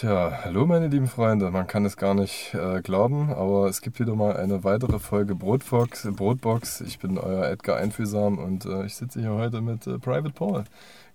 [0.00, 1.50] Tja, hallo meine lieben Freunde.
[1.50, 5.34] Man kann es gar nicht äh, glauben, aber es gibt wieder mal eine weitere Folge
[5.34, 6.08] Brotbox.
[6.12, 6.80] Brotbox.
[6.80, 10.64] Ich bin euer Edgar Einfühlsam und äh, ich sitze hier heute mit äh, Private Paul.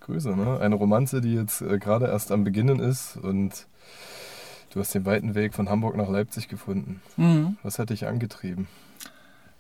[0.02, 0.60] Grüße, ne?
[0.60, 3.66] Eine Romanze, die jetzt äh, gerade erst am Beginnen ist und
[4.72, 7.02] du hast den weiten Weg von Hamburg nach Leipzig gefunden.
[7.18, 7.58] Mhm.
[7.64, 8.68] Was hat dich angetrieben?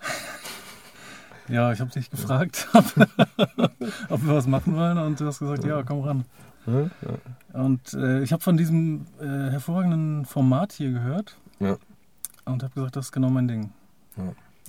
[1.47, 2.85] Ja, ich habe dich gefragt, ob,
[4.09, 6.25] ob wir was machen wollen und du hast gesagt, ja, komm ran.
[6.67, 6.89] Ja,
[7.61, 11.37] Und äh, ich habe von diesem äh, hervorragenden Format hier gehört
[12.45, 13.71] und habe gesagt, das ist genau mein Ding.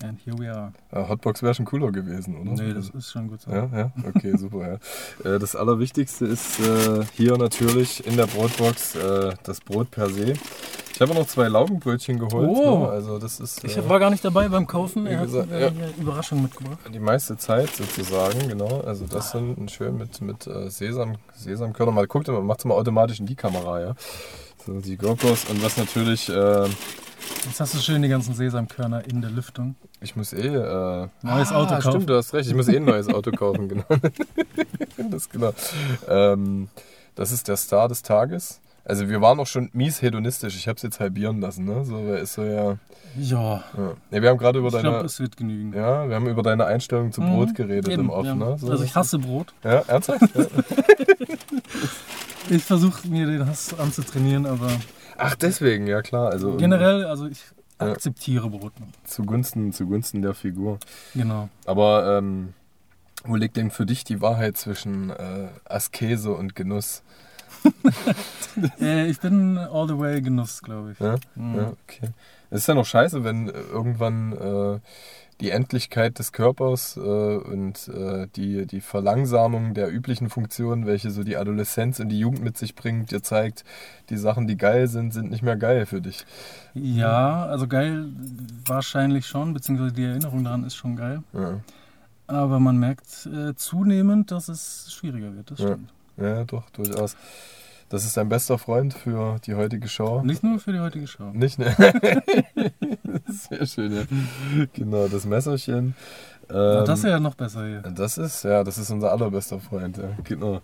[0.03, 0.73] And here we are.
[0.93, 2.63] Ja, Hotbox wäre schon cooler gewesen, oder?
[2.63, 3.51] Nee, das ist schon gut so.
[3.51, 4.79] Ja, ja, okay, super.
[5.25, 5.35] Ja.
[5.35, 10.35] Äh, Das Allerwichtigste ist äh, hier natürlich in der Brotbox äh, das Brot per se.
[10.93, 12.49] Ich habe noch zwei Laugenbrötchen geholt.
[12.51, 12.81] Oh.
[12.81, 12.89] Ne?
[12.89, 15.07] Also das ist Ich war gar nicht dabei beim Kaufen.
[15.07, 15.69] Er hat gesagt, ja.
[15.69, 16.79] eine Überraschung mitgebracht.
[16.93, 18.81] die meiste Zeit sozusagen, genau.
[18.81, 21.93] Also das sind schön mit, mit Sesam, Sesamkörner.
[21.93, 23.95] Mal guckt, macht es mal automatisch in die Kamera, ja.
[24.67, 26.31] So die GoPros und was natürlich,
[27.47, 29.77] Jetzt hast du schön die ganzen Sesamkörner in der Lüftung.
[30.01, 31.91] ich muss eh äh, Neues ah, Auto kaufen.
[31.91, 32.49] Stimmt, du hast recht.
[32.49, 33.85] Ich muss eh ein neues Auto kaufen, genau.
[35.11, 35.53] das genau.
[36.09, 36.69] Ähm,
[37.15, 38.61] das ist der Star des Tages.
[38.85, 40.55] Also wir waren auch schon mies hedonistisch.
[40.57, 41.85] Ich habe es jetzt halbieren lassen, ne?
[41.85, 42.77] So, ist so ja.
[43.19, 44.21] Ja, ja.
[44.23, 44.91] Wir haben gerade über ich deine.
[44.91, 45.73] glaube, es wird genügen.
[45.73, 48.35] ja, wir haben über deine Einstellung zu Mhm, Brot geredet Eben, im Off, ja.
[48.35, 48.57] ne?
[48.59, 49.55] So, also ich hasse Brot.
[49.65, 50.21] Ja, ernsthaft?
[52.49, 54.71] Ich versuche mir den Hass anzutrainieren, aber
[55.19, 56.31] Ach, deswegen, ja klar.
[56.31, 57.43] Also generell, also ich
[57.81, 57.93] Ja.
[57.93, 58.73] akzeptiere Brot.
[59.05, 60.79] zugunsten, zugunsten der Figur.
[61.15, 61.49] Genau.
[61.67, 62.55] Aber ähm,
[63.25, 67.03] wo liegt denn für dich die Wahrheit zwischen äh, Askese und Genuss?
[68.81, 70.99] Äh, ich bin all the way Genuss, glaube ich.
[71.01, 71.17] Ja?
[71.35, 71.57] Mhm.
[71.57, 72.09] Ja, okay.
[72.51, 74.79] Es ist ja noch scheiße, wenn äh, irgendwann äh,
[75.41, 81.25] die Endlichkeit des Körpers äh, und äh, die, die Verlangsamung der üblichen Funktionen, welche so
[81.25, 83.65] die Adoleszenz und die Jugend mit sich bringt, dir zeigt,
[84.09, 86.25] die Sachen, die geil sind, sind nicht mehr geil für dich.
[86.75, 88.09] Ja, also geil
[88.67, 91.23] wahrscheinlich schon, beziehungsweise die Erinnerung daran ist schon geil.
[91.35, 91.61] Ja,
[92.27, 95.51] Aber man merkt äh, zunehmend, dass es schwieriger wird.
[95.51, 95.67] Das Ja.
[95.67, 95.93] stimmt.
[96.17, 97.15] ja doch, durchaus.
[97.89, 100.23] Das ist dein bester Freund für die heutige Show.
[100.23, 101.31] Nicht nur für die heutige Show.
[101.33, 101.75] Nicht, ne?
[103.29, 104.03] Sehr schön, ja.
[104.73, 105.95] Genau, das Messerchen.
[106.51, 107.83] Ja, Ähm, das ist ja noch besser hier.
[107.83, 110.11] Das ist, ja, das ist unser allerbester Freund, ja.
[110.25, 110.61] Genau.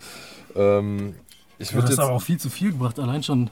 [0.56, 1.14] Ähm,
[1.58, 1.98] ich Du würde hast jetzt.
[2.00, 2.98] aber auch viel zu viel gebracht.
[2.98, 3.50] Allein schon,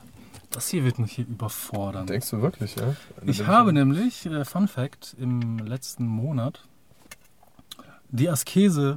[0.51, 2.07] das hier wird mich hier überfordern.
[2.07, 2.95] Denkst du wirklich, ja?
[3.25, 6.65] Ich habe nämlich, äh, Fun Fact, im letzten Monat
[8.11, 8.97] die Askese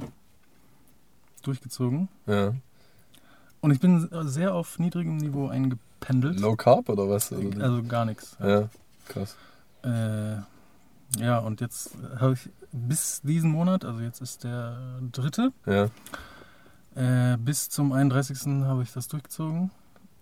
[1.42, 2.08] durchgezogen.
[2.26, 2.54] Ja.
[3.64, 6.38] Und ich bin sehr auf niedrigem Niveau eingependelt.
[6.38, 7.32] Low Carb oder was?
[7.32, 7.64] Oder?
[7.64, 8.36] Also gar nichts.
[8.38, 8.68] ja,
[9.08, 9.36] krass.
[9.82, 10.36] Äh,
[11.18, 14.76] ja, und jetzt habe ich bis diesen Monat, also jetzt ist der
[15.12, 15.88] dritte, Ja,
[16.94, 18.64] äh, bis zum 31.
[18.66, 19.70] habe ich das durchgezogen.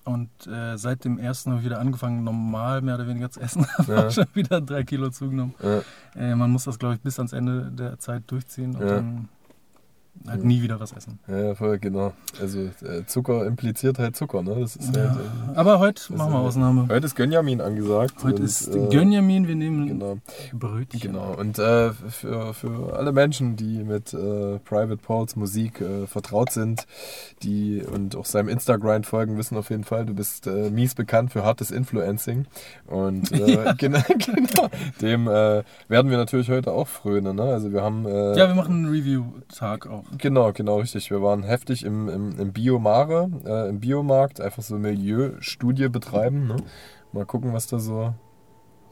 [0.05, 3.67] Und äh, seit dem ersten habe ich wieder angefangen, normal mehr oder weniger zu essen.
[3.79, 4.11] Habe Ja.
[4.11, 5.55] schon wieder drei Kilo zugenommen.
[5.61, 5.83] ja,
[6.15, 8.97] Äh, man muss das, glaube ich, bis ans Ende der Zeit durchziehen und Ja.
[8.97, 9.29] dann
[10.29, 10.47] halt Ja.
[10.47, 11.19] nie wieder was essen.
[11.27, 12.13] ja, voll, genau.
[12.41, 14.57] Also äh, Zucker impliziert halt Zucker, ne?
[14.61, 15.03] Das ist Ja.
[15.11, 16.87] halt, äh, Aber heute machen wir halt- Ausnahme.
[16.91, 18.15] heute ist Gönjamin angesagt.
[18.23, 20.19] Heute und, ist äh, Gönjamin, wir nehmen Genau.
[20.53, 21.01] Brötchen.
[21.01, 26.53] Genau, und äh, für, für alle Menschen, die mit äh, Private Pauls Musik äh, vertraut
[26.53, 26.87] sind,
[27.43, 31.43] die und auch seinem Instagram folgen, wissen auf jeden Fall, du bist mies bekannt für
[31.45, 32.47] hartes Influencing.
[32.87, 34.69] Und äh, genau, genau,
[35.01, 37.37] dem werden wir natürlich heute auch frönen.
[37.37, 37.43] Ne?
[37.43, 38.05] Also wir haben...
[38.07, 40.02] Ja, wir machen einen Review-Tag auch.
[40.19, 41.11] Genau, genau, richtig.
[41.11, 46.47] Wir waren heftig im, im, im Biomare, äh, im Biomarkt, einfach so Milieustudie betreiben.
[46.47, 46.57] Ne?
[47.13, 48.15] Mal gucken, was da so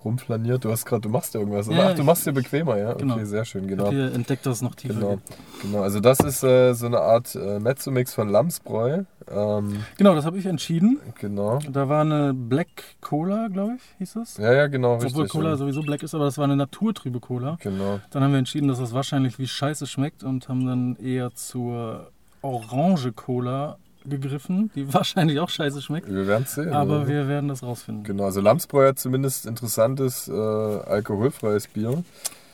[0.04, 0.64] rumflaniert.
[0.64, 1.66] Du hast gerade, du machst ja irgendwas?
[1.68, 2.90] Ja, Ach, du machst dir bequemer, ja?
[2.90, 3.24] Okay, genau.
[3.24, 3.90] sehr schön, genau.
[3.90, 5.18] hier entdeckt, dass es noch tiefer Genau,
[5.62, 5.82] genau.
[5.82, 9.04] Also das ist äh, so eine Art äh, Mezzomix von Lamsbräu.
[9.28, 11.00] Ähm, Genau, das habe ich entschieden.
[11.18, 11.58] genau.
[11.70, 14.36] Da war eine Black Cola, glaube ich, hieß das.
[14.38, 15.12] Ja, ja, genau, richtig.
[15.12, 15.56] Obwohl Cola ja.
[15.56, 17.56] sowieso black ist, aber das war eine naturtrübe Cola.
[17.60, 18.00] Genau.
[18.10, 22.10] Dann haben wir entschieden, dass das wahrscheinlich wie Scheiße schmeckt und haben dann eher zur
[22.42, 26.08] Orange Cola gegriffen, die wahrscheinlich auch scheiße schmeckt.
[26.08, 26.72] Wir werden es sehen.
[26.72, 27.08] Aber oder?
[27.08, 28.04] wir werden das rausfinden.
[28.04, 32.02] Genau, also Lamsbräu hat zumindest interessantes äh, alkoholfreies Bier.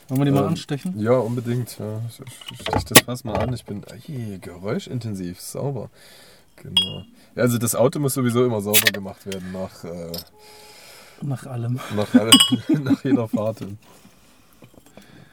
[0.09, 0.99] Wollen wir die mal Ähm, anstechen?
[0.99, 1.77] Ja, unbedingt.
[1.79, 1.99] Ja.
[2.09, 2.21] Ich,
[2.51, 3.53] ich stich das Fass mal an.
[3.53, 5.89] Ich bin ey, geräuschintensiv, sauber.
[6.55, 7.03] Genau.
[7.35, 10.11] Ja, also das Auto muss sowieso immer sauber gemacht werden nach, äh,
[11.21, 11.79] Nach allem.
[11.95, 12.31] nach, alle,
[12.83, 13.57] nach jeder Fahrt.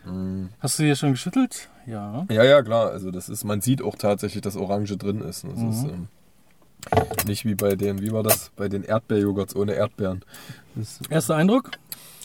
[0.06, 0.46] Mm.
[0.60, 1.68] Hast du hier schon geschüttelt?
[1.86, 2.26] Ja.
[2.30, 2.90] Ja, ja, klar.
[2.90, 5.44] Also das ist, man sieht auch tatsächlich, dass Orange drin ist.
[5.44, 5.70] Das Mhm.
[5.70, 6.08] ist ähm,
[7.26, 8.50] nicht wie bei den, wie war das?
[8.56, 10.22] Bei den Erdbeerjoghurts ohne Erdbeeren.
[10.74, 11.70] Das, Erster Eindruck?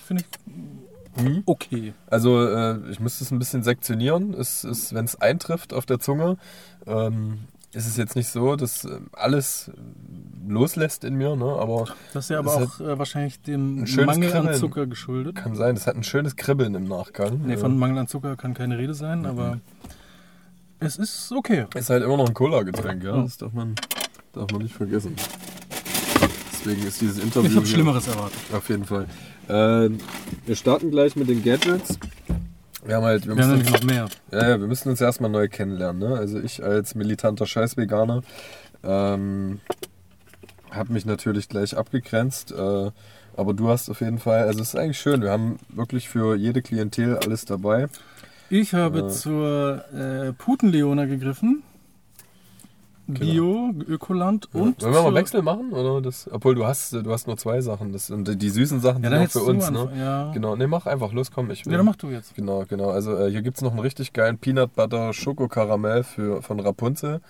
[0.05, 1.43] Finde ich Mhm.
[1.45, 1.93] okay.
[2.07, 4.33] Also äh, ich müsste es ein bisschen sektionieren.
[4.33, 6.37] Es ist, wenn es eintrifft auf der Zunge,
[6.85, 7.39] ähm,
[7.73, 9.71] ist es jetzt nicht so, dass äh, alles
[10.47, 11.45] loslässt in mir, ne?
[11.45, 14.59] aber Das ist ja aber Es auch äh, wahrscheinlich dem Mangel an Kribbeln.
[14.59, 15.35] Zucker geschuldet.
[15.35, 17.41] kann sein, es hat ein schönes Kribbeln im Nachgang.
[17.45, 19.59] Nee, von Mangel an Zucker kann keine Rede sein, aber
[20.79, 21.65] es ist okay.
[21.75, 23.15] Ist halt immer noch ein Cola-Getränk, ja.
[23.15, 23.21] Ja.
[23.23, 23.75] Das darf man,
[24.33, 25.15] darf man nicht vergessen.
[26.51, 27.49] Deswegen ist dieses Interview.
[27.49, 28.39] Ich habe Schlimmeres erwartet.
[28.53, 29.05] Auf jeden Fall.
[29.47, 29.89] Äh,
[30.45, 31.97] wir starten gleich mit den Gadgets.
[32.85, 34.07] Wir haben halt, wir Wir müssen, noch mehr.
[34.31, 36.09] ja, ja, wir müssen uns erstmal neu kennenlernen.
[36.09, 36.17] Ne?
[36.17, 38.21] Also ich als militanter Scheiß-Veganer
[38.83, 39.59] ähm,
[40.71, 42.51] habe mich natürlich gleich abgegrenzt.
[42.51, 42.91] Äh,
[43.35, 45.21] aber du hast auf jeden Fall, also es ist eigentlich schön.
[45.21, 47.87] Wir haben wirklich für jede Klientel alles dabei.
[48.49, 49.09] Ich habe Äh.
[49.09, 51.63] zur äh, Putenleona gegriffen.
[53.13, 54.81] Bio, Ökoland und.
[54.81, 55.71] Wollen wir mal Wechsel machen?
[55.71, 57.91] Oder das, obwohl du hast, du hast nur zwei Sachen.
[57.91, 59.69] Das, und die süßen Sachen Ja, sind auch für uns.
[59.71, 59.89] Ne?
[59.97, 60.31] Ja.
[60.31, 61.49] Genau, ne, mach einfach, los, komm.
[61.51, 61.71] Ich will.
[61.71, 62.35] ja, dann mach du jetzt.
[62.35, 62.89] Genau, genau.
[62.89, 67.21] Also äh, hier gibt es noch einen richtig geilen Peanut Butter Schokokaramell für, von Rapunzel.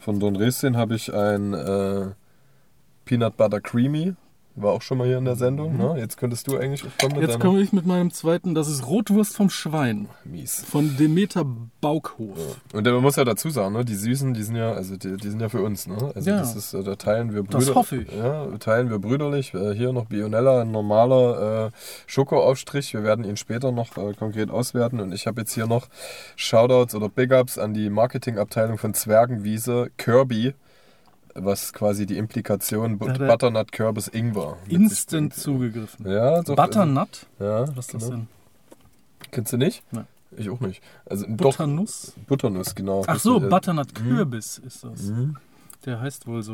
[0.00, 2.06] Von Don Röschen habe ich ein äh,
[3.04, 4.14] Peanut Butter Creamy.
[4.54, 5.78] War auch schon mal hier in der Sendung.
[5.78, 5.94] Ne?
[5.98, 7.28] Jetzt könntest du eigentlich auch kommen mit Mhm.
[7.30, 10.08] Jetzt komme ich mit meinem zweiten, das ist Rotwurst vom Schwein.
[10.24, 10.62] Mies.
[10.68, 11.46] Von Demeter
[11.80, 12.36] Baukhof.
[12.74, 15.28] Und man muss ja dazu sagen, ne, die Süßen, die sind ja, also die, die
[15.30, 16.12] sind ja für uns, ne?
[16.14, 16.38] Also Ja.
[16.38, 18.12] das ist, äh, da teilen wir Das Brüder- hoffe ich.
[18.14, 19.54] Ja, teilen wir brüderlich.
[19.54, 21.70] Äh, Hier noch Bionella, ein normaler äh,
[22.06, 22.92] Schokoaufstrich.
[22.92, 25.00] Wir werden ihn später noch äh, konkret auswerten.
[25.00, 25.88] Und ich habe jetzt hier noch
[26.36, 30.54] Shoutouts oder Big Ups an die Marketingabteilung von Zwergenwiese, Kirby,
[31.34, 34.56] was quasi die Implikation hat er Butternut Kürbis Ingwer.
[34.68, 36.10] Instant zugegriffen.
[36.10, 36.56] Ja, doch.
[36.56, 37.26] Butternut?
[37.38, 38.16] Ja, Was ist das genau.
[38.16, 38.28] denn?
[39.30, 39.82] Kennst du nicht?
[39.92, 40.06] Nein.
[40.36, 40.82] Ich auch nicht.
[41.06, 42.14] Also doch Butternuss?
[42.26, 43.04] Butternuss, genau.
[43.06, 45.02] Ach so, äh, Butternut Kürbis ist das.
[45.02, 45.36] mhm.
[45.84, 46.52] Der heißt wohl so.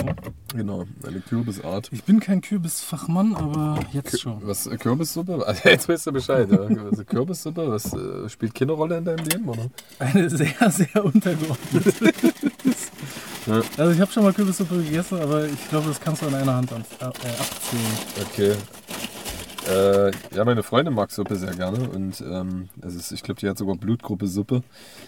[0.55, 1.91] Genau, eine Kürbisart.
[1.93, 4.39] Ich bin kein Kürbisfachmann, aber jetzt schon.
[4.47, 5.43] Was, äh, Kürbissuppe?
[5.47, 6.51] Also jetzt weißt du Bescheid.
[6.51, 6.61] Ja.
[6.61, 9.67] Also Kürbissuppe, was äh, spielt keine Rolle in deinem Leben, oder?
[9.99, 11.93] Eine sehr, sehr untergeordnete.
[13.49, 13.63] Ja.
[13.79, 16.55] Also ich habe schon mal Kürbissuppe gegessen, aber ich glaube, das kannst du an einer
[16.55, 17.83] Hand an, äh, abzählen.
[18.31, 18.55] Okay.
[19.69, 23.49] Äh, ja, meine Freundin mag Suppe sehr gerne und ähm, es ist, ich glaube, die
[23.49, 24.63] hat sogar Blutgruppe Suppe.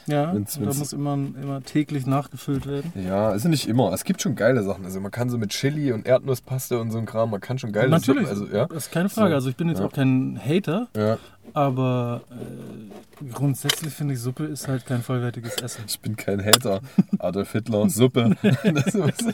[0.06, 2.92] Ja, Wenn's- und da wenn's- muss immer, immer täglich nachgefüllt werden.
[2.94, 3.92] Ja, also nicht immer.
[3.92, 4.84] Es gibt schon geile Sachen.
[4.84, 7.72] Also man kann so mit Chili und Erdnusspaste und so ein Kram, man kann schon
[7.72, 8.42] geile Natürlich, Suppen.
[8.42, 8.66] Also, ja.
[8.66, 9.30] das ist keine Frage.
[9.30, 9.86] So, Also ich bin jetzt ja.
[9.86, 11.16] auch kein Hater, ja.
[11.54, 15.84] aber äh, grundsätzlich finde ich, Suppe ist halt kein vollwertiges Essen.
[15.86, 16.80] Ich bin kein Hater.
[17.18, 18.36] Adolf Hitler, Suppe.
[18.42, 19.24] das ist,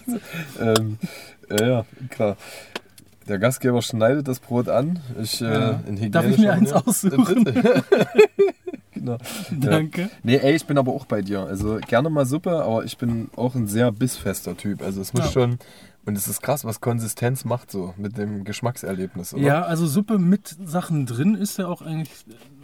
[0.61, 0.99] ähm,
[1.51, 2.37] ja, klar.
[3.29, 5.01] Der Gastgeber schneidet das Brot an.
[5.21, 5.81] Ich, äh, Ja.
[5.87, 7.45] in Darf ich mir eins aussuchen?
[8.93, 9.19] Genau.
[9.53, 10.11] Danke.
[10.23, 11.41] Nee, ey, ich bin aber auch bei dir.
[11.41, 14.83] Also gerne mal Suppe, aber ich bin auch ein sehr bissfester Typ.
[14.83, 15.31] Also es muss Ja.
[15.33, 15.59] schon.
[16.07, 19.43] Und es ist krass, was Konsistenz macht so mit dem Geschmackserlebnis, oder?
[19.43, 22.11] Ja, also Suppe mit Sachen drin ist ja auch eigentlich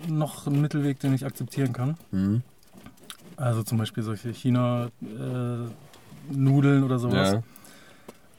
[0.08, 1.96] noch ein Mittelweg, den ich akzeptieren kann.
[2.12, 2.42] Mhm.
[3.36, 5.70] Also zum Beispiel solche China-Nudeln
[6.82, 7.32] oder sowas.
[7.34, 7.42] Ja.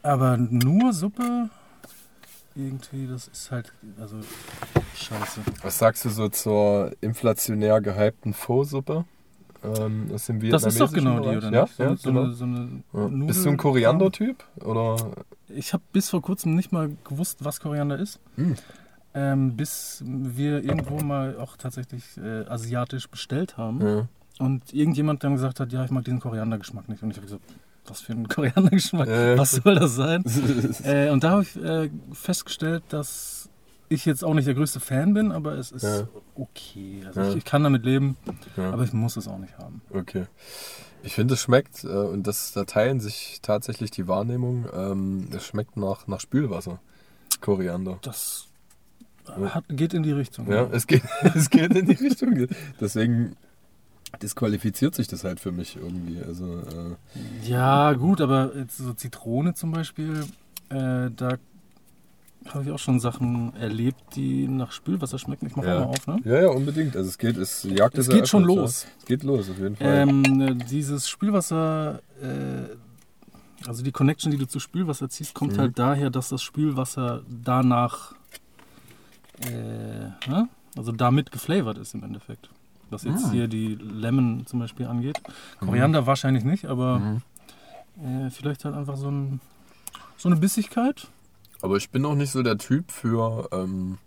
[0.02, 1.50] Aber nur Suppe,
[2.56, 4.18] irgendwie, das ist halt, also
[4.96, 5.42] scheiße.
[5.62, 9.06] Was sagst du so zur inflationär gehypten Pho-Suppe?
[9.64, 10.30] Ähm, Das
[10.66, 11.38] ist doch genau die, Bereich?
[11.38, 11.62] oder ja?
[11.64, 11.76] nicht?
[11.76, 12.24] So, Ja, so, genau.
[12.24, 13.08] eine, so eine Ja.
[13.28, 14.44] Bist du ein Koriander-Typ?
[14.64, 14.98] Oder?
[15.48, 18.20] Ich habe bis vor kurzem nicht mal gewusst, was Koriander ist.
[18.36, 18.56] Hm.
[19.16, 23.80] Ähm, bis wir irgendwo mal auch tatsächlich äh, asiatisch bestellt haben.
[23.82, 24.08] Ja.
[24.40, 27.04] Und irgendjemand dann gesagt hat, ja, ich mag diesen Koriandergeschmack nicht.
[27.04, 27.44] Und ich habe gesagt,
[27.88, 29.08] was für ein Koriandergeschmack?
[29.08, 29.38] Ja.
[29.38, 30.24] Was soll das sein?
[30.84, 33.50] äh, und da habe ich äh, festgestellt, dass
[33.90, 36.08] ich jetzt auch nicht der größte Fan bin, aber es ist Ja.
[36.36, 37.04] okay.
[37.06, 37.30] Also Ja.
[37.30, 38.18] ich, ich kann damit leben,
[38.58, 38.72] ja.
[38.72, 39.82] aber ich muss es auch nicht haben.
[39.92, 40.26] Okay.
[41.04, 45.46] Ich finde, es schmeckt, äh, und das, da teilen sich tatsächlich die Wahrnehmung, ähm, es
[45.46, 46.80] schmeckt nach, nach Spülwasser.
[47.42, 48.00] Koriander.
[48.02, 48.48] Das
[49.28, 50.50] hat, geht in die Richtung.
[50.50, 51.04] Ja, es geht,
[51.36, 52.48] es geht in die Richtung.
[52.80, 53.36] Deswegen
[54.22, 56.22] disqualifiziert sich das halt für mich irgendwie.
[56.22, 60.26] Also, äh, Ja, gut, aber so Zitrone zum Beispiel,
[60.70, 61.38] äh, da
[62.50, 65.48] habe ich auch schon Sachen erlebt, die nach Spülwasser schmecken.
[65.48, 65.80] Ich mache Ja.
[65.84, 66.20] auch mal auf, ne?
[66.26, 66.96] ja, ja, unbedingt.
[66.98, 68.84] Also es geht, es jagt Es ja geht schon los.
[68.84, 68.90] Ja.
[69.00, 69.88] Es geht los, auf jeden Fall.
[69.88, 72.76] Ähm, äh, dieses Spülwasser, äh,
[73.66, 75.58] also die Connection, die du zu Spülwasser ziehst, kommt Mhm.
[75.62, 78.14] halt daher, dass das Spülwasser danach,
[79.40, 79.50] äh,
[80.30, 80.50] ne?
[80.76, 82.50] also damit geflavored ist im Endeffekt.
[82.94, 83.32] Was jetzt Ah.
[83.32, 85.20] hier die Lemon zum Beispiel angeht.
[85.60, 87.22] Koriander wahrscheinlich nicht, aber Mhm.
[88.28, 89.40] äh, vielleicht halt einfach so, ein,
[90.18, 91.08] so eine Bissigkeit.
[91.62, 93.98] Aber ich bin auch nicht so der Typ für, ähm,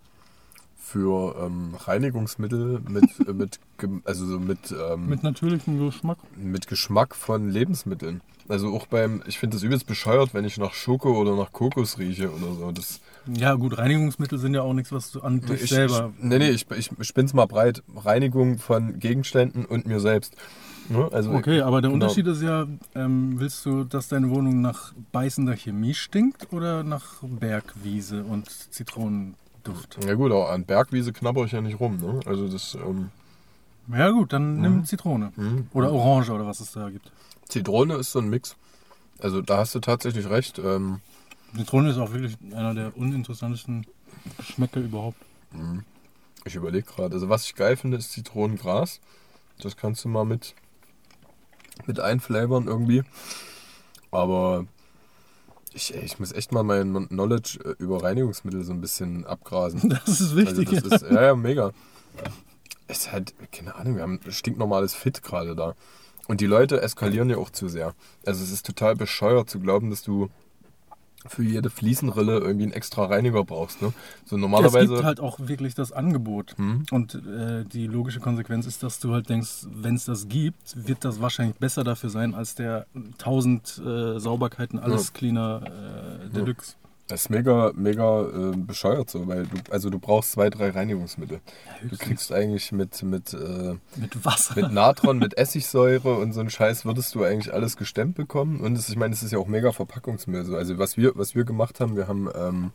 [0.79, 3.59] für ähm, Reinigungsmittel mit, mit,
[4.05, 6.19] also so mit, ähm, Mit natürlichem Geschmack.
[6.37, 8.21] mit Geschmack von Lebensmitteln.
[8.49, 11.99] Also auch beim, ich finde das übelst bescheuert, wenn ich nach Schoko oder nach Kokos
[11.99, 12.71] rieche oder so.
[12.71, 13.01] Das,
[13.35, 16.13] Ja, gut, Reinigungsmittel sind ja auch nichts, was du an dich ich, selber.
[16.17, 17.83] Ich, nee, nee, ich, ich spinn's mal breit.
[17.95, 20.37] Reinigung von Gegenständen und mir selbst.
[20.89, 21.09] Ne?
[21.13, 22.05] Also, Okay, aber der genau.
[22.05, 27.23] Unterschied ist ja, ähm, willst du, dass deine Wohnung nach beißender Chemie stinkt oder nach
[27.23, 29.99] Bergwiese und Zitronenduft?
[30.07, 31.97] Ja gut, aber an Bergwiese knabber ich ja nicht rum.
[31.99, 32.21] Ne?
[32.27, 33.11] Also das ähm,
[33.93, 35.33] Ja gut, dann nimm Zitrone.
[35.37, 35.67] Mhm.
[35.73, 37.11] Oder Orange oder was es da gibt.
[37.49, 38.57] Zitrone ist so ein Mix.
[39.19, 40.59] Also da hast du tatsächlich recht.
[40.59, 41.01] Ähm,
[41.55, 43.87] Zitrone ist auch wirklich einer der uninteressantesten
[44.37, 45.19] Geschmäcker überhaupt.
[46.45, 47.15] ich überlege gerade.
[47.15, 49.01] Also was ich geil finde, ist Zitronengras.
[49.59, 50.55] Das kannst du mal mit,
[51.87, 53.03] mit einflavern irgendwie.
[54.11, 54.67] Aber
[55.73, 59.91] ich, ich muss echt mal mein Knowledge äh, über Reinigungsmittel so ein bisschen abgrasen.
[60.07, 60.69] Das ist wichtig.
[60.69, 61.73] Also das ist, ja, ja, mega.
[62.89, 65.75] Es ist halt, keine Ahnung, wir haben ein stinknormales Fit gerade da.
[66.29, 67.95] Und die Leute eskalieren ja auch zu sehr.
[68.25, 70.29] Also es ist total bescheuert zu glauben, dass du
[71.27, 73.83] für jede Fliesenrille irgendwie einen extra Reiniger brauchst.
[73.83, 73.93] Ne?
[74.25, 74.95] So es normalerweise.
[74.95, 76.55] gibt halt auch wirklich das Angebot.
[76.57, 76.85] Hm?
[76.91, 81.05] Und äh, die logische Konsequenz ist, dass du halt denkst, wenn es das gibt, wird
[81.05, 86.75] das wahrscheinlich besser dafür sein als der 1000 äh, Sauberkeiten, alles Cleaner äh, Deluxe.
[87.09, 91.41] Das ist mega, mega äh, bescheuert so, weil du, also du brauchst zwei, drei Reinigungsmittel.
[91.45, 91.99] Du höchstens.
[92.01, 94.61] kriegst eigentlich mit, mit, äh, Mit Wasser.
[94.61, 98.59] mit Natron, mit Essigsäure und so ein Scheiß würdest du eigentlich alles gestemmt bekommen.
[98.59, 100.45] Und das, ich meine, es ist ja auch mega Verpackungsmüll.
[100.45, 100.57] So.
[100.57, 102.73] Also was wir, was wir gemacht haben, wir haben, ähm,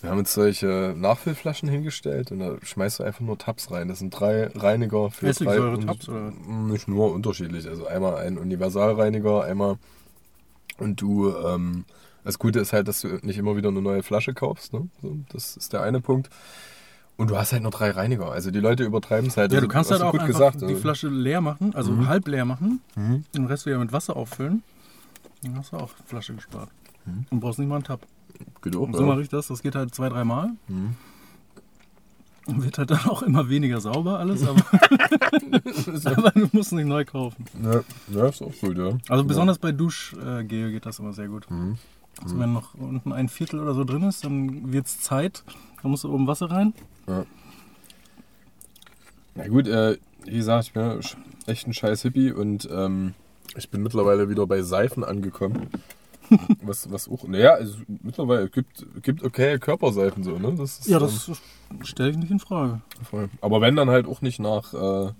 [0.00, 3.86] wir haben uns solche Nachfüllflaschen hingestellt und da schmeißt du einfach nur Tabs rein.
[3.86, 5.30] Das sind drei Reiniger für drei.
[5.30, 6.32] Essigsäure-Tabs, oder?
[6.48, 7.68] Nicht nur unterschiedlich.
[7.68, 9.78] Also einmal ein Universalreiniger, einmal
[10.78, 11.84] und du, ähm,
[12.28, 14.74] das Gute ist halt, dass du nicht immer wieder eine neue Flasche kaufst.
[14.74, 14.88] Ne?
[15.00, 16.28] So, das ist der eine Punkt.
[17.16, 18.30] Und du hast halt nur drei Reiniger.
[18.30, 19.50] Also die Leute übertreiben es halt.
[19.50, 20.60] Ja, Also, du kannst halt auch gut einfach gesagt.
[20.60, 20.76] die also.
[20.76, 22.06] Flasche leer machen, also Mhm.
[22.06, 23.24] halb leer machen, Mhm.
[23.34, 24.62] den Rest wieder mit Wasser auffüllen.
[25.42, 26.68] Dann hast du auch Flasche gespart.
[27.30, 28.00] Und brauchst nicht mal einen Tab.
[28.60, 29.06] Geht auch, Und so ja.
[29.06, 29.46] mache ich das.
[29.48, 30.50] Das geht halt zwei, dreimal.
[30.68, 30.96] Mhm.
[32.46, 34.60] Und wird halt dann auch immer weniger sauber alles, aber,
[36.04, 37.46] aber du musst nicht neu kaufen.
[37.62, 37.80] Ja,
[38.14, 38.98] ja, ist auch gut, ja.
[39.08, 41.50] Also besonders bei Duschgel geht das immer sehr gut.
[41.50, 41.78] Mhm.
[42.22, 45.44] Also wenn noch unten ein Viertel oder so drin ist, dann wird es Zeit.
[45.82, 46.74] Da musst du oben Wasser rein.
[47.06, 47.24] Ja.
[49.34, 50.98] Na gut, äh, wie gesagt, ich bin ja
[51.46, 53.14] echt ein scheiß Hippie und ähm,
[53.56, 55.68] ich bin mittlerweile wieder bei Seifen angekommen.
[56.62, 60.54] was, was auch, naja, also mittlerweile es gibt, gibt okay Körperseifen so, ne?
[60.58, 61.30] Das ist, Ja, ähm, das
[61.88, 62.82] stelle ich nicht in Frage.
[63.08, 63.30] voll.
[63.40, 65.12] Aber wenn dann halt auch nicht nach, äh,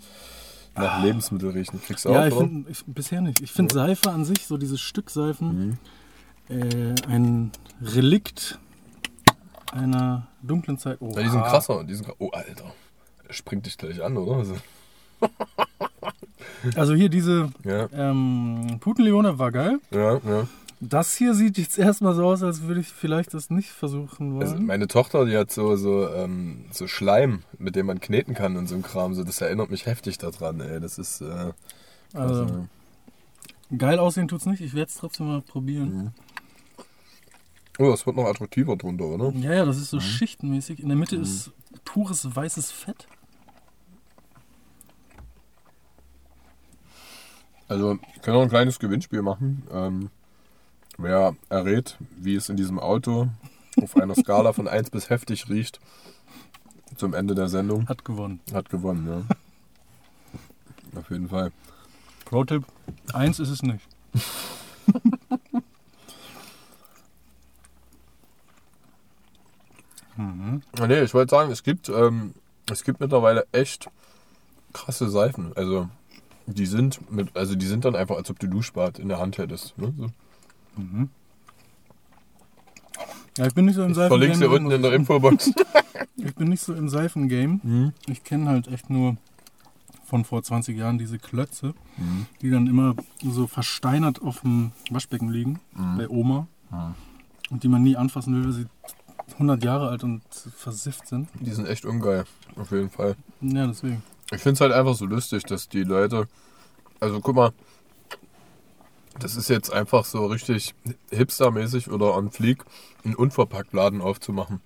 [0.75, 1.81] nach Lebensmittel riechen.
[1.83, 2.47] Kriegst du Ja, auch, ich oder?
[2.47, 3.41] finde ich, bisher nicht.
[3.41, 5.79] Ich finde Seife an sich, so dieses Stück Seifen, Mhm.
[6.49, 7.51] Äh, ein
[7.83, 8.59] Relikt
[9.73, 10.99] einer dunklen Zeit.
[11.01, 11.85] Oh, Ja, die sind krasser.
[11.85, 12.73] Die sind, oh, Alter.
[13.27, 14.37] Der springt dich gleich an, oder?
[14.39, 14.57] Also,
[16.77, 19.79] Also hier diese ja, ähm, Putenleone war geil.
[19.91, 20.49] ja, ja.
[20.81, 24.43] Das hier sieht jetzt erstmal so aus, als würde ich vielleicht das nicht versuchen wollen.
[24.43, 28.57] Also meine Tochter, die hat so, so, ähm, so Schleim, mit dem man kneten kann
[28.57, 29.13] und so ein Kram.
[29.15, 30.79] So, das erinnert mich heftig daran, ey.
[30.79, 31.21] Das ist.
[31.21, 31.53] Äh,
[32.15, 33.77] also, ey.
[33.77, 34.61] geil aussehen tut's nicht.
[34.61, 36.15] Ich werde es trotzdem mal probieren.
[37.79, 39.31] Oh, das wird noch attraktiver drunter, oder?
[39.39, 40.81] Ja, ja, das ist so schichtenmäßig.
[40.81, 41.53] In der Mitte ist
[41.85, 43.07] pures weißes Fett.
[47.69, 49.63] Also, wir können auch ein kleines Gewinnspiel machen.
[49.73, 50.11] Ähm,
[50.97, 53.29] wer errät, wie es in diesem Auto
[53.81, 55.79] auf einer Skala von 1 bis heftig riecht,
[56.97, 58.41] zum Ende der Sendung, Hat gewonnen.
[58.53, 60.99] hat gewonnen, ja.
[60.99, 61.53] Auf jeden Fall.
[62.25, 62.65] Pro-Tipp:
[63.13, 63.87] Eins ist es nicht.
[70.19, 70.63] mhm.
[70.87, 72.35] Nee, ich wollte sagen, es gibt, ähm,
[72.71, 73.89] es gibt mittlerweile echt
[74.73, 75.53] krasse Seifen.
[75.57, 75.89] Also
[76.47, 79.39] die sind mit, also die sind dann einfach, als ob du Duschbad in der Hand
[79.39, 79.77] hättest.
[79.79, 79.93] Ne?
[79.97, 80.07] So.
[80.81, 81.11] Mhm.
[83.37, 84.35] Ja, ich bin nicht so im Seifengame.
[84.35, 85.53] sie unten in der Infobox.
[86.17, 87.61] Ich bin nicht so im Seifengame.
[87.63, 87.93] Mhm.
[88.09, 89.17] Ich kenne halt echt nur
[90.05, 92.27] von vor 20 Jahren diese Klötze, Mhm.
[92.41, 95.61] die dann immer so versteinert auf dem Waschbecken liegen,
[95.97, 96.47] bei Oma.
[96.71, 96.95] Mhm.
[97.51, 98.67] Und die man nie anfassen will, weil sie
[99.35, 100.23] 100 Jahre alt und
[100.57, 101.29] versifft sind.
[101.41, 102.25] Die sind echt ungeil,
[102.57, 103.17] auf jeden Fall.
[103.41, 104.03] Ja, deswegen.
[104.33, 106.29] Ich finde es halt einfach so lustig, dass die Leute,
[107.01, 107.53] also guck mal,
[109.19, 110.75] das ist jetzt einfach so richtig
[111.11, 112.65] hipstermäßig oder on fleek,
[113.05, 114.61] einen Unverpacktladen aufzumachen.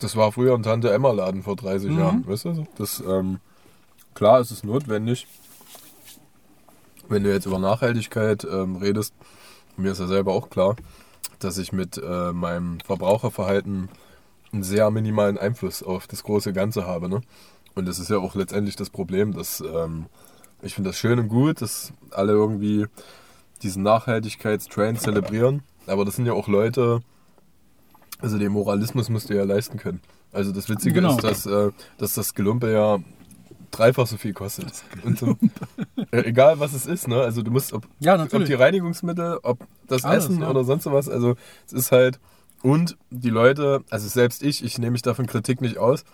[0.00, 1.98] Das war früher ein Tante-Emma-Laden vor 30 Mhm.
[1.98, 2.66] Jahren, weißt du?
[2.76, 3.38] Das, ähm,
[4.14, 5.26] klar ist es notwendig,
[7.08, 9.14] wenn du jetzt über Nachhaltigkeit ähm, redest,
[9.76, 10.76] mir ist ja selber auch klar,
[11.44, 13.88] dass ich mit äh, meinem Verbraucherverhalten
[14.52, 17.08] einen sehr minimalen Einfluss auf das große Ganze habe.
[17.08, 17.20] Ne?
[17.74, 20.06] Und das ist ja auch letztendlich das Problem, dass ähm,
[20.62, 22.86] ich finde das schön und gut, dass alle irgendwie
[23.62, 25.62] diesen Nachhaltigkeitstrend zelebrieren.
[25.86, 27.00] Aber das sind ja auch Leute,
[28.20, 30.00] also den Moralismus musst du ja leisten können.
[30.32, 31.16] Also das Witzige Genau.
[31.16, 32.98] ist, dass, äh, dass das Gelumpe ja
[33.70, 34.72] dreifach so viel kostet.
[35.04, 35.36] Und so,
[36.10, 37.20] äh, egal was es ist, ne?
[37.20, 40.50] Also du musst, ob, Ja, ob die Reinigungsmittel, ob das Alles, Essen ja.
[40.50, 41.08] oder sonst was.
[41.08, 41.36] Also
[41.66, 42.18] es ist halt.
[42.62, 46.04] Und die Leute, also selbst ich, ich nehme mich davon Kritik nicht aus.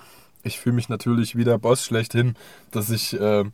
[0.44, 2.34] Ich fühle mich natürlich wie der Boss schlechthin,
[2.70, 3.44] dass ich, äh,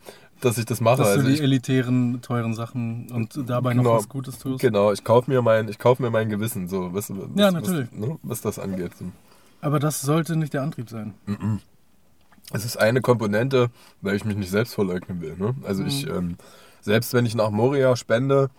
[0.43, 0.99] dass ich das mache.
[0.99, 3.97] Dass also du die ich, elitären, teuren Sachen und dabei noch Genau.
[3.97, 4.61] was Gutes tust.
[4.61, 7.55] Genau, ich kaufe mir mein, ich kauf mir mein Gewissen, so, was, was, Ja, was,
[7.55, 7.93] natürlich.
[7.93, 8.93] ne, was das angeht.
[9.63, 11.15] Aber das sollte nicht der Antrieb sein.
[12.53, 15.37] Es ist eine Komponente, weil ich mich nicht selbst verleugnen will.
[15.39, 15.55] Ne?
[15.65, 16.37] Also ich, ähm,
[16.81, 18.51] selbst wenn ich nach Moria spende,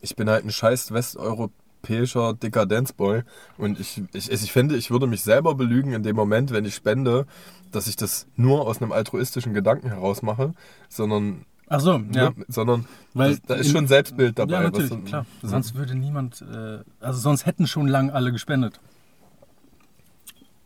[0.00, 3.22] ich bin halt ein scheiß westeuropäischer Dekadenzboy
[3.58, 6.74] und ich, ich, ich finde, ich würde mich selber belügen in dem Moment, wenn ich
[6.74, 7.26] spende,
[7.72, 10.54] dass ich das nur aus einem altruistischen Gedanken heraus mache,
[10.88, 12.30] sondern, Ach so, ja.
[12.30, 14.52] ne, sondern Weil das, da ist in- schon Selbstbild dabei.
[14.52, 15.26] Ja, natürlich, was, klar.
[15.42, 18.80] Sonst würde niemand, äh, also sonst hätten schon lang alle gespendet.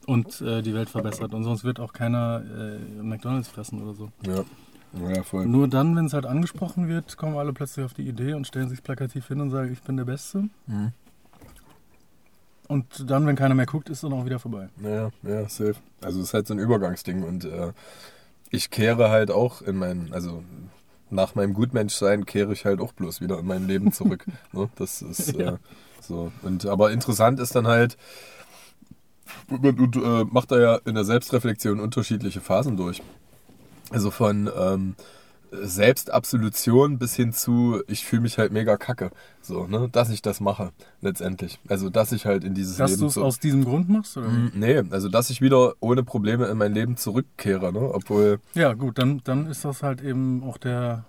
[0.06, 1.34] Und äh, die Welt verbessert.
[1.34, 4.10] Und sonst wird auch keiner äh, McDonalds fressen oder so.
[4.26, 4.44] Ja,
[5.08, 5.46] ja voll.
[5.46, 8.68] Nur dann, wenn es halt angesprochen wird, kommen alle plötzlich auf die Idee und stellen
[8.68, 10.48] sich plakativ hin und sagen, ich bin der Beste.
[10.66, 10.92] Mhm.
[12.68, 14.68] Und dann, wenn keiner mehr guckt, ist dann auch wieder vorbei.
[14.80, 15.74] Ja, ja, safe.
[16.02, 17.72] Also es ist halt so ein Übergangsding und äh,
[18.50, 20.44] ich kehre halt auch in mein, also
[21.10, 24.24] nach meinem Gutmenschsein kehre ich halt auch bloß wieder in mein Leben zurück.
[24.52, 24.68] ne?
[24.76, 25.54] Das ist Ja.
[25.54, 25.58] äh,
[26.00, 26.30] so.
[26.42, 27.96] Und aber interessant ist dann halt,
[29.48, 33.02] und, äh, macht da ja in der Selbstreflexion unterschiedliche Phasen durch.
[33.90, 34.94] Also von ähm,
[35.52, 39.10] Selbstabsolution bis hin zu, ich fühle mich halt mega kacke.
[39.42, 39.88] So, ne?
[39.90, 40.70] Dass ich das mache,
[41.00, 41.58] letztendlich.
[41.68, 44.16] Also, dass ich halt in dieses Dass Leben du es aus diesem Grund machst?
[44.16, 44.28] Oder?
[44.28, 47.80] Mm, Nee, also dass ich wieder ohne Probleme in mein Leben zurückkehre, ne?
[47.92, 51.04] Obwohl, Ja, gut, dann, dann ist das halt eben auch der,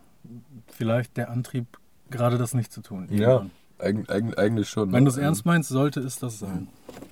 [0.68, 1.66] vielleicht der Antrieb,
[2.10, 3.08] gerade das nicht zu tun.
[3.12, 3.46] ja,
[3.82, 4.92] eig, eig, eigentlich schon.
[4.92, 5.10] Wenn ne?
[5.10, 6.68] du es ernst meinst, sollte es das sein.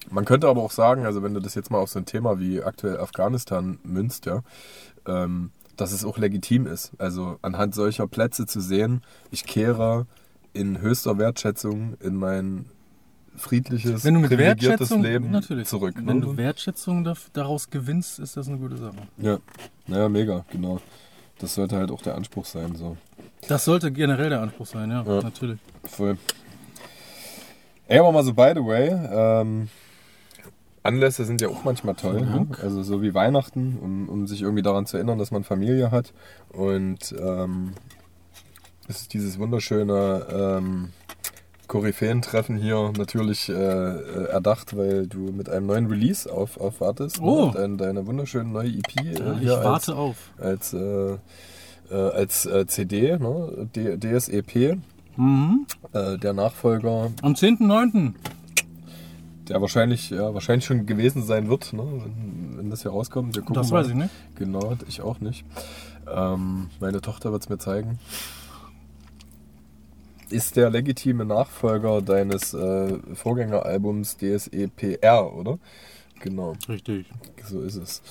[0.10, 2.40] Man könnte aber auch sagen, also wenn du das jetzt mal auf so ein Thema
[2.40, 4.44] wie aktuell Afghanistan münzt, ja,
[5.06, 6.92] ähm, dass es auch legitim ist.
[6.98, 10.08] Also anhand solcher Plätze zu sehen, ich kehre
[10.54, 12.66] in höchster Wertschätzung in mein
[13.36, 15.96] friedliches, Wenn du mit privilegiertes Wertschätzung, Leben natürlich, zurück.
[15.98, 16.22] wenn ne?
[16.22, 18.98] du Wertschätzung daraus gewinnst, ist das eine gute Sache.
[19.18, 19.38] ja,
[19.88, 20.82] naja, mega, genau.
[21.40, 22.76] Das sollte halt auch der Anspruch sein.
[22.76, 22.98] So.
[23.48, 25.22] Das sollte generell der Anspruch sein, ja, Ja.
[25.22, 25.60] natürlich.
[25.86, 26.18] Voll.
[27.90, 29.68] Ey, aber mal so, by the way, ähm,
[30.84, 32.22] Anlässe sind ja auch manchmal toll.
[32.22, 32.48] Ne?
[32.62, 36.14] Also so wie Weihnachten, um, um sich irgendwie daran zu erinnern, dass man Familie hat.
[36.50, 37.74] Und ähm,
[38.88, 40.90] es ist dieses wunderschöne ähm,
[41.68, 47.20] Koryphäen-Treffen hier natürlich äh, äh, erdacht, weil du mit einem neuen Release auf, aufwartest.
[47.20, 47.48] Oh.
[47.48, 47.52] Ne?
[47.56, 50.16] Deine, deine wunderschöne neue EP äh, ich hier als, warte auf.
[50.38, 51.18] als, äh, äh,
[51.90, 53.68] als äh, CD, ne?
[53.76, 54.78] D DSEP.
[55.20, 55.66] Mhm.
[55.94, 58.14] Äh, der Nachfolger, Am 10.9.
[59.50, 61.84] der wahrscheinlich, ja, wahrscheinlich schon gewesen sein wird, ne?
[61.84, 63.36] wenn, wenn das hier rauskommt.
[63.36, 63.82] Wir gucken Das mal.
[63.82, 64.10] weiß ich nicht.
[64.36, 65.44] Genau, ich auch nicht.
[66.10, 68.00] Ähm, meine Tochter wird es mir zeigen.
[70.30, 75.58] Ist der legitime Nachfolger deines äh, Vorgängeralbums DSEPR, oder?
[76.20, 77.08] Genau, Richtig.
[77.46, 78.02] so ist es.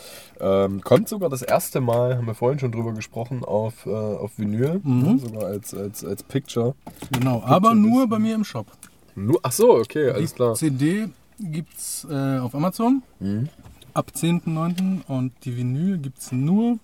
[0.41, 4.39] Ähm, kommt sogar das erste Mal, haben wir vorhin schon drüber gesprochen, auf, äh, auf
[4.39, 5.03] Vinyl, Mhm.
[5.03, 5.19] ne?
[5.19, 6.75] sogar als, als, als Picture.
[7.13, 8.67] Genau, aber schon nur bei mir im Shop.
[9.15, 10.55] Nur, ach so, okay, alles Die klar.
[10.55, 13.49] CD gibt es äh, auf Amazon Mhm.
[13.95, 15.03] ab 10.9.
[15.07, 16.79] und die Vinyl gibt es nur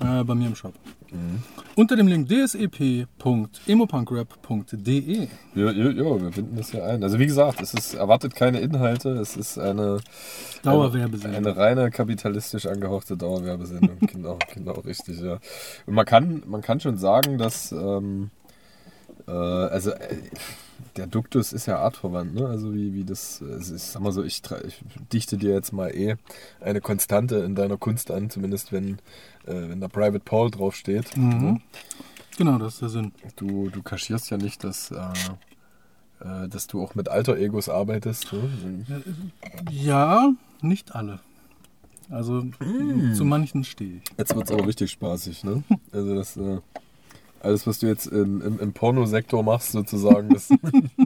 [0.00, 0.74] äh, bei mir im Shop.
[1.10, 1.42] Mhm.
[1.74, 5.28] Unter dem Link dsep.emopunkrap.de.
[5.54, 7.02] Ja, ja, ja, wir finden das ja ein.
[7.02, 10.00] Also wie gesagt, es ist, erwartet keine Inhalte, es ist eine,
[10.62, 11.36] Dauerwerbesendung.
[11.36, 13.98] eine reine kapitalistisch angehauchte Dauerwerbesendung.
[14.00, 15.38] genau, genau, richtig, ja.
[15.86, 18.30] Und man kann, man kann schon sagen, dass ähm,
[19.26, 20.16] äh, also äh,
[20.96, 22.46] der Duktus ist ja artverwandt, ne?
[22.46, 25.88] Also wie, wie das, also ich sag mal so, ich, ich dichte dir jetzt mal
[25.94, 26.16] eh
[26.60, 28.98] eine Konstante in deiner Kunst an, zumindest wenn,
[29.46, 31.16] äh, wenn da Private Paul draufsteht.
[31.16, 31.28] Mhm.
[31.40, 31.60] Ne?
[32.36, 33.12] Genau, das ist der Sinn.
[33.36, 34.96] Du, du kaschierst ja nicht, dass, äh,
[36.20, 38.32] äh, dass du auch mit Alter-Egos arbeitest.
[38.32, 39.02] Ne?
[39.70, 40.30] Ja,
[40.62, 41.20] nicht alle.
[42.10, 43.12] Also Mm.
[43.14, 44.02] zu manchen stehe ich.
[44.16, 45.44] Jetzt wird es aber richtig spaßig.
[45.44, 45.62] Ne?
[45.92, 46.58] Also das, äh,
[47.40, 50.48] alles, was du jetzt im, im, im Pornosektor machst, sozusagen, das,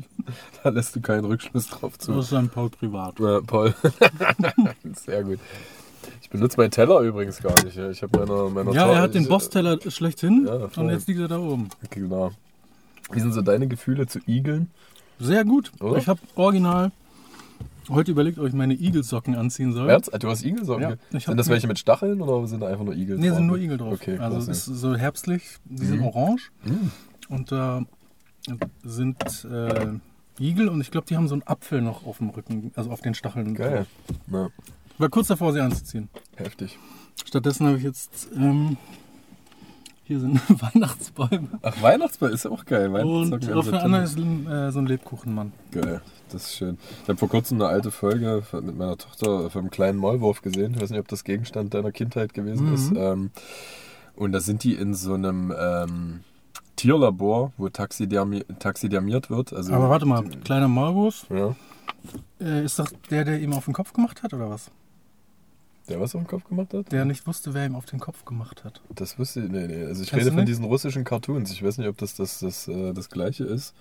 [0.63, 2.13] da lässt du keinen Rückschluss drauf zu.
[2.13, 3.19] Das ist ein Paul privat.
[3.21, 3.75] Ja, Paul.
[4.95, 5.39] Sehr gut.
[6.21, 7.77] Ich benutze meinen Teller übrigens gar nicht.
[7.77, 7.91] ja.
[7.91, 11.21] Ich habe meiner, meiner Ja, Tor- er hat den Boss-Teller schlechthin Ja, und jetzt liegt
[11.21, 11.69] er da oben.
[11.91, 12.33] Genau.
[13.11, 14.71] Wie sind so deine Gefühle zu Igeln?
[15.21, 15.71] Sehr gut.
[15.81, 15.99] Oder?
[15.99, 16.91] Ich habe original
[17.89, 19.89] heute überlegt, ob ich meine Igelsocken anziehen soll.
[19.91, 20.13] Ernst?
[20.15, 20.83] Ah, Du hast Igelsocken?
[20.83, 23.37] Ja, ich sind das welche mit Stacheln oder sind da einfach nur Igel Nee, drauf?
[23.39, 23.95] sind nur Igel drauf.
[23.95, 26.07] Okay, also es ist so herbstlich, die sind Mhm.
[26.07, 27.33] orange Mm.
[27.35, 27.83] und da
[28.83, 29.89] sind äh,
[30.41, 33.01] Igel und ich glaube, die haben so einen Apfel noch auf dem Rücken, also auf
[33.01, 33.55] den Stacheln.
[33.55, 33.87] Geil.
[34.31, 34.49] Ja,
[34.99, 36.09] War kurz davor, sie anzuziehen.
[36.37, 36.79] heftig.
[37.25, 38.77] Stattdessen habe ich jetzt ähm,
[40.05, 40.41] Hier sind
[40.75, 41.49] Weihnachtsbäume.
[41.63, 42.89] Ach, Weihnachtsbaum ist auch geil.
[42.89, 45.53] Und auf der anderen ist äh, so ein Lebkuchenmann.
[45.71, 46.01] Geil,
[46.33, 46.79] das ist schön.
[47.03, 50.75] Ich habe vor kurzem eine alte Folge mit meiner Tochter vom kleinen Maulwurf gesehen.
[50.75, 52.75] Ich weiß nicht, ob das Gegenstand deiner Kindheit gewesen Mhm.
[52.75, 52.93] ist.
[52.97, 53.31] Ähm,
[54.17, 56.21] und da sind die in so einem ähm,
[56.77, 59.53] Tierlabor, wo taxidermi taxidermiert wird.
[59.53, 61.55] Also, Aber warte mal, kleiner Maulwurf, Ja,
[62.41, 64.71] äh, ist doch der, der ihm auf den Kopf gemacht hat, oder was?
[65.89, 66.91] Der was auf den Kopf gemacht hat?
[66.93, 68.81] Der nicht wusste, wer ihm auf den Kopf gemacht hat.
[68.95, 69.85] Das wüsste ich, nee, nee.
[69.85, 71.51] Also ich Kennst rede von diesen russischen Cartoons.
[71.53, 73.75] Ich weiß nicht, ob das das, das, äh, das gleiche ist.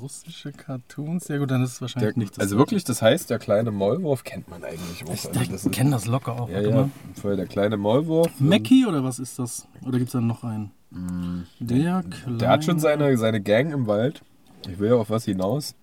[0.00, 1.28] Russische Cartoons?
[1.28, 2.40] Ja gut, dann ist es wahrscheinlich Der, nicht das.
[2.42, 5.14] also wirklich, das heißt, der kleine Maulwurf kennt man eigentlich auch.
[5.14, 6.48] Ich, Also das kenne das locker auch.
[6.48, 8.28] ja, ja, voll der kleine Maulwurf.
[8.40, 9.68] Mackie oder was ist das?
[9.86, 10.72] Oder gibt es da noch einen?
[11.60, 12.38] Der, Mm.
[12.38, 14.22] Der hat schon kleine- seine, seine Gang im Wald.
[14.68, 15.74] Ich will ja auf was hinaus.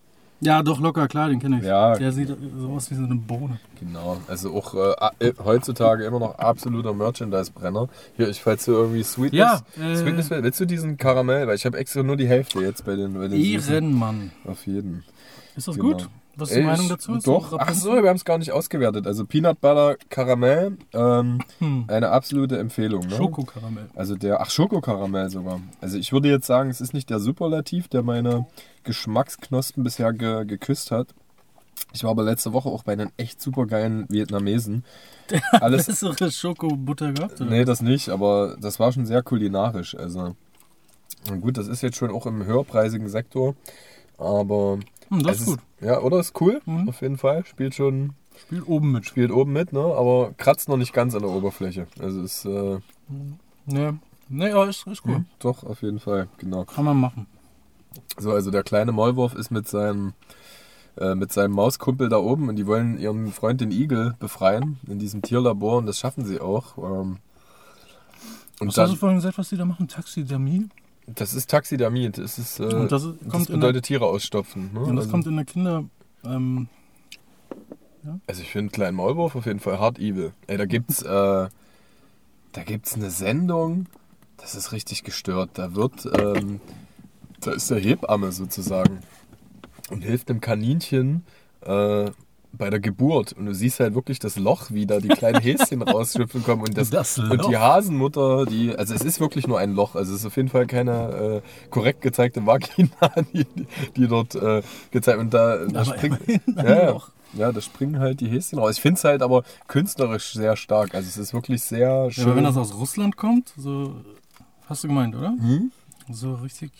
[0.41, 1.65] Ja, doch, locker, klar, den kenne ich.
[1.65, 1.95] Ja.
[1.95, 3.57] Der sieht so aus wie so eine Bohne.
[3.79, 4.17] Genau.
[4.27, 4.73] Also auch
[5.19, 7.87] äh, äh, heutzutage immer noch absoluter Merchandise-Brenner.
[8.17, 9.39] Hier, ich falls du irgendwie Sweetness.
[9.39, 11.47] Ja, äh, Sweetness will- willst du diesen Karamell?
[11.47, 13.39] Weil ich habe extra nur die Hälfte jetzt bei den, bei den.
[13.41, 14.31] Ehrenmann.
[14.45, 15.03] Auf jeden.
[15.55, 15.93] Ist das Genau.
[15.93, 16.09] gut?
[16.37, 17.15] Was ist die Meinung dazu?
[17.15, 17.51] Ist Doch.
[17.51, 19.07] so Ach so, wir haben es gar nicht ausgewertet.
[19.07, 21.85] Also Peanut Butter Karamell, ähm, Hm.
[21.87, 23.07] eine absolute Empfehlung.
[23.07, 23.15] Ne?
[23.15, 23.89] Schokokaramell.
[23.95, 25.61] Also der, ach Schokokaramell sogar.
[25.81, 28.45] Also ich würde jetzt sagen, es ist nicht der Superlativ, der meine
[28.83, 31.07] Geschmacksknospen bisher ge geküsst hat.
[31.93, 34.83] Ich war aber letzte Woche auch bei einem echt supergeilen Vietnamesen.
[35.51, 37.41] Alles, Bessere Schokobutter gehabt?
[37.41, 37.49] Oder?
[37.49, 39.95] nee, das nicht, aber das war schon sehr kulinarisch.
[39.95, 40.35] Also
[41.41, 43.55] gut, das ist jetzt schon auch im höherpreisigen Sektor,
[44.17, 45.59] aber Hm, das es ist gut.
[45.81, 46.89] Ja, oder ist cool, Mhm.
[46.89, 47.45] auf jeden Fall.
[47.45, 49.05] Spielt schon, Spielt oben mit.
[49.05, 49.79] spielt oben mit, ne?
[49.79, 51.87] Aber kratzt noch nicht ganz an der Oberfläche.
[51.99, 52.79] Also ist äh,
[53.67, 53.93] Nee,
[54.29, 55.19] nee aber ist, ist cool.
[55.19, 55.25] Mhm.
[55.39, 56.65] doch auf jeden Fall, genau.
[56.65, 57.27] Kann man machen.
[58.17, 60.13] So, also der kleine Maulwurf ist mit seinem,
[60.97, 64.99] äh, mit seinem Mauskumpel da oben und die wollen ihren Freund den Igel befreien in
[64.99, 66.77] diesem Tierlabor und das schaffen sie auch.
[66.77, 67.17] Ähm,
[68.59, 69.87] und Was hast du dann, vorhin gesagt, was die da machen?
[69.87, 70.67] Taxidermie?
[71.07, 74.71] Das ist Taxidermie, das ist, äh, Und das das, ist- in bedeutet Tiere ausstopfen.
[74.73, 74.79] Ne?
[74.79, 75.85] Und das also, kommt in der Kinder...
[76.23, 76.67] Ähm,
[78.27, 80.31] also ich finde kleinen Maulwurf auf jeden Fall hart evil.
[80.47, 83.87] Ey, da gibt's, äh, da gibt's eine Sendung,
[84.37, 85.51] das ist richtig gestört.
[85.55, 86.61] Da wird, ähm,
[87.41, 88.99] da ist der Hebamme sozusagen
[89.89, 91.23] und hilft dem Kaninchen
[91.61, 92.11] äh,
[92.57, 93.33] bei der Geburt.
[93.33, 96.63] Und du siehst halt wirklich das Loch, wie da die kleinen Häschen rausschlüpfen kommen.
[96.63, 99.95] Und, das, Das und die Hasenmutter, die, also es ist wirklich nur ein Loch.
[99.95, 102.89] Also es ist auf jeden Fall keine äh, korrekt gezeigte Vagina,
[103.33, 103.45] die,
[103.95, 106.19] die dort äh, gezeigt Und da, da Aber springt,
[106.55, 106.89] ja, ja.
[106.91, 107.09] Loch.
[107.33, 108.75] ja, da springen halt die Häschen raus.
[108.75, 110.95] Ich finde es halt aber künstlerisch sehr stark.
[110.95, 112.25] Also es ist wirklich sehr ja, schön.
[112.25, 113.95] aber wenn das aus Russland kommt, so...
[114.67, 115.29] Hast du gemeint, oder?
[115.29, 115.71] Hm?
[116.09, 116.71] So richtig...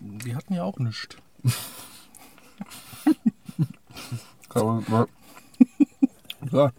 [0.00, 1.16] Die hatten ja auch nichts.
[6.52, 6.72] Ja.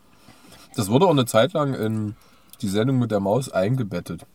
[0.75, 2.15] Das wurde auch eine Zeit lang in
[2.62, 4.25] die Sendung mit der Maus eingebettet.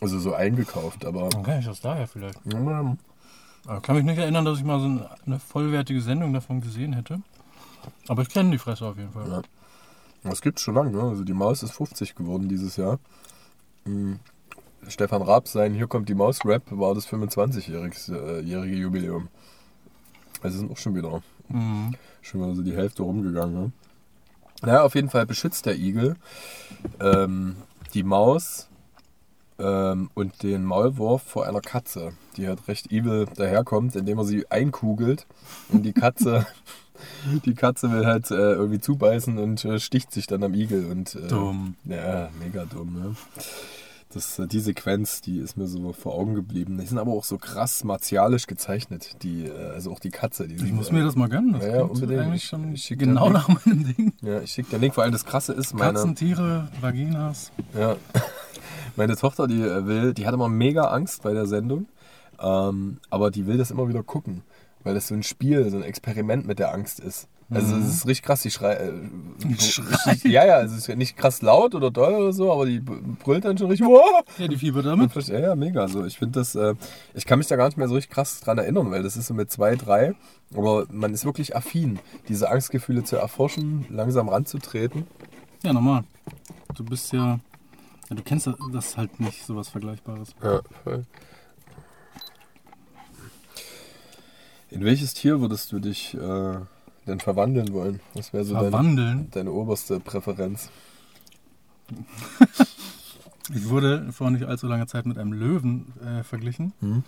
[0.00, 1.30] Also so eingekauft, aber.
[1.30, 2.38] Kann ich das daher vielleicht.
[2.44, 2.96] Ja,
[3.66, 7.20] Aber kann mich nicht erinnern, dass ich mal so eine, vollwertige Sendung davon gesehen hätte.
[8.08, 9.28] Aber ich kenne die Fresse auf jeden Fall.
[9.28, 9.42] Ja.
[10.22, 11.02] Das gibt's schon lange, ne?
[11.02, 12.98] Also die Maus ist 50 geworden dieses Jahr.
[13.84, 14.18] Hm.
[14.88, 19.28] Stefan Raab sein Hier kommt die Maus Rap war das 25-jährige Jubiläum.
[20.42, 21.94] Also sind auch schon wieder, Mhm.
[22.22, 23.54] schon wieder so die Hälfte rumgegangen.
[23.54, 23.72] Ne?
[24.62, 26.16] Naja, auf jeden Fall beschützt der Igel
[27.00, 27.56] ähm,
[27.92, 28.68] die Maus
[29.58, 34.50] ähm, und den Maulwurf vor einer Katze, die halt recht evil daherkommt, indem er sie
[34.50, 35.26] einkugelt
[35.68, 36.46] und die Katze,
[37.44, 41.14] die Katze will halt äh, irgendwie zubeißen und äh, sticht sich dann am Igel und
[41.14, 41.76] äh, Dumm.
[41.84, 43.16] ja, mega dumm, ne?
[44.14, 46.78] Das, äh, die Sequenz, die ist mir so vor Augen geblieben.
[46.78, 50.46] Die sind aber auch so krass martialisch gezeichnet, die, äh, also auch die Katze.
[50.48, 51.52] Die Ich sind, muss mir das mal gönnen.
[51.54, 52.20] Das Ja, unbedingt.
[52.20, 54.12] eigentlich Ich- schon ich schick genau nach meinem Ding.
[54.22, 54.94] Ja, ich schicke den Link.
[54.94, 57.50] Vor allem das Krasse ist, meine, Katzen, Tiere, Vaginas.
[57.76, 57.96] ja,
[58.96, 61.86] meine Tochter, die äh, will, die hat immer mega Angst bei der Sendung,
[62.40, 64.42] ähm, aber die will das immer wieder gucken,
[64.84, 67.28] weil das so ein Spiel, so ein Experiment mit der Angst ist.
[67.50, 68.80] Also es ist richtig krass, die schreit.
[68.80, 70.24] Äh, schreit?
[70.24, 73.58] Ja, ja, es ist nicht krass laut oder doll oder so, aber die brüllt dann
[73.58, 73.86] schon richtig.
[73.86, 74.24] Wow!
[74.38, 75.14] Ja, die Fieber damit.
[75.28, 75.86] Ja, ja, mega.
[75.86, 76.74] So, ich finde das, äh,
[77.12, 79.26] ich kann mich da gar nicht mehr so richtig krass dran erinnern, weil das ist
[79.26, 80.14] so mit zwei, drei.
[80.54, 85.06] Aber man ist wirklich affin, diese Angstgefühle zu erforschen, langsam ranzutreten.
[85.62, 86.04] Ja, normal.
[86.74, 87.38] Du bist ja.
[88.08, 90.34] ja du kennst das- das halt nicht, sowas Vergleichbares.
[90.42, 91.04] Ja, voll.
[94.70, 96.56] In welches Tier würdest du dich äh,
[97.06, 98.00] denn verwandeln wollen?
[98.14, 99.28] Was wäre so deine, Verwandeln.
[99.30, 100.70] deine oberste Präferenz?
[103.52, 106.72] Ich wurde vor nicht allzu langer Zeit mit einem Löwen äh, verglichen.
[106.80, 107.02] Hm?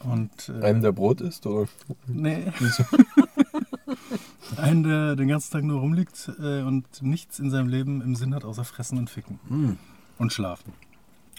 [0.00, 0.48] Und.
[0.48, 1.46] Äh, Einem, der Brot isst?
[1.46, 1.68] Oder?
[2.06, 2.52] Nee.
[4.56, 8.34] Einen, der den ganzen Tag nur rumliegt äh, und nichts in seinem Leben im Sinn
[8.34, 9.38] hat, außer fressen und ficken.
[9.48, 9.78] Hm.
[10.18, 10.72] Und schlafen.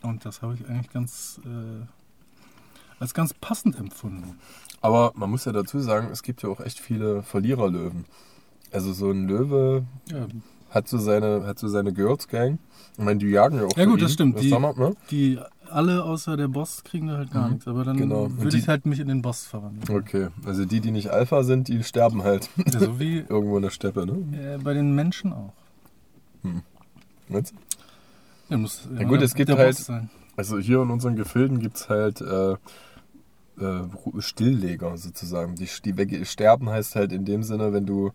[0.03, 1.85] Und das habe ich eigentlich ganz äh,
[2.99, 4.37] als ganz passend empfunden.
[4.81, 8.05] Aber man muss ja dazu sagen, es gibt ja auch echt viele Verliererlöwen.
[8.71, 10.27] Also so ein Löwe Ja,
[10.69, 12.59] hat so seine, hat so seine Girls Gang.
[12.97, 14.35] Ich meine, die jagen ja auch Ja, gut, das stimmt.
[14.35, 14.95] Das Die- wir, ne?
[15.11, 17.53] die alle außer der Boss kriegen da halt gar Mhm.
[17.55, 17.67] nichts.
[17.67, 18.29] Aber dann Genau.
[18.31, 19.97] Würde die- ich halt mich in den Boss verwandeln.
[19.99, 23.63] Okay, also die, die nicht Alpha sind, die sterben halt Ja, so wie irgendwo in
[23.63, 24.37] der Steppe, ne?
[24.37, 25.53] äh, bei den Menschen auch.
[27.29, 27.57] Meinst du?
[28.49, 29.91] Ja, muss Ja, gut, der- es gibt halt-.
[30.37, 32.55] Also hier in unseren Gefilden gibt es halt äh,
[33.59, 35.55] äh, Stillleger sozusagen.
[35.55, 38.11] Die, die sterben heißt halt in dem Sinne, wenn du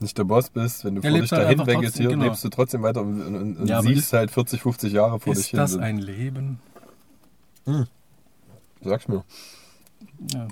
[0.00, 2.24] nicht der Boss bist, wenn du Der vor dich halt dahin vegetierst, genau.
[2.24, 5.32] lebst du trotzdem weiter und, und, und Ja, siehst ist- halt 40, 50 Jahre vor
[5.34, 5.58] dich Ist hin.
[5.58, 6.58] das ein Leben?
[8.82, 9.24] Sag's mir.
[10.32, 10.48] Ja.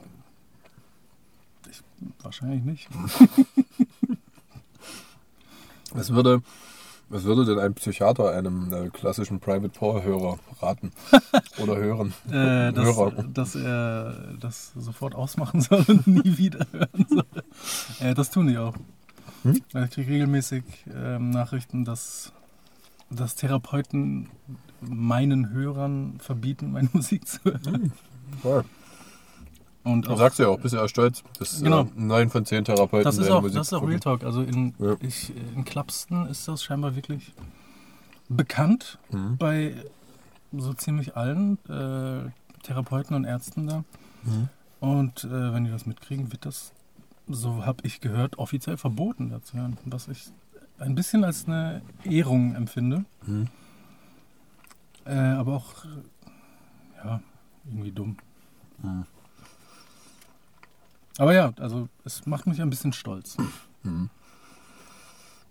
[1.71, 1.83] Ich,
[2.23, 2.89] wahrscheinlich nicht.
[5.93, 6.43] Was würde,
[7.13, 10.93] was würde denn ein Psychiater einem äh, klassischen Private Paul-Hörer raten?
[11.63, 12.15] Oder hören?
[12.29, 13.23] Äh, dass, Hörer.
[13.23, 17.27] dass er das sofort ausmachen soll und nie wieder hören soll.
[18.01, 18.75] Äh, das tun die auch.
[19.43, 19.61] Hm?
[19.85, 22.33] Ich kriege regelmäßig ähm, Nachrichten, dass,
[23.11, 24.31] dass Therapeuten
[24.81, 27.93] meinen Hörern verbieten, meine Musik zu hören.
[28.43, 28.65] Ja.
[29.85, 31.25] Und Du auch, sagst ja auch, bist ja stolz.
[31.39, 31.83] Das Genau.
[31.83, 33.87] äh, 9 von 10 Therapeuten das ist auch, Musik das ist auch.
[33.87, 34.23] Real Talk.
[34.25, 34.97] Also in, Ja.
[35.01, 37.33] ich, in Klapsten ist das scheinbar wirklich
[38.29, 39.37] bekannt Mhm.
[39.39, 39.75] bei
[40.53, 42.31] so ziemlich allen äh,
[42.63, 43.85] Therapeuten und Ärzten da.
[44.23, 44.49] Mhm.
[44.81, 46.73] Und äh, wenn die das mitkriegen, wird das,
[47.29, 49.79] so habe ich gehört, offiziell verboten dazu hören.
[49.85, 50.31] Was ich
[50.79, 53.05] ein bisschen als eine Ehrung empfinde.
[53.27, 53.49] Mhm.
[55.05, 55.89] Äh, aber auch, äh,
[57.05, 57.21] ja,
[57.67, 58.17] irgendwie dumm.
[58.83, 59.07] Mhm.
[61.19, 63.37] Aber ja, also es macht mich ein bisschen stolz.
[63.83, 64.09] Mhm.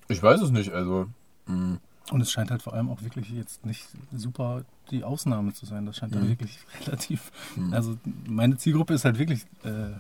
[0.08, 1.08] Ich weiß es nicht, also.
[1.46, 1.80] mhm.
[2.12, 5.86] Und es scheint halt vor allem auch wirklich jetzt nicht super die Ausnahme zu sein.
[5.86, 6.28] Das scheint Mhm.
[6.28, 7.32] wirklich relativ.
[7.56, 7.74] Mhm.
[7.74, 7.98] Also
[8.28, 9.92] meine Zielgruppe ist halt wirklich äh,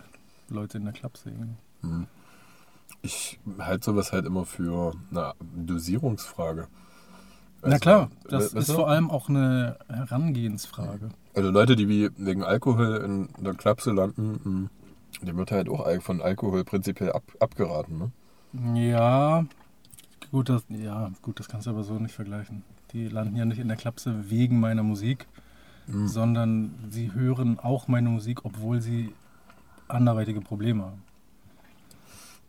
[0.50, 1.32] Leute in der Klapse.
[1.82, 2.08] Mhm.
[3.04, 6.67] Ich halte sowas halt immer für eine Dosierungsfrage.
[7.62, 8.74] Na Also, klar, das ist du?
[8.74, 11.10] vor allem auch eine Herangehensfrage.
[11.36, 14.69] Also Leute, die wie wegen Alkohol in der Klapse landen,
[15.25, 17.97] dem wird halt auch von Alkohol prinzipiell ab, abgeraten.
[17.97, 18.12] Ne?
[18.53, 19.45] Ja,
[20.31, 22.63] gut, das, ja, gut, das kannst du aber so nicht vergleichen.
[22.93, 25.27] Die landen ja nicht in der Klapse wegen meiner Musik,
[25.88, 26.07] Mhm.
[26.07, 29.13] sondern sie hören auch meine Musik, obwohl sie
[29.88, 31.03] anderweitige Probleme haben.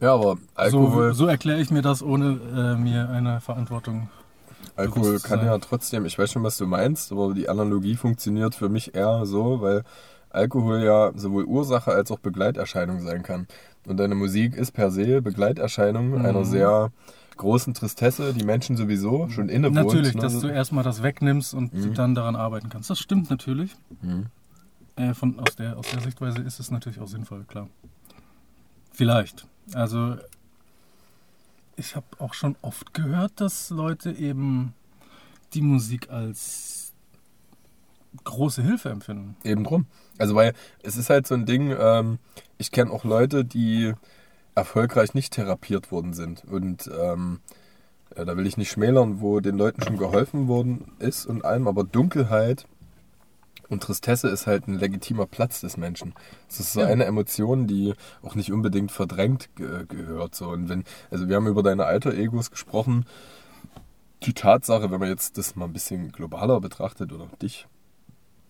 [0.01, 4.11] Ja, aber Alkohol, So, so erkläre ich mir das, ohne äh, mir eine Verantwortung.
[4.77, 5.47] Alkohol kann sein.
[5.49, 9.27] ja trotzdem, ich weiß schon, was du meinst, aber die Analogie funktioniert für mich eher
[9.27, 9.85] so, weil
[10.35, 13.47] Alkohol ja sowohl Ursache als auch Begleiterscheinung sein kann.
[13.87, 16.25] Und deine Musik ist per se Begleiterscheinung Mhm.
[16.25, 16.91] einer sehr
[17.37, 19.75] großen Tristesse, die Menschen sowieso schon innewohnt.
[19.87, 20.21] natürlich, ne?
[20.21, 21.95] dass du erstmal das wegnimmst und Mhm.
[21.95, 22.91] dann daran arbeiten kannst.
[22.91, 23.75] Das stimmt natürlich.
[24.03, 24.27] Mhm.
[24.97, 27.69] Äh, von, aus, der, aus der Sichtweise ist es natürlich auch sinnvoll, klar.
[28.93, 29.47] Vielleicht.
[29.75, 30.17] Also,
[31.77, 34.75] ich habe auch schon oft gehört, dass Leute eben
[35.55, 36.82] die Musik als
[38.25, 39.37] große Hilfe empfinden.
[39.45, 39.87] Eben drum.
[40.19, 42.19] Also weil es ist halt so ein Ding, ähm,
[42.59, 43.93] ich kenne auch Leute, die
[44.55, 46.45] erfolgreich nicht therapiert worden sind.
[46.45, 47.41] Und ähm,
[48.15, 51.67] äh, da will ich nicht schmälern, wo den Leuten schon geholfen worden ist und allem,
[51.67, 52.67] aber Dunkelheit
[53.69, 56.13] und Tristesse ist halt ein legitimer Platz des Menschen.
[56.49, 56.89] Es ist so Ja.
[56.89, 60.35] eine Emotion, die auch nicht unbedingt verdrängt ge gehört.
[60.35, 60.49] So.
[60.51, 63.07] Und wenn, also wir haben über deine Alter-Egos gesprochen.
[64.25, 67.67] Die Tatsache, wenn man jetzt das mal ein bisschen globaler betrachtet oder dich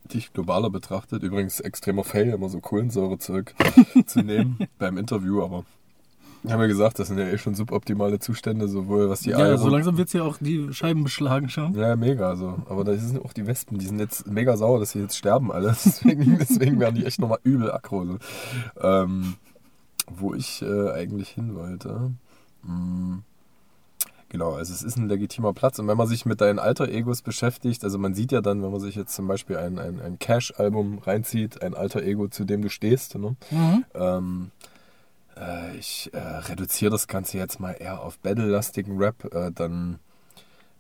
[0.05, 1.23] dich globaler betrachtet.
[1.23, 3.55] Übrigens extremer Fail, immer so Kohlensäure zurück
[4.07, 5.65] zu nehmen beim Interview, aber
[6.45, 9.39] wir haben ja gesagt, das sind ja eh schon suboptimale Zustände, sowohl was die ja,
[9.39, 11.73] Aero- so langsam wird es ja auch die Scheiben beschlagen schon.
[11.75, 12.61] Ja, mega so.
[12.69, 15.53] Aber da sind auch die Wespen, die sind jetzt mega sauer, dass sie jetzt sterben
[15.53, 15.69] alle.
[15.85, 18.05] Deswegen, deswegen werden die echt nochmal übel aggro.
[18.07, 18.19] So.
[18.81, 19.35] Ähm,
[20.11, 22.11] wo ich äh, eigentlich hin wollte.
[22.65, 23.19] Mm,
[24.33, 25.79] Genau, also es ist ein legitimer Platz.
[25.79, 28.81] Und wenn man sich mit deinen Alter-Egos beschäftigt, also man sieht ja dann, wenn man
[28.81, 33.15] sich jetzt zum Beispiel ein, ein, ein Cash-Album reinzieht, ein Alter-Ego, zu dem du stehst,
[33.17, 33.37] ne?
[33.51, 33.85] Mhm.
[33.93, 34.51] Ähm,
[35.37, 39.99] äh, ich äh, reduziere das Ganze jetzt mal eher auf battle-lastigen Rap, äh, dann,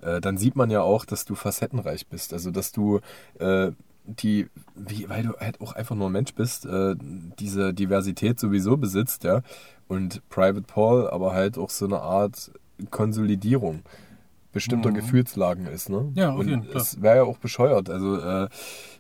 [0.00, 2.32] äh, dann sieht man ja auch, dass du facettenreich bist.
[2.32, 3.00] Also, dass du
[3.38, 3.72] äh,
[4.06, 6.94] die, wie, weil du halt auch einfach nur ein Mensch bist, äh,
[7.38, 9.42] diese Diversität sowieso besitzt, ja.
[9.88, 12.50] Und Private Paul, aber halt auch so eine Art
[12.90, 13.82] Konsolidierung.
[14.54, 14.96] bestimmter Mhm.
[14.96, 15.88] Gefühlslagen ist.
[15.88, 16.12] Ne?
[16.14, 16.76] Ja, auf Und jeden Fall.
[16.76, 17.88] Es wäre ja auch bescheuert.
[17.88, 18.50] Also äh,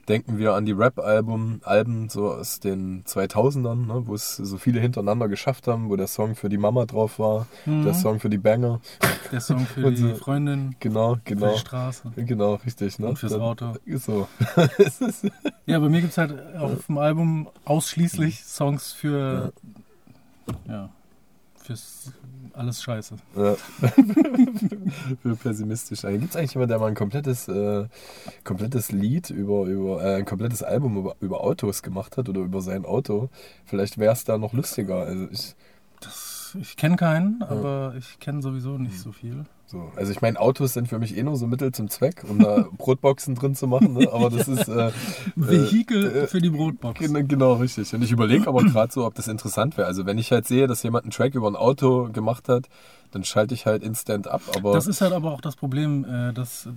[0.08, 4.06] denken wir an die Rap-Alben, Alben so aus den 2000ern, ne?
[4.06, 7.46] wo es so viele hintereinander geschafft haben, wo der Song für die Mama drauf war,
[7.66, 7.84] Mhm.
[7.84, 8.80] der Song für die Banger.
[9.30, 11.52] Der Song für die so- Freundin, Genau, für genau.
[11.52, 12.98] die Straße Genau, richtig.
[12.98, 13.08] Ne?
[13.08, 13.74] und fürs Auto.
[13.96, 14.26] So.
[15.66, 19.52] Ja, bei mir gibt es halt auf dem Album ausschließlich Songs für,
[20.66, 20.88] ja,
[21.56, 22.10] fürs
[22.54, 23.16] alles Scheiße.
[23.36, 23.54] Ja.
[25.22, 26.02] Für pessimistisch.
[26.02, 27.86] Gibt es eigentlich jemanden, der mal ein komplettes, äh,
[28.44, 32.60] komplettes Lied über, über äh, ein komplettes Album über, über Autos gemacht hat oder über
[32.60, 33.28] sein Auto?
[33.64, 34.96] Vielleicht wäre es da noch lustiger.
[35.02, 35.54] Also ich,
[36.00, 39.44] Das, ich kenne keinen, aber ich kenne sowieso nicht so viel.
[39.72, 39.90] So.
[39.96, 42.68] also ich meine, Autos sind für mich eh nur so Mittel zum Zweck, um da
[42.78, 43.94] Brotboxen drin zu machen.
[43.94, 44.08] Ne?
[44.12, 44.92] Aber das ist äh,
[45.34, 47.00] Vehikel äh, für die Brotbox.
[47.00, 47.92] Genau, genau, richtig.
[47.94, 49.88] Und ich überlege aber gerade so, ob das interessant wäre.
[49.88, 52.68] Also wenn ich halt sehe, dass jemand einen Track über ein Auto gemacht hat,
[53.12, 54.42] dann schalte ich halt instant ab.
[54.56, 56.68] Aber Das ist halt aber auch das Problem, äh, dass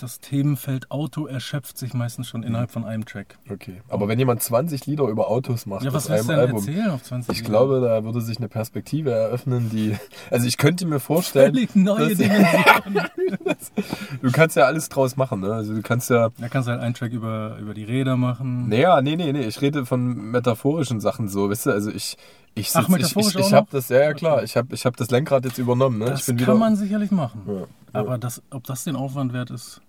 [0.00, 3.36] das Themenfeld Auto erschöpft sich meistens schon innerhalb von einem Track.
[3.50, 3.82] okay.
[3.88, 6.90] Aber wenn jemand 20 Lieder über Autos macht Ja, was willst einem denn Album, erzählen
[6.90, 7.50] auf 20 ich Lieder?
[7.50, 9.96] glaube, da würde sich eine Perspektive eröffnen, die.
[10.30, 13.08] Also ich könnte mir vorstellen, Völlig neue Dimensionen.
[14.22, 15.40] du kannst ja alles draus machen.
[15.40, 15.52] Ne?
[15.52, 16.28] Also du kannst ja.
[16.38, 18.68] Da kannst du halt einen Track über, über die Räder machen.
[18.68, 19.46] Naja, nee, nee, nee.
[19.46, 21.70] Ich rede von metaphorischen Sachen so, weißt du?
[21.72, 22.16] Also ich.
[22.54, 24.74] Ich, Ach, sitz, ich, metaphorisch ich, ich auch habe das, ja, ja klar, ich habe
[24.74, 25.98] ich hab das Lenkrad jetzt übernommen.
[25.98, 26.06] Ne?
[26.06, 27.42] Das ich bin kann wieder, man sicherlich machen.
[27.46, 29.80] Ja, Aber das, ob das den Aufwand wert ist,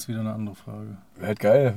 [0.00, 0.96] ist wieder eine andere Frage.
[1.16, 1.74] Wäre halt geil,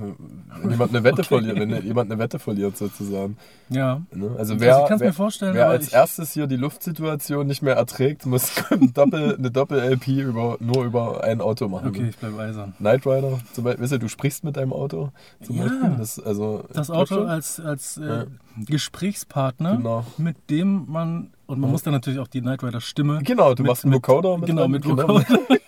[0.62, 1.28] wenn jemand eine Wette Okay.
[1.28, 3.38] verliert, wenn jemand eine Wette verliert sozusagen.
[3.70, 4.02] Ja.
[4.14, 4.26] Ne?
[4.38, 8.26] Also Also wer, mir wer, vorstellen, wer als erstes hier die Luftsituation nicht mehr erträgt,
[8.26, 11.88] muss ein Doppel, eine Doppel-LP über, nur über ein Auto machen.
[11.90, 12.74] Okay, ich bleibe eisern.
[12.80, 15.64] Knight Rider, zum Beispiel, weißt du, du sprichst mit deinem Auto zum Ja.
[15.64, 15.96] Beispiel.
[15.98, 18.26] Das, also, Das Auto als, als äh, Ja.
[18.66, 20.06] Gesprächspartner, Genau.
[20.18, 23.20] mit dem man, und man muss dann natürlich auch die Knight Rider Stimme.
[23.24, 24.98] Genau, du mit- machst einen Vocoder mit Genau, mit genau.
[25.08, 25.26] Vocoder.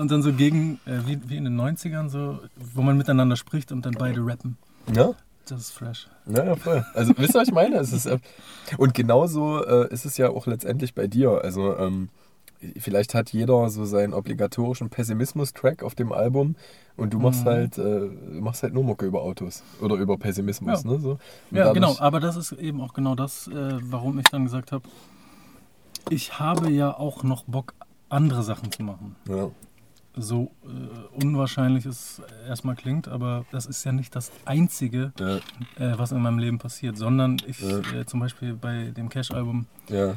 [0.00, 3.70] und dann so gegen, äh, wie, wie in den 90ern, so, wo man miteinander spricht
[3.72, 4.56] und dann beide rappen.
[4.94, 5.12] Ja?
[5.46, 6.08] Das ist fresh.
[6.26, 6.84] Ja, ja, voll.
[6.94, 7.76] Also, wisst ihr, was ich meine?
[7.76, 8.18] Es ist, äh,
[8.78, 11.40] und genauso äh, ist es ja auch letztendlich bei dir.
[11.42, 12.08] Also, ähm,
[12.78, 16.56] vielleicht hat jeder so seinen obligatorischen Pessimismus-Track auf dem Album
[16.96, 17.48] und du machst Mhm.
[17.48, 20.84] halt äh, machst halt nur Mucke über Autos oder über Pessimismus.
[20.84, 20.90] Ja.
[20.90, 21.10] Ne, so.
[21.50, 21.96] Ja, dadurch- genau.
[21.98, 24.84] Aber das ist eben auch genau das, äh, warum ich dann gesagt habe,
[26.10, 27.74] ich habe ja auch noch Bock,
[28.08, 29.16] andere Sachen zu machen.
[29.28, 29.50] Ja.
[30.16, 35.98] So äh, unwahrscheinlich es erstmal klingt, aber das ist ja nicht das Einzige, Ja, äh,
[35.98, 37.78] was in meinem Leben passiert, sondern ich Ja.
[38.00, 40.16] äh, zum Beispiel bei dem Cash-Album, ja,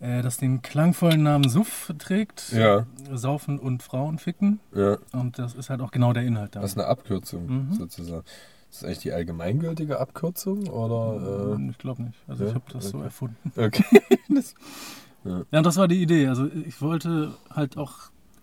[0.00, 2.86] äh, das den klangvollen Namen Suff trägt, Ja.
[3.12, 4.60] Saufen und Frauen ficken.
[4.72, 4.98] ja.
[5.12, 6.60] Und das ist halt auch genau der Inhalt da.
[6.60, 7.72] Das ist eine Abkürzung Mhm.
[7.74, 8.24] sozusagen.
[8.70, 11.58] Ist das eigentlich die allgemeingültige Abkürzung oder?
[11.70, 12.18] ich glaube nicht.
[12.28, 13.04] Also ja, ich habe das so okay.
[13.06, 13.52] erfunden.
[13.56, 13.84] Äh, okay.
[15.24, 16.26] Ja, und das war die Idee.
[16.28, 17.94] Also ich wollte halt auch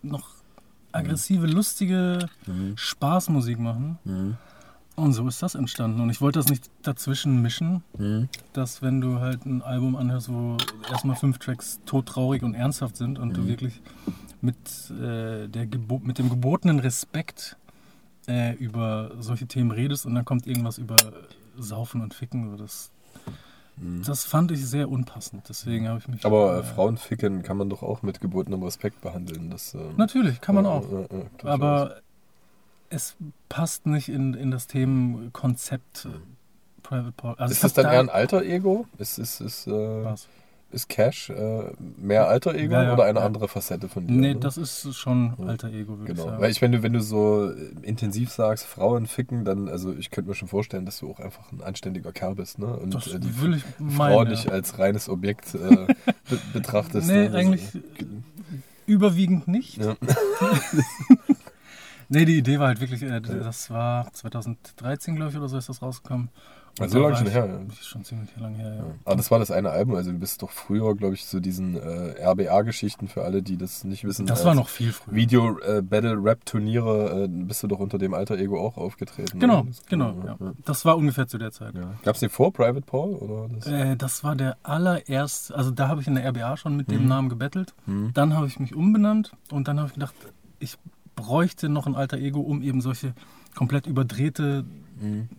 [0.01, 0.40] noch
[0.91, 2.73] aggressive, lustige Mhm.
[2.77, 3.97] Spaßmusik machen.
[4.04, 4.38] Mhm.
[4.95, 6.01] Und so ist das entstanden.
[6.01, 8.27] Und ich wollte das nicht dazwischen mischen, Mhm.
[8.54, 10.58] dass wenn du halt ein Album anhörst, wo
[10.91, 13.47] erstmal fünf Tracks todtraurig und ernsthaft sind und du Mhm.
[13.47, 13.82] wirklich
[14.41, 14.56] mit,
[14.91, 17.58] äh, der Gebo mit dem gebotenen Respekt
[18.27, 20.95] äh, über solche Themen redest und dann kommt irgendwas über
[21.58, 22.51] Saufen und Ficken.
[22.51, 22.91] So das,
[23.77, 24.03] Mhm.
[24.05, 25.43] das fand ich sehr unpassend.
[25.49, 26.25] Deswegen habe ich mich.
[26.25, 29.49] Aber äh, äh, Frauen ficken kann man doch auch mit gebotenem Respekt behandeln.
[29.49, 30.91] Das, äh, Natürlich, kann man ja, auch.
[30.91, 31.43] ja, durchaus.
[31.45, 32.01] Aber
[32.89, 33.15] es
[33.49, 36.10] passt nicht in, in das Themenkonzept äh,
[36.84, 37.39] Private.
[37.39, 38.86] Also ist das dann da- eher ein Alter Ego?
[38.97, 39.71] Ist, ist, ist, äh,
[40.03, 40.27] Was?
[40.71, 43.25] Ist Cash äh, mehr Alter Ego Ja, ja, oder eine ja.
[43.25, 44.13] andere Facette von dir?
[44.13, 44.39] Nee, ne?
[44.39, 46.41] das ist schon alter Ego, würde ich Genau, sagen.
[46.41, 50.10] weil ich, wenn du, wenn du so äh, intensiv sagst, Frauen ficken, dann, also ich
[50.12, 52.67] könnte mir schon vorstellen, dass du auch einfach ein anständiger Kerl bist, ne?
[52.67, 54.31] Und das äh, die will ich Frau meinen.
[54.31, 54.51] nicht ja.
[54.51, 55.60] als reines Objekt äh,
[56.29, 57.07] be betrachtest.
[57.07, 57.36] Nee, ne?
[57.36, 57.62] eigentlich
[58.86, 59.79] überwiegend nicht.
[62.13, 65.69] Nee, die Idee war halt wirklich, äh, das war 2013, glaube ich, oder so ist
[65.69, 66.27] das rausgekommen.
[66.79, 67.60] Also so lange schon her, ja.
[67.67, 68.75] Das ist schon ziemlich lange her, ja.
[68.77, 68.86] Ja.
[69.05, 71.75] Aber das war das eine Album, also du bist doch früher, glaube ich, zu diesen
[71.75, 74.25] äh, RBA-Geschichten für alle, die das nicht wissen.
[74.25, 75.13] Das als war noch viel früher.
[75.15, 79.39] Video-Battle-Rap-Turniere, äh, bist du doch unter dem Alter Ego auch aufgetreten.
[79.39, 79.63] Genau?
[79.63, 80.13] Das- genau.
[80.25, 80.38] Ja.
[80.65, 81.75] Das war ungefähr zu der Zeit.
[81.75, 81.93] Ja.
[82.03, 83.13] Gab es den vor Private Paul?
[83.15, 83.67] Oder das?
[83.67, 87.03] Äh, das war der allererste, also da habe ich in der RBA schon mit dem
[87.03, 87.07] Mhm.
[87.07, 87.74] Namen gebettelt.
[87.86, 88.11] Hm.
[88.13, 90.13] Dann habe ich mich umbenannt und dann habe ich gedacht,
[90.59, 90.78] ich
[91.15, 93.13] bräuchte noch ein alter Ego, um eben solche
[93.55, 94.65] komplett überdrehte,
[94.99, 95.30] Hm.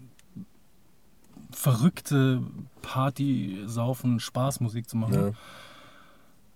[1.63, 2.43] Verrückte
[2.83, 5.15] Party, Saufen, Spaßmusik zu machen.
[5.15, 5.31] Ja.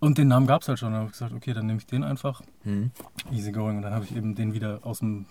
[0.01, 0.91] Und den Namen gab es halt schon.
[0.91, 2.43] Dann habe ich gesagt, okay, dann nehme ich den einfach.
[2.65, 2.91] Hm.
[3.31, 3.77] Easy going.
[3.77, 5.27] Und dann habe ich eben den wieder aus, dem,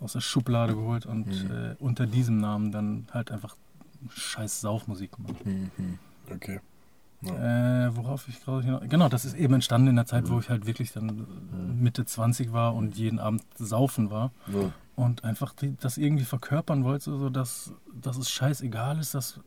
[0.00, 1.50] aus der Schublade geholt und Mhm.
[1.50, 3.56] äh, unter diesem Namen dann halt einfach
[4.10, 5.36] scheiß Saufmusik gemacht.
[5.44, 5.70] Hm.
[5.76, 5.98] Hm.
[6.34, 6.60] Okay.
[7.24, 8.82] Äh, worauf ich gerade hinaus.
[8.88, 11.24] Genau, das ist eben entstanden in der Zeit, wo ich halt wirklich dann
[11.80, 14.32] Mitte 20 war und jeden Abend saufen war.
[14.52, 14.72] Ja.
[14.94, 19.40] Und einfach die, das irgendwie verkörpern wollte, so dass, dass es scheißegal ist, dass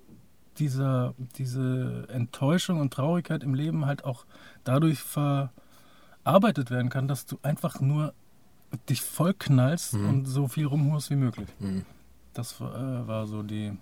[0.58, 4.26] dieser, diese Enttäuschung und Traurigkeit im Leben halt auch
[4.64, 8.14] dadurch verarbeitet werden kann, dass du einfach nur
[8.90, 10.10] dich vollknallst Mhm.
[10.10, 11.48] und so viel rumhust wie möglich.
[11.60, 11.86] Mhm.
[12.34, 13.78] Das war, äh, war so die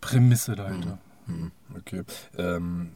[0.00, 0.98] Prämisse dahinter.
[1.26, 1.50] Mhm.
[1.76, 2.02] Okay.
[2.36, 2.90] Ähm,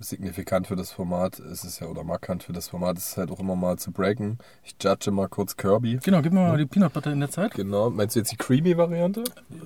[0.00, 3.30] signifikant für das Format ist es ja, oder markant für das Format ist es halt
[3.30, 4.38] auch immer mal zu breaken.
[4.64, 5.98] Ich judge mal kurz Kirby.
[6.02, 7.54] Genau, gib mir mal die Peanut Butter in der Zeit.
[7.54, 7.90] Genau.
[7.90, 9.24] Meinst du jetzt die Creamy-Variante?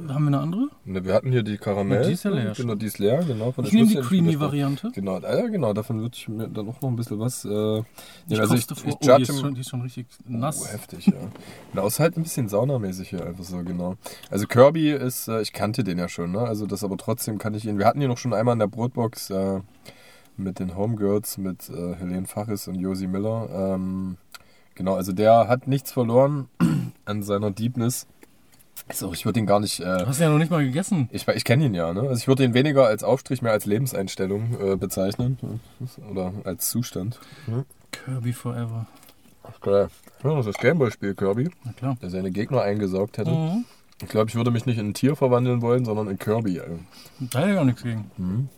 [0.09, 0.69] Haben wir eine andere?
[0.85, 2.07] Ne, wir hatten hier die Karamell.
[2.07, 3.53] Die ist ja leer Genau, die ist leer, genau.
[3.53, 4.91] Von Ich nehme die ich Creamy-Variante.
[4.95, 7.45] Genau, ja, genau, davon würde ich mir dann auch noch ein bisschen was.
[7.45, 7.85] Äh, Ich
[8.29, 8.41] nehmen.
[8.41, 8.99] also ich, koste ich vor.
[9.03, 10.63] Oh, die, ist schon, die ist schon richtig nass.
[10.63, 11.13] Oh, heftig, ja.
[11.73, 13.97] Genau, ist halt ein bisschen saunamäßig hier einfach so, genau.
[14.31, 16.41] Also Kirby ist, äh, ich kannte den ja schon, ne?
[16.41, 17.79] Also das aber trotzdem kann ich ihn.
[17.79, 19.61] Wir hatten ihn noch schon einmal in der Brotbox äh,
[20.37, 23.49] mit den Homegirls, mit äh, Helene Faches und Josi Miller.
[23.75, 24.17] Ähm,
[24.75, 26.49] genau, also der hat nichts verloren
[27.05, 28.07] an seiner Deepness.
[28.89, 29.81] Also ich würde ihn gar nicht.
[29.81, 31.09] Äh, Du hast ja noch nicht mal gegessen.
[31.13, 32.01] ich, ich kenne ihn ja, ne?
[32.01, 35.39] Also ich würde ihn weniger als Aufstrich, mehr als Lebenseinstellung äh, bezeichnen.
[36.11, 37.21] Oder als Zustand.
[37.93, 38.87] Kirby Forever.
[39.61, 39.89] Geil.
[40.25, 41.97] Ja, das ist das Gameboy-Spiel Kirby, Na klar.
[42.01, 43.31] der seine Gegner eingesaugt hätte.
[43.31, 43.65] Mhm.
[44.03, 46.61] Ich glaube, ich würde mich nicht in ein Tier verwandeln wollen, sondern in Kirby.
[47.21, 48.11] Da hätte ich auch nichts gegen.
[48.17, 48.49] Mhm.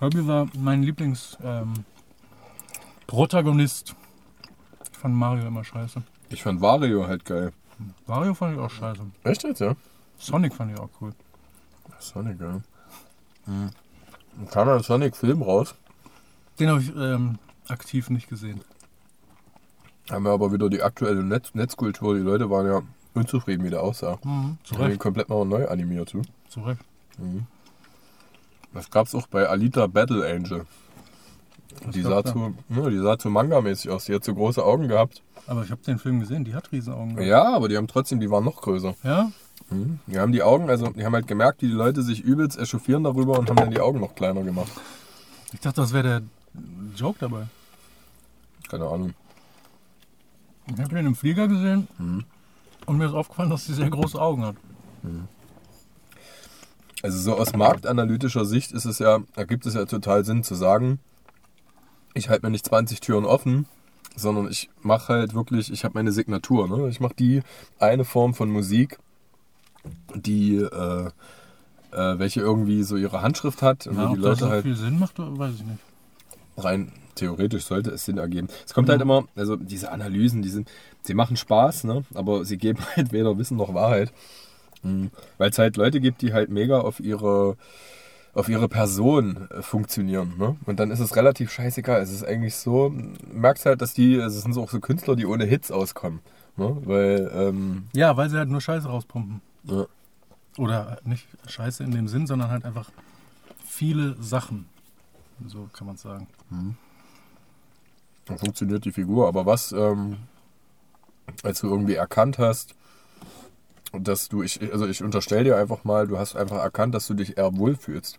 [0.00, 1.84] Kirby war mein Lieblings-Protagonist.
[3.06, 3.94] Protagonist.
[4.90, 6.02] ich fand Mario immer scheiße.
[6.30, 7.52] Ich fand Wario halt geil.
[8.06, 9.02] Mario fand ich auch scheiße.
[9.24, 9.76] Echt jetzt, ja?
[10.18, 11.12] Sonic fand ich auch cool.
[11.98, 12.62] Sonic, ja.
[13.44, 13.70] Mhm.
[14.36, 15.74] Dann kam ein Sonic-Film raus.
[16.58, 17.38] Den habe ich ähm,
[17.68, 18.62] aktiv nicht gesehen.
[20.10, 22.14] Haben wir aber wieder die aktuelle Netz Netzkultur.
[22.14, 22.80] Die Leute waren ja
[23.12, 24.18] unzufrieden, wie der aussah.
[24.24, 24.56] Mhm.
[24.64, 24.98] Zu Recht.
[24.98, 26.14] komplett mal neu animiert.
[26.14, 26.22] Du?
[26.48, 26.80] Zu Recht.
[27.18, 27.46] Mhm.
[28.72, 30.66] Das gab's auch bei Alita Battle Angel.
[31.94, 34.04] Die sah, zu, ja, die sah zu Manga-mäßig aus.
[34.04, 35.22] Die hat so große Augen gehabt.
[35.46, 37.14] Aber ich habe den Film gesehen, die hat Riesenaugen.
[37.16, 37.28] gehabt.
[37.28, 38.94] Ja, aber die haben trotzdem, die waren noch größer.
[39.02, 39.30] Ja?
[39.70, 39.98] Mhm.
[40.06, 43.04] Die haben die Augen, also die haben halt gemerkt, wie die Leute sich übelst echauffieren
[43.04, 44.70] darüber und haben dann die Augen noch kleiner gemacht.
[45.52, 46.22] Ich dachte, das wäre der
[46.96, 47.46] Joke dabei.
[48.68, 49.14] Keine Ahnung.
[50.72, 52.24] Ich habe den im Flieger gesehen Mhm.
[52.86, 54.56] und mir ist aufgefallen, dass sie sehr große Augen hat.
[57.02, 60.98] Also so aus marktanalytischer Sicht ist es ja, ergibt es ja total Sinn zu sagen,
[62.14, 63.66] ich halte mir nicht 20 Türen offen,
[64.16, 66.68] sondern ich mache halt wirklich, ich habe meine Signatur.
[66.68, 66.88] Ne?
[66.88, 67.42] Ich mache die
[67.78, 68.98] eine Form von Musik,
[70.14, 71.06] die äh,
[71.92, 74.76] äh, welche irgendwie so ihre Handschrift hat und Ja, die das Leute so halt viel
[74.76, 75.78] Sinn macht, weiß ich nicht.
[76.56, 78.48] rein theoretisch sollte es Sinn ergeben.
[78.66, 78.92] Es kommt Ja.
[78.92, 80.70] halt immer, also diese Analysen, die sind,
[81.02, 82.04] sie machen Spaß, ne?
[82.14, 84.12] aber sie geben halt weder Wissen noch Wahrheit.
[84.82, 85.10] Mhm.
[85.38, 87.56] Weil es halt Leute gibt, die halt mega auf ihre,
[88.34, 90.34] auf ihre Person äh, funktionieren.
[90.38, 90.56] Ne?
[90.66, 92.00] Und dann ist es relativ scheißegal.
[92.00, 95.16] Es ist eigentlich so, du merkst halt, dass die, es sind so auch so Künstler,
[95.16, 96.20] die ohne Hits auskommen.
[96.56, 96.76] Ne?
[96.84, 99.40] Weil, ähm, Ja, weil sie halt nur Scheiße rauspumpen.
[99.64, 99.86] ja.
[100.58, 102.90] Oder nicht Scheiße in dem Sinn, sondern halt einfach
[103.64, 104.66] viele Sachen.
[105.46, 106.26] So kann man es sagen.
[108.26, 109.28] dann funktioniert die Figur.
[109.28, 110.16] Aber was, ähm,
[111.44, 112.74] als du irgendwie erkannt hast,
[113.92, 117.14] dass du, ich, also ich unterstelle dir einfach mal, du hast einfach erkannt, dass du
[117.14, 118.18] dich eher wohlfühlst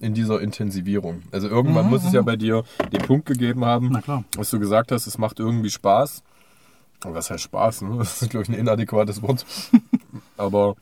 [0.00, 1.22] in dieser Intensivierung.
[1.32, 2.62] Also irgendwann Mhm, muss es ja bei dir
[2.92, 3.90] den Punkt gegeben haben,
[4.36, 6.22] dass du gesagt hast, es macht irgendwie Spaß.
[7.04, 7.82] Aber was heißt Spaß?
[7.82, 7.96] Ne?
[7.98, 9.44] Das ist, glaube ich, ein inadäquates Wort.
[10.36, 10.76] Aber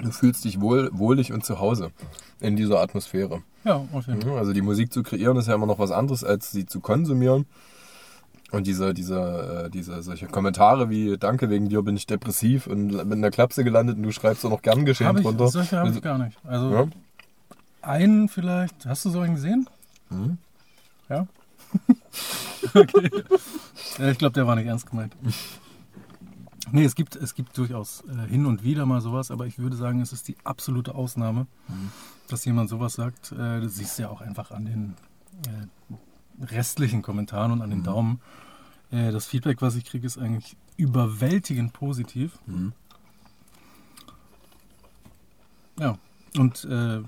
[0.00, 1.90] du fühlst dich wohl, wohlig und zu Hause
[2.40, 3.42] in dieser Atmosphäre.
[3.64, 4.32] Ja, auf jeden Fall.
[4.32, 6.80] Mhm, Also die Musik zu kreieren ist ja immer noch was anderes, als sie zu
[6.80, 7.46] konsumieren.
[8.52, 12.88] Und diese, diese, äh, diese solche Kommentare wie Danke, wegen dir bin ich depressiv und
[12.88, 15.48] mit einer Klapse gelandet und du schreibst auch noch gern geschehen ich, drunter.
[15.48, 16.38] solche habe Also- ich gar nicht.
[16.44, 16.86] Also Ja?
[17.80, 18.86] einen vielleicht.
[18.86, 19.68] Hast du so einen gesehen?
[20.10, 20.38] Mhm.
[21.08, 21.26] Ja?
[22.74, 23.10] okay.
[24.10, 25.14] Ich glaube, der war nicht ernst gemeint.
[26.70, 29.76] Nee, es gibt, es gibt durchaus äh, hin und wieder mal sowas, aber ich würde
[29.76, 31.46] sagen, es ist die absolute Ausnahme,
[32.28, 33.32] dass jemand sowas sagt.
[33.32, 34.94] Äh, das siehst du ja auch einfach an den
[35.48, 38.20] äh, restlichen Kommentaren und an den Daumen.
[38.92, 42.38] Äh, das Feedback, was ich kriege, ist eigentlich überwältigend positiv.
[42.46, 42.72] Mhm.
[45.78, 45.98] Ja,
[46.36, 47.02] und äh,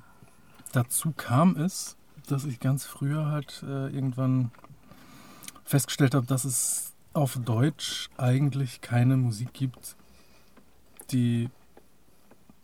[0.73, 4.51] dazu kam es, dass ich ganz früher halt äh, irgendwann
[5.65, 9.97] festgestellt habe, dass es auf Deutsch eigentlich keine Musik gibt,
[11.11, 11.51] die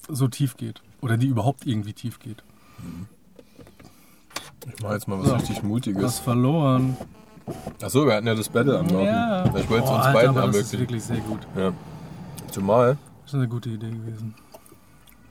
[0.09, 0.83] so tief geht.
[1.03, 2.43] Oder die überhaupt irgendwie tief geht.
[4.67, 5.35] Ich mache jetzt mal was So.
[5.35, 6.19] richtig Was Mutiges.
[6.19, 6.97] verloren.
[7.83, 9.07] Achso, wir hatten ja das Battle am Laufen.
[9.07, 9.45] Ja.
[9.57, 10.81] Ich wollte es uns Alter, beiden aber das ist ermöglichen.
[10.81, 11.41] wirklich sehr gut.
[11.57, 11.73] Ja.
[12.51, 14.35] Zumal, Das ist eine gute Idee gewesen.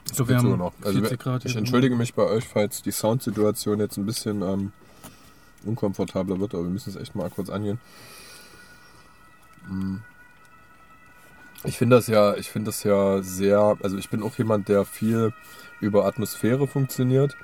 [0.09, 0.73] Es So, geht wir haben noch.
[0.83, 4.71] Also 40 Grad ich entschuldige mich bei euch, falls die Soundsituation jetzt ein bisschen ähm,
[5.65, 7.79] unkomfortabler wird, aber wir müssen es echt mal kurz angehen.
[9.67, 9.97] Mm.
[11.65, 14.85] Ich finde das ja, ich finde das ja sehr, also ich bin auch jemand, der
[14.85, 15.33] viel
[15.81, 17.35] über Atmosphäre funktioniert.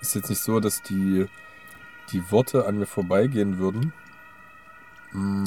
[0.00, 1.26] Ist jetzt nicht so, dass die,
[2.12, 3.92] die Worte an mir vorbeigehen würden.
[5.12, 5.44] Mm.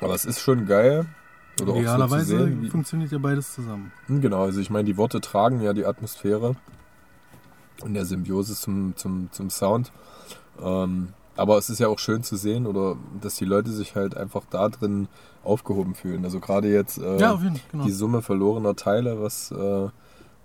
[0.00, 1.06] Aber es ist schon geil.
[1.60, 3.92] Oder auch so Idealerweise sehen, funktioniert ja beides zusammen.
[4.06, 6.56] hm, Genau, also ich meine, die Worte tragen ja die Atmosphäre
[7.82, 9.92] und der Symbiose zum, zum, zum Sound.
[10.62, 14.16] Ähm, aber es ist ja auch schön zu sehen, oder dass die Leute sich halt
[14.16, 15.08] einfach da drin
[15.42, 16.24] aufgehoben fühlen.
[16.24, 17.60] Also gerade jetzt äh, ja, jeden.
[17.70, 17.84] Genau.
[17.84, 19.88] die Summe verlorener Teile, was äh,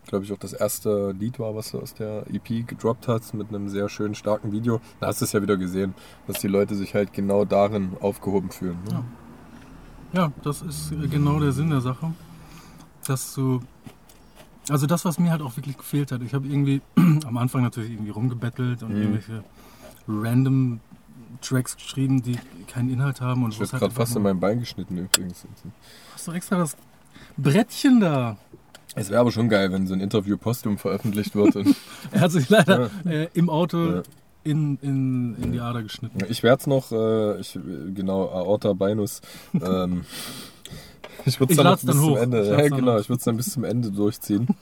[0.06, 3.50] glaube ich auch das erste Lied war, was du aus der EP gedroppt hast, mit
[3.50, 4.80] einem sehr schönen, starken Video.
[5.00, 5.94] Da hast du es ja wieder gesehen,
[6.28, 8.78] dass die Leute sich halt genau darin aufgehoben fühlen.
[8.86, 8.92] Ne?
[8.92, 9.04] Ja.
[10.14, 12.14] Ja, das ist genau der Sinn der Sache.
[13.06, 13.60] Dass du.
[14.70, 16.22] Also das, was mir halt auch wirklich gefehlt hat.
[16.22, 16.82] Ich habe irgendwie
[17.26, 19.02] am Anfang natürlich irgendwie rumgebettelt und Mhm.
[19.02, 19.44] irgendwelche
[20.08, 20.80] random
[21.42, 22.38] Tracks geschrieben, die
[22.68, 23.44] keinen Inhalt haben.
[23.44, 25.46] Und Ich es werde halt gerade fast in mein Bein geschnitten übrigens.
[26.14, 26.78] Hast du extra das
[27.38, 28.38] Brettchen da?
[28.96, 31.56] Es wäre aber schon geil, wenn so ein Interview postum veröffentlicht wird.
[32.12, 34.04] Er hat sich leider äh, im Auto Ja.
[34.44, 36.20] in, in, in die Ader geschnitten.
[36.30, 37.60] ich werde es noch, äh, ich,
[37.94, 39.22] genau, Aorta Beinus.
[39.54, 40.06] Ähm,
[41.26, 42.18] ich würde es dann, bis dann zum hoch.
[42.18, 42.42] Ende.
[42.42, 44.48] Ich Ja, genau, ich würde es dann bis zum Ende durchziehen.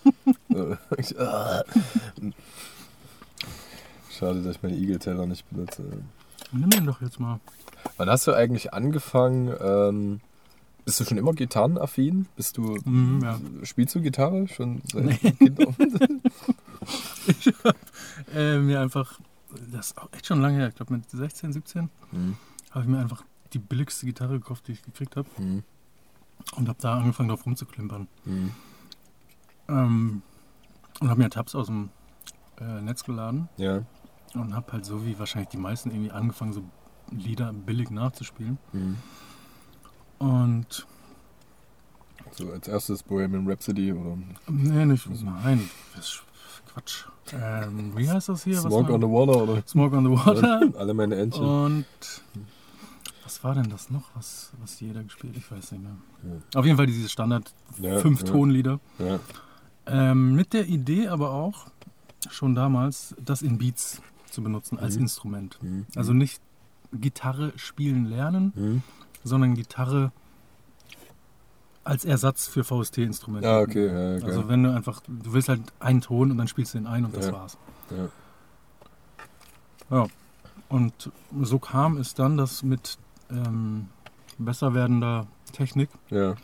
[0.53, 0.75] Äh,
[1.17, 1.63] ah.
[4.11, 5.81] Schade, dass ich meine Igelteller nicht benutze.
[6.51, 7.39] Nimm den doch jetzt mal.
[7.97, 9.51] Wann hast du eigentlich angefangen?
[9.59, 10.21] Ähm,
[10.85, 12.27] bist du schon immer gitarrenaffin?
[12.35, 13.39] Bist du Mhm, ja.
[13.63, 15.75] spielst du Gitarre schon seit Kind auf?
[18.33, 19.19] Äh, mir einfach,
[19.71, 22.35] das ist auch echt schon lange her, ich glaube mit 16, 17, Mhm.
[22.71, 23.23] habe ich mir einfach
[23.53, 25.27] die billigste Gitarre gekauft, die ich gekriegt habe.
[25.37, 25.63] Mhm.
[26.55, 28.07] Und habe da angefangen drauf rumzuklimpern.
[28.25, 28.51] Mhm.
[29.69, 30.21] Ähm,
[30.99, 31.89] und habe mir Tabs aus dem
[32.59, 33.83] äh, Netz geladen Ja.
[34.33, 36.63] und habe halt so wie wahrscheinlich die meisten irgendwie angefangen, so
[37.11, 38.57] Lieder billig nachzuspielen.
[38.71, 38.97] Mhm.
[40.23, 40.85] Und
[42.31, 44.17] So als erstes Bohemian Rhapsody oder
[44.47, 45.69] nee, nicht, nein,
[46.73, 47.05] Quatsch.
[47.31, 48.57] Ähm, wie heißt das hier?
[48.59, 50.61] Smoke on the Water oder Smoke on the Water.
[50.79, 51.43] alle meine Entchen.
[51.43, 51.85] Und
[53.23, 55.35] was war denn das noch, was, was jeder gespielt?
[55.37, 55.95] Ich weiß nicht mehr.
[56.23, 56.59] Ja.
[56.59, 58.23] Auf jeden Fall diese Standard Ja, fünf.
[58.23, 58.79] Tonlieder.
[58.99, 59.19] Ja.
[59.85, 61.67] Ähm, mit der Idee aber auch
[62.29, 64.01] schon damals, das in Beats
[64.31, 65.01] zu benutzen als Mhm.
[65.03, 65.59] Instrument.
[65.61, 65.85] Mhm.
[65.95, 66.41] Also nicht
[66.93, 68.83] Gitarre spielen lernen, Mhm.
[69.23, 70.11] Sondern Gitarre
[71.83, 73.47] als Ersatz für VST-Instrumente.
[73.47, 74.23] Ja, okay, ja, geil.
[74.23, 77.03] Also wenn du einfach, du willst halt einen Ton und dann spielst du ihn ein
[77.05, 77.33] und das Ja.
[77.33, 77.57] war's.
[77.91, 78.09] ja.
[79.89, 80.07] Ja.
[80.69, 81.11] Und
[81.41, 82.97] so kam es dann, dass mit
[83.29, 83.89] ähm,
[84.39, 86.35] besser werdender Technik ja.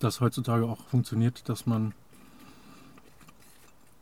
[0.00, 1.92] das heutzutage auch funktioniert, dass man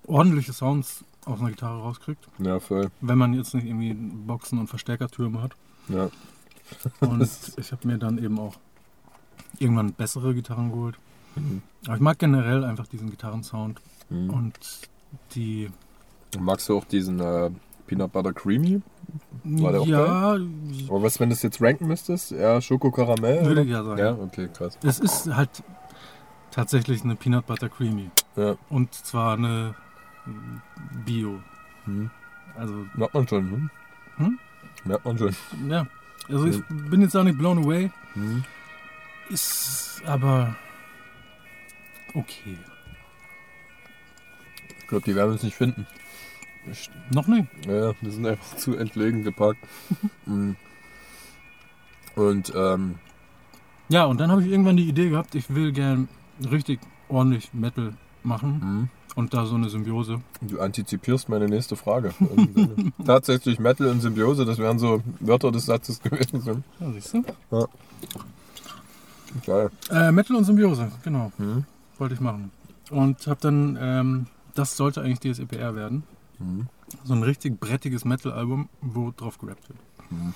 [0.07, 2.91] ordentliche Sounds aus einer Gitarre rauskriegt, ja, voll.
[3.01, 5.53] wenn man jetzt nicht irgendwie Boxen und Verstärkertürme hat.
[5.89, 6.09] Ja.
[7.01, 8.55] Und ich habe mir dann eben auch
[9.59, 10.97] irgendwann bessere Gitarren geholt.
[11.37, 11.63] Mhm.
[11.87, 14.31] Aber ich mag generell einfach diesen Gitarrensound Mhm.
[14.31, 14.59] und
[15.35, 15.71] die
[16.39, 17.51] Magst du auch diesen äh,
[17.87, 18.81] Peanut Butter Creamy?
[19.45, 20.33] War der auch ja,
[20.89, 22.31] Oder was, wenn du es jetzt ranken müsstest?
[22.33, 23.45] Ja, Schoko Karamell?
[23.45, 23.99] würde ich ja sagen.
[23.99, 24.79] Ja, okay, krass.
[24.83, 25.63] Es ist halt
[26.51, 28.57] tatsächlich eine Peanut Butter Creamy Ja.
[28.71, 29.75] und zwar eine
[31.05, 31.41] Bio.
[31.87, 32.11] Mhm.
[32.57, 33.71] Also Merkt man schon, hm?
[34.17, 34.39] Hm?
[34.85, 35.37] Merkt man schon.
[35.69, 35.87] ja,
[36.33, 38.45] also ich bin jetzt auch nicht blown away, Mhm.
[39.28, 40.57] ist aber
[42.14, 42.57] okay.
[44.80, 45.87] Ich glaube, die werden es nicht finden.
[46.70, 47.47] Ich, Noch nicht.
[47.66, 49.59] ja, die sind einfach zu entlegen gepackt.
[50.26, 50.57] Mhm.
[52.14, 52.97] Und ähm,
[53.89, 56.09] Ja, und dann habe ich irgendwann die Idee gehabt, ich will gern
[56.51, 58.89] richtig ordentlich Metal machen mhm.
[59.15, 60.21] Und da so eine Symbiose.
[60.41, 62.13] du antizipierst meine nächste Frage.
[62.21, 66.65] Ähm, Tatsächlich Metal und Symbiose, das wären so Wörter des Satzes gewesen.
[66.81, 67.25] Ja, siehst du?
[69.47, 69.71] Geil.
[69.91, 71.65] Äh, Metal und Symbiose, genau, Mhm.
[71.99, 72.51] wollte ich machen.
[72.91, 76.03] Und habe dann, ähm, das sollte eigentlich DSEPR werden.
[76.39, 76.67] Mhm.
[77.05, 79.79] So ein richtig brettiges Metal-Album, wo drauf gerappt wird.
[80.11, 80.35] Mhm.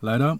[0.00, 0.38] Leider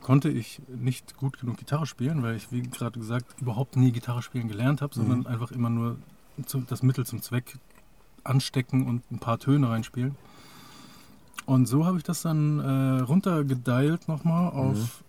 [0.00, 4.22] konnte ich nicht gut genug Gitarre spielen, weil ich, wie gerade gesagt, überhaupt nie Gitarre
[4.22, 5.26] spielen gelernt habe, sondern Mhm.
[5.26, 5.96] einfach immer nur
[6.36, 7.58] das Mittel zum Zweck
[8.24, 10.16] anstecken und ein paar Töne reinspielen.
[11.46, 15.04] Und so habe ich das dann äh, runtergedialt nochmal auf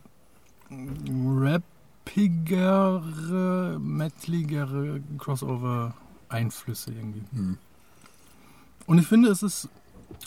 [2.16, 7.24] rappigere, metaligere Crossover-Einflüsse irgendwie.
[7.32, 7.58] Mhm.
[8.86, 9.70] Und ich finde, es ist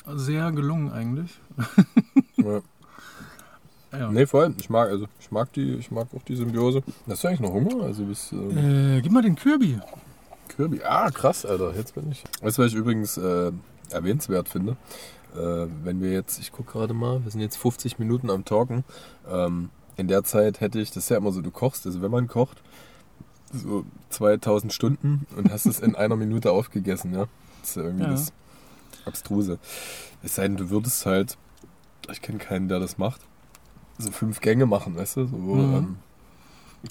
[0.06, 1.38] sehr gelungen eigentlich.
[2.38, 2.60] Ja.
[3.90, 4.12] Ja.
[4.12, 4.54] Nee, voll.
[4.60, 6.84] Ich mag, also, ich mag die, ich mag auch die Symbiose.
[7.08, 7.82] Hast du eigentlich noch Hunger?
[7.84, 9.80] Also bis, ähm, Äh, gib mal den Kirby.
[10.58, 10.82] Kirby.
[10.82, 11.72] Ah, krass, Alter.
[11.76, 12.24] Jetzt bin ich.
[12.42, 13.52] Weißt du, was ich übrigens äh,
[13.90, 14.76] erwähnenswert finde?
[15.36, 18.82] Äh, wenn wir jetzt, ich gucke gerade mal, wir sind jetzt 50 Minuten am Talken.
[19.30, 22.10] Ähm, in der Zeit hätte ich, das ist ja immer so, du kochst, also wenn
[22.10, 22.60] man kocht,
[23.52, 27.26] so 2000 Stunden und hast es in einer Minute aufgegessen, ja.
[27.60, 28.10] Das ist ja irgendwie Ja.
[28.10, 28.32] das
[29.04, 29.60] Abstruse.
[30.24, 31.38] Es sei denn, du würdest halt,
[32.10, 33.20] ich kenne keinen, der das macht,
[33.96, 35.26] so fünf Gänge machen, weißt du?
[35.28, 35.74] So, Mhm.
[35.76, 35.96] ähm,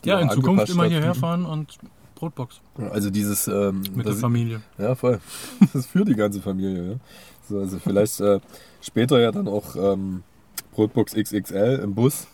[0.05, 1.78] Ja, in Zukunft immer hierher fahren und
[2.18, 2.61] Brotbox
[2.91, 4.61] Also dieses, ähm, mit der Familie.
[4.78, 5.20] ja voll,
[5.59, 6.95] das ist für die ganze Familie, ja.
[7.47, 8.39] So, also vielleicht äh,
[8.82, 10.24] später ja dann auch ähm,
[10.74, 12.28] Brotbox XXL im Bus.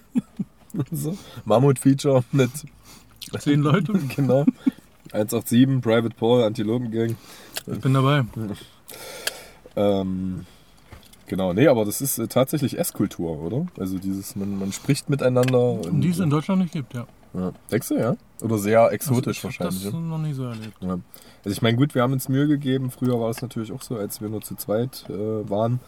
[0.92, 1.16] so.
[1.44, 2.50] Mammut-Feature mit
[3.38, 4.44] Zehn Leute, Genau.
[5.12, 7.16] 187, Private Paul, Antilopengang.
[7.66, 8.24] ich bin dabei.
[9.76, 10.46] Ähm,
[11.26, 13.66] genau, nee, aber das ist äh, tatsächlich Esskultur, oder?
[13.78, 15.72] Also dieses, man, man spricht miteinander.
[15.72, 17.06] Und, Die es in Deutschland nicht gibt, ja.
[17.34, 17.52] Ja.
[17.70, 18.16] Denkst du, ja?
[18.42, 19.84] Oder sehr exotisch Also ich hab wahrscheinlich.
[19.84, 19.98] Das ja?
[19.98, 20.76] noch nie so erlebt.
[20.80, 20.98] Ja.
[21.44, 22.90] Also ich meine, gut, wir haben uns Mühe gegeben.
[22.90, 25.80] Früher war es natürlich auch so, als wir nur zu zweit äh, waren.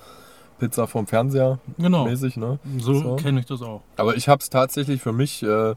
[0.59, 2.61] Pizza vom Fernseher Genau, mäßig, ne?
[2.78, 3.16] so, So.
[3.16, 3.82] kenne ich das auch.
[3.97, 5.74] Aber ich habe es tatsächlich für mich äh,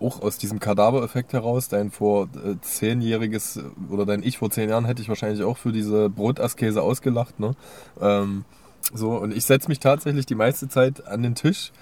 [0.00, 3.60] auch aus diesem Kadaver-Effekt heraus, dein vor äh, zehnjähriges
[3.90, 7.38] oder dein Ich vor zehn Jahren hätte ich wahrscheinlich auch für diese Brotaskese ausgelacht.
[7.38, 7.52] Ne?
[8.00, 8.44] Ähm,
[8.92, 11.72] so, und ich setze mich tatsächlich die meiste Zeit an den Tisch.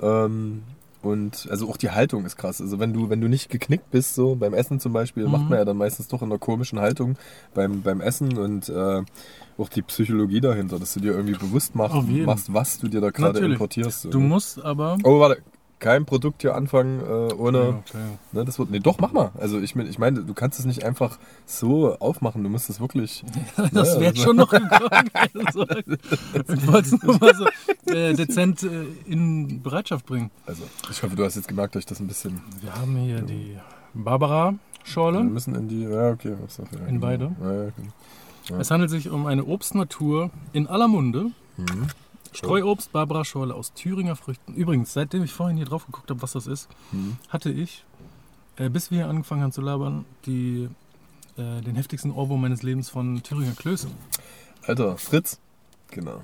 [0.00, 0.62] Ähm,
[1.06, 2.60] und also auch die Haltung ist krass.
[2.60, 5.30] Also wenn du, wenn du nicht geknickt bist, so beim Essen zum Beispiel, Mhm.
[5.32, 7.16] macht man ja dann meistens doch in einer komischen Haltung
[7.54, 9.02] beim, beim Essen und äh,
[9.58, 11.96] auch die Psychologie dahinter, dass du dir irgendwie bewusst machst,
[12.26, 14.08] machst was du dir da gerade importierst.
[14.10, 14.98] Du musst aber.
[15.04, 15.42] Oh, warte.
[15.78, 17.58] Kein Produkt hier anfangen äh, ohne.
[17.58, 17.98] Ja, okay.
[18.32, 18.70] Ne, das wird.
[18.70, 19.30] Nee, doch, mach mal.
[19.38, 22.42] Also ich meine, ich meine, du kannst es nicht einfach so aufmachen.
[22.42, 23.24] Du musst es wirklich.
[23.72, 24.88] Das Ja, wäre also- schon noch gekommen.
[25.46, 30.30] Also, ich wollte es nur mal so äh, dezent äh, in Bereitschaft bringen.
[30.46, 32.40] Also, ich hoffe, du hast jetzt gemerkt, dass ich das ein bisschen.
[32.62, 33.56] Wir haben hier die
[33.92, 35.24] Wir Barbara-Schorle.
[35.24, 35.82] müssen in die.
[35.82, 36.36] Ja, okay.
[36.42, 37.36] Was ja, In beide?
[37.42, 37.92] Ja, ja, genau.
[38.48, 38.58] Ja.
[38.60, 41.30] Es handelt sich um eine Obstnatur in aller Munde.
[41.56, 41.86] Mhm.
[42.36, 44.54] Streuobst Barbara-Schorle aus Thüringer Früchten.
[44.54, 47.16] Übrigens, seitdem ich vorhin hier drauf geguckt habe, was das ist, Mhm.
[47.28, 47.84] hatte ich,
[48.56, 50.68] äh, bis wir hier angefangen haben zu labern, die,
[51.36, 53.88] äh, den heftigsten Ohrwurm meines Lebens von Thüringer Klöße.
[54.66, 55.40] Alter, Fritz.
[55.90, 56.22] Genau.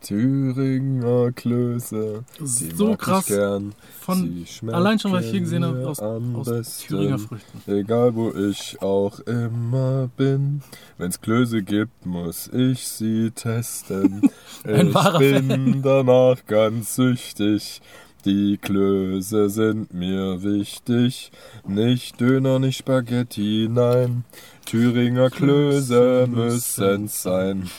[0.00, 2.24] Thüringer Klöße.
[2.38, 3.28] Die So mag krass.
[3.28, 3.74] Ich gern.
[4.00, 6.78] Von, allein schon, was ich hier gesehen habe, aus, aus.
[6.78, 7.70] Thüringer Früchten.
[7.70, 10.62] Egal wo ich auch immer bin,
[10.96, 14.22] wenn's Klöße gibt, muss ich sie testen.
[14.64, 17.80] Ich bin danach ganz süchtig.
[18.24, 21.30] Die Klöße sind mir wichtig.
[21.66, 24.24] Nicht Döner, nicht Spaghetti, nein.
[24.68, 27.70] Thüringer Klöße müssen's sein.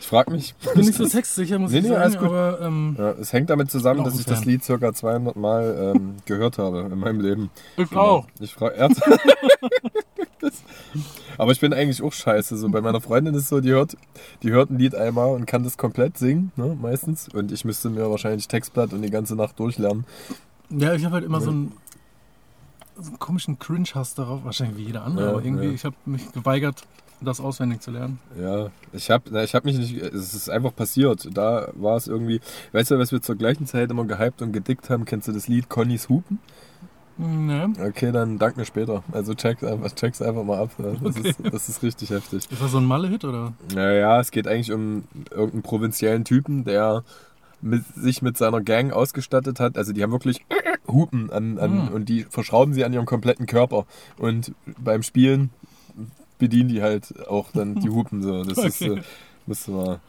[0.00, 0.54] Ich frag mich.
[0.60, 3.48] Ich bin nicht so textsicher, muss Nee, ich nee, sagen, aber ähm, Ja, es hängt
[3.48, 4.48] damit zusammen, dass ein ich das Fan.
[4.48, 7.50] Lied circa 200 Mal ähm, gehört habe in meinem Leben.
[7.76, 8.00] ich Genau.
[8.02, 8.26] auch.
[8.40, 8.88] Ich frage.
[11.38, 12.56] Aber ich bin eigentlich auch scheiße.
[12.56, 13.96] So bei meiner Freundin ist es so, die hört,
[14.42, 17.28] die hört ein Lied einmal und kann das komplett singen, ne, meistens.
[17.28, 20.04] Und ich müsste mir wahrscheinlich Textblatt und die ganze Nacht durchlernen.
[20.70, 21.72] Ja, ich habe halt immer so einen,
[22.96, 25.72] so einen komischen Cringe-Hass darauf, wahrscheinlich wie jeder andere, Ja, aber irgendwie, ja.
[25.72, 26.82] ich habe mich geweigert,
[27.20, 28.18] das auswendig zu lernen.
[28.40, 31.28] Ja, ich habe ich hab mich nicht, es ist einfach passiert.
[31.32, 32.40] Da war es irgendwie,
[32.72, 35.46] weißt du, was wir zur gleichen Zeit immer gehypt und gedickt haben, kennst du das
[35.46, 36.40] Lied Connys Hupen?
[37.18, 37.72] Ne?
[37.80, 39.04] Okay, dann dank mir später.
[39.12, 40.70] Also check einfach, check's einfach mal ab.
[40.78, 41.28] Das, Okay.
[41.28, 42.50] ist, das ist richtig heftig.
[42.50, 43.52] Ist das so ein Malle-Hit oder?
[43.74, 47.04] Naja, es geht eigentlich um irgendeinen provinziellen Typen, der
[47.62, 49.78] mit, sich mit seiner Gang ausgestattet hat.
[49.78, 50.44] Also die haben wirklich
[50.86, 51.94] Hupen an, an, Hm.
[51.94, 53.86] und die verschrauben sie an ihrem kompletten Körper.
[54.18, 55.50] Und beim Spielen
[56.38, 58.44] bedienen die halt auch dann die Hupen so.
[58.44, 58.98] Das ist, Okay.
[58.98, 59.02] äh,
[59.46, 60.00] musst du mal.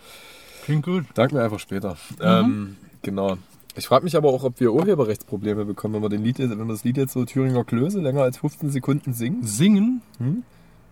[0.65, 1.05] Klingt gut.
[1.13, 1.95] Dank mir einfach später.
[2.19, 3.37] Ähm, genau.
[3.75, 6.59] Ich frage mich aber auch, ob wir Urheberrechtsprobleme bekommen, wenn wir, den Lied, jetzt- wenn
[6.59, 9.43] wir das Lied jetzt so Thüringer Klöße länger als 15 Sekunden singen.
[9.43, 10.01] Singen?
[10.19, 10.43] Hm?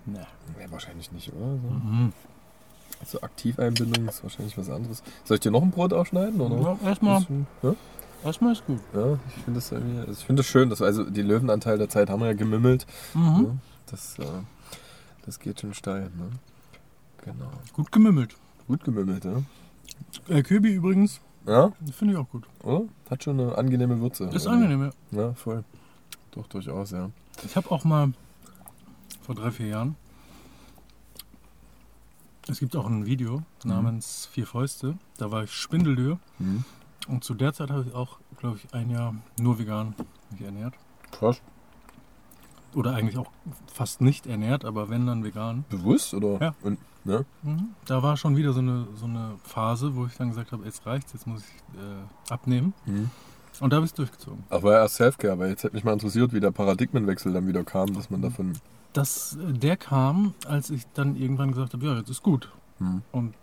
[0.08, 0.26] Ne.
[0.60, 1.58] Nee, wahrscheinlich nicht, oder?
[1.62, 1.70] So.
[1.70, 2.14] Mhm.
[3.06, 5.02] So Aktiveinbindung ist wahrscheinlich was anderes.
[5.24, 6.40] Soll ich dir noch ein Brot aufschneiden?
[6.40, 6.62] Oder?
[6.82, 7.26] Ja, erstmal,
[7.64, 7.76] Ja,
[8.24, 8.80] erstmal ist gut.
[8.94, 10.70] ja ich finde das, irgendwie- also ich finde das schön.
[10.70, 12.86] Dass, wir- also die Löwenanteil der Zeit haben wir ja gemimmelt.
[13.14, 13.22] Mhm.
[13.42, 13.58] Ne?
[13.90, 14.24] Das, äh,
[15.26, 16.04] das geht schon steil.
[16.18, 16.30] Ne?
[17.26, 17.52] Genau.
[17.74, 18.36] Gut gemimmelt.
[18.68, 19.42] Gut gemimmelt, ja?
[20.28, 22.44] Äh, Köbi übrigens, Ja, finde ich auch gut.
[22.64, 22.84] oder?
[23.10, 24.26] Hat schon eine angenehme Würze.
[24.26, 25.20] Ist angenehm, ja.
[25.20, 25.64] Ja, voll.
[26.32, 27.10] Doch, durchaus, ja.
[27.44, 28.14] Ich habe auch mal
[29.24, 29.96] vor drei, vier Jahren.
[32.48, 34.98] Es gibt auch ein Video namens Vier Fäuste.
[35.18, 36.20] Da war ich Spindeldür.
[36.40, 36.66] Mhm.
[37.08, 39.96] Und zu der Zeit habe ich auch, glaube ich, ein Jahr nur vegan
[40.32, 40.74] mich ernährt.
[41.12, 41.42] Krass.
[42.74, 43.30] Oder eigentlich auch
[43.72, 45.66] fast nicht ernährt, aber wenn dann vegan.
[45.70, 46.40] Bewusst, oder?
[46.42, 46.56] Ja.
[46.62, 47.26] Und, ne?
[47.44, 47.70] Mhm.
[47.86, 50.86] Da war schon wieder so eine, so eine Phase, wo ich dann gesagt habe, jetzt
[50.86, 52.74] reicht's, jetzt muss ich äh, abnehmen.
[52.86, 53.10] Mhm.
[53.60, 54.44] Und da habe ich es durchgezogen.
[54.50, 57.64] Ach, war erst Selfcare, aber jetzt hätte mich mal interessiert, wie der Paradigmenwechsel dann wieder
[57.64, 58.54] kam, dass man davon.
[58.94, 62.50] Das, der kam, als ich dann irgendwann gesagt habe, ja, jetzt ist gut.
[62.80, 63.02] Hm.
[63.12, 63.34] Und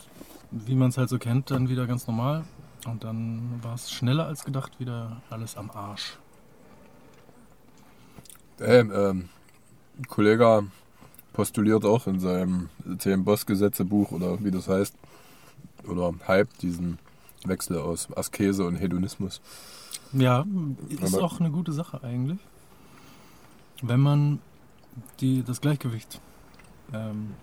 [0.51, 2.45] wie man es halt so kennt, dann wieder ganz normal.
[2.87, 6.19] Und dann war es schneller als gedacht wieder alles am Arsch.
[8.59, 9.29] Hey, ähm,
[9.99, 10.67] ein Kollege
[11.33, 12.69] postuliert auch in seinem
[12.99, 14.95] TM-Boss-Gesetzebuch oder wie das heißt,
[15.87, 16.99] oder Hype, diesen
[17.45, 19.41] Wechsel aus Askese und Hedonismus.
[20.13, 20.45] Ja,
[20.89, 22.39] ist Aber- auch eine gute Sache eigentlich.
[23.83, 24.41] Wenn man
[25.21, 26.21] die, das Gleichgewicht
[26.93, 27.35] ähm,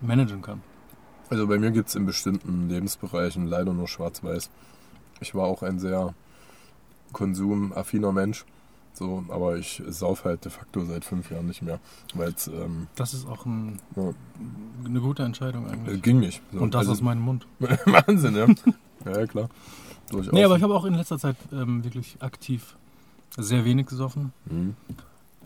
[0.00, 0.62] managen kann.
[1.30, 4.50] Also bei mir gibt es in bestimmten Lebensbereichen leider nur Schwarz-Weiß.
[5.20, 6.14] Ich war auch ein sehr
[7.12, 8.44] konsumaffiner Mensch,
[8.94, 11.78] so, aber ich sauf halt de facto seit fünf Jahren nicht mehr,
[12.16, 14.10] ähm, Das ist auch ein, ja,
[14.84, 16.02] eine gute Entscheidung äh, eigentlich.
[16.02, 16.42] ging nicht.
[16.52, 17.46] So, Und das also, aus meinem Mund.
[17.58, 18.46] Wahnsinn, ja.
[19.12, 19.48] ja, klar.
[20.10, 20.32] Durchaus.
[20.32, 22.76] Nee, aber ich habe auch in letzter Zeit ähm, wirklich aktiv
[23.36, 24.74] sehr wenig gesoffen, Mhm.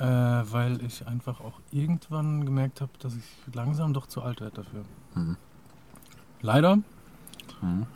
[0.03, 4.57] Äh, weil ich einfach auch irgendwann gemerkt habe, dass ich langsam doch zu alt werde
[4.57, 4.85] dafür.
[5.15, 5.37] Mhm.
[6.41, 6.77] Leider.
[7.61, 7.87] Mhm.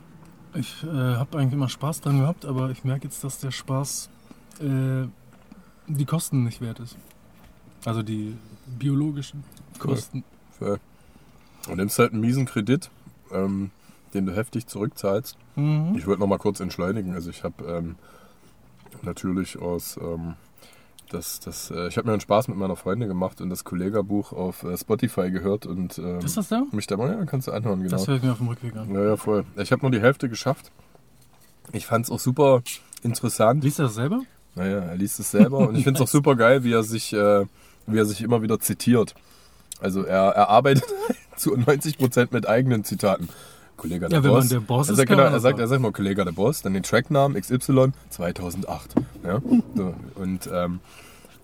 [0.53, 4.09] Ich äh, habe eigentlich immer Spaß dran gehabt, aber ich merke jetzt, dass der Spaß
[4.61, 5.07] äh,
[5.87, 6.95] die Kosten nicht wert ist.
[7.83, 9.43] Also die biologischen
[9.77, 10.23] Kosten.
[10.57, 10.79] Voll.
[11.65, 12.89] Du nimmst halt einen miesen Kredit,
[13.33, 13.71] ähm,
[14.13, 15.37] den du heftig zurückzahlst.
[15.57, 15.95] Mhm.
[15.97, 17.13] Ich wollte noch mal kurz entschleunigen.
[17.13, 17.95] Also ich habe ähm,
[19.01, 20.35] natürlich aus ähm,
[21.09, 24.33] das, das, äh, ich habe mir einen Spaß mit meiner Freundin gemacht und das Kollegabuch
[24.33, 26.63] auf äh, Spotify gehört und ähm, Ist das da?
[26.71, 27.91] mich da mal, ja, kannst du anhören, genau.
[27.91, 28.93] Das höre ich mir auf dem Rückweg an.
[28.93, 29.45] Ja, ja, voll.
[29.57, 30.71] Ich habe nur die Hälfte geschafft.
[31.73, 32.61] Ich fand es auch super
[33.03, 33.63] interessant.
[33.63, 34.21] Liest du das selber?
[34.55, 37.13] Naja, er liest es selber und ich finde es auch super geil, wie er sich,
[37.13, 37.45] äh,
[37.85, 39.15] wie er sich immer wieder zitiert.
[39.79, 40.85] Also er, er arbeitet
[41.35, 43.29] zu 90% mit eigenen Zitaten.
[43.77, 44.45] Kollege der Ja, wenn Boss.
[44.45, 46.61] man der Boss er ist, sagt, genau, er sagt, er sagt mal Kollege der Boss,
[46.61, 48.95] dann den Tracknamen XY 2008.
[49.23, 49.41] Ja?
[49.75, 50.79] So, und ähm,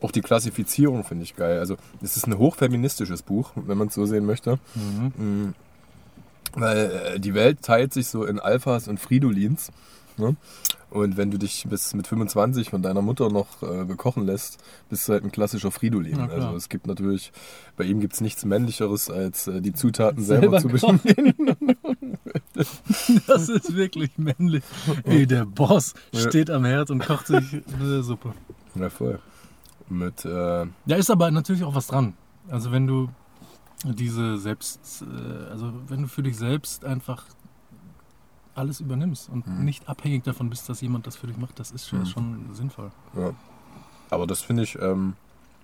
[0.02, 1.60] auch die Klassifizierung finde ich geil.
[1.60, 4.60] Also es ist ein hochfeministisches Buch, wenn man es so sehen möchte.
[4.76, 5.14] Mhm.
[5.18, 5.54] Mhm.
[6.56, 9.72] Weil äh, die Welt teilt sich so in Alphas und Fridolins.
[10.18, 10.36] Ne?
[10.92, 14.60] Und wenn du dich bis mit 25 von deiner Mutter noch äh, bekochen lässt,
[14.90, 16.20] bist du halt ein klassischer Fridolin.
[16.20, 17.32] Also es gibt natürlich,
[17.76, 21.34] bei ihm gibt es nichts Männlicheres, als äh, die Zutaten selber, Selber zu bestimmen.
[23.28, 24.64] Das ist wirklich männlich.
[25.04, 26.20] Ey, der Boss Ja.
[26.30, 28.34] steht am Herd und kocht sich eine Suppe.
[28.76, 29.20] Ja, voll.
[29.90, 32.14] Mit, äh, Da ist aber natürlich auch was dran.
[32.50, 33.10] Also wenn du
[33.84, 37.26] diese selbst, äh, also wenn du für dich selbst einfach
[38.56, 39.66] alles übernimmst und Mhm.
[39.66, 42.06] nicht abhängig davon bist, dass jemand das für dich macht, das ist schon, Mhm.
[42.06, 42.92] schon sinnvoll.
[43.16, 43.34] ja.
[44.10, 45.16] Aber das finde ich, ähm,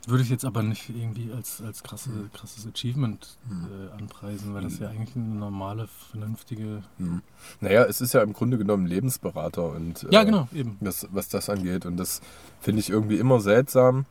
[0.07, 2.31] Würde ich jetzt aber nicht irgendwie als, als krasse, Mhm.
[2.33, 3.67] krasses Achievement Mhm.
[3.67, 4.81] äh, anpreisen, weil das Mhm.
[4.83, 6.81] ja eigentlich eine normale, vernünftige.
[6.97, 7.21] hm.
[7.59, 10.77] naja, es ist ja im Grunde genommen Lebensberater und Ja, äh, genau, eben.
[10.79, 11.85] was, was das angeht.
[11.85, 12.21] Und das
[12.61, 14.05] finde ich irgendwie immer seltsam.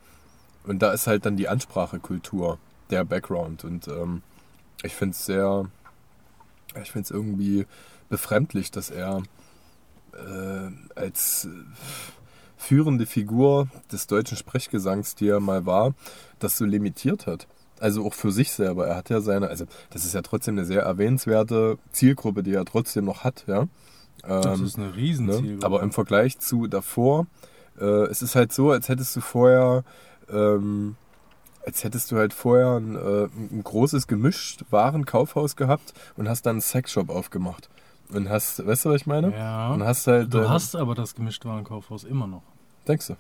[0.65, 2.59] Und da ist halt dann die Ansprachekultur,
[2.91, 3.65] der Background.
[3.65, 4.23] Und ähm,
[4.85, 5.65] ich finde es sehr,
[6.81, 7.67] ich finde es irgendwie
[8.09, 9.23] befremdlich, dass er
[10.15, 11.49] äh, als
[12.57, 15.95] führende Figur des deutschen Sprechgesangs, die er mal war,
[16.39, 17.47] das so limitiert hat.
[17.81, 18.89] Also auch für sich selber.
[18.89, 22.65] Er hat ja seine, also das ist ja trotzdem eine sehr erwähnenswerte Zielgruppe, die er
[22.65, 23.69] trotzdem noch hat, ja.
[24.23, 25.57] Das Ähm, ist eine Riesenziel.
[25.59, 25.65] Ne?
[25.65, 27.27] Aber im Vergleich zu davor,
[27.81, 29.85] äh, es ist halt so, als hättest du vorher,
[30.29, 30.97] ähm,
[31.65, 36.57] als hättest du halt vorher ein, äh, ein großes gemischt Warenkaufhaus gehabt und hast dann
[36.57, 37.69] einen Sexshop aufgemacht.
[38.13, 39.33] Und hast, weißt du, was ich meine?
[39.37, 39.71] ja.
[39.73, 40.33] Und hast halt.
[40.33, 42.43] Du äh, hast aber das Gemischtwarenkaufhaus immer noch,
[42.87, 43.17] Denkst du?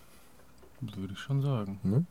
[0.80, 1.80] würde ich schon sagen.
[1.82, 2.04] Ne?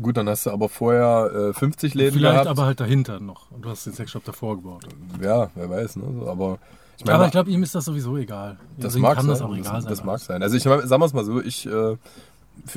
[0.00, 2.48] Gut, dann hast du aber vorher äh, 50 Läden Vielleicht gehabt.
[2.48, 3.50] aber halt dahinter noch.
[3.50, 4.86] Und du hast den Sexshop davor gebaut.
[5.20, 6.04] ja, wer weiß, ne?
[6.20, 6.58] So, Aber
[6.96, 8.58] ich meine, aber ich glaube, ihm ist das sowieso egal.
[8.76, 9.30] Das Deswegen mag kann sein.
[9.34, 9.90] das auch egal das, sein.
[9.90, 10.42] das mag sein.
[10.42, 11.96] Also ich sagen wir es mal so, ich, äh,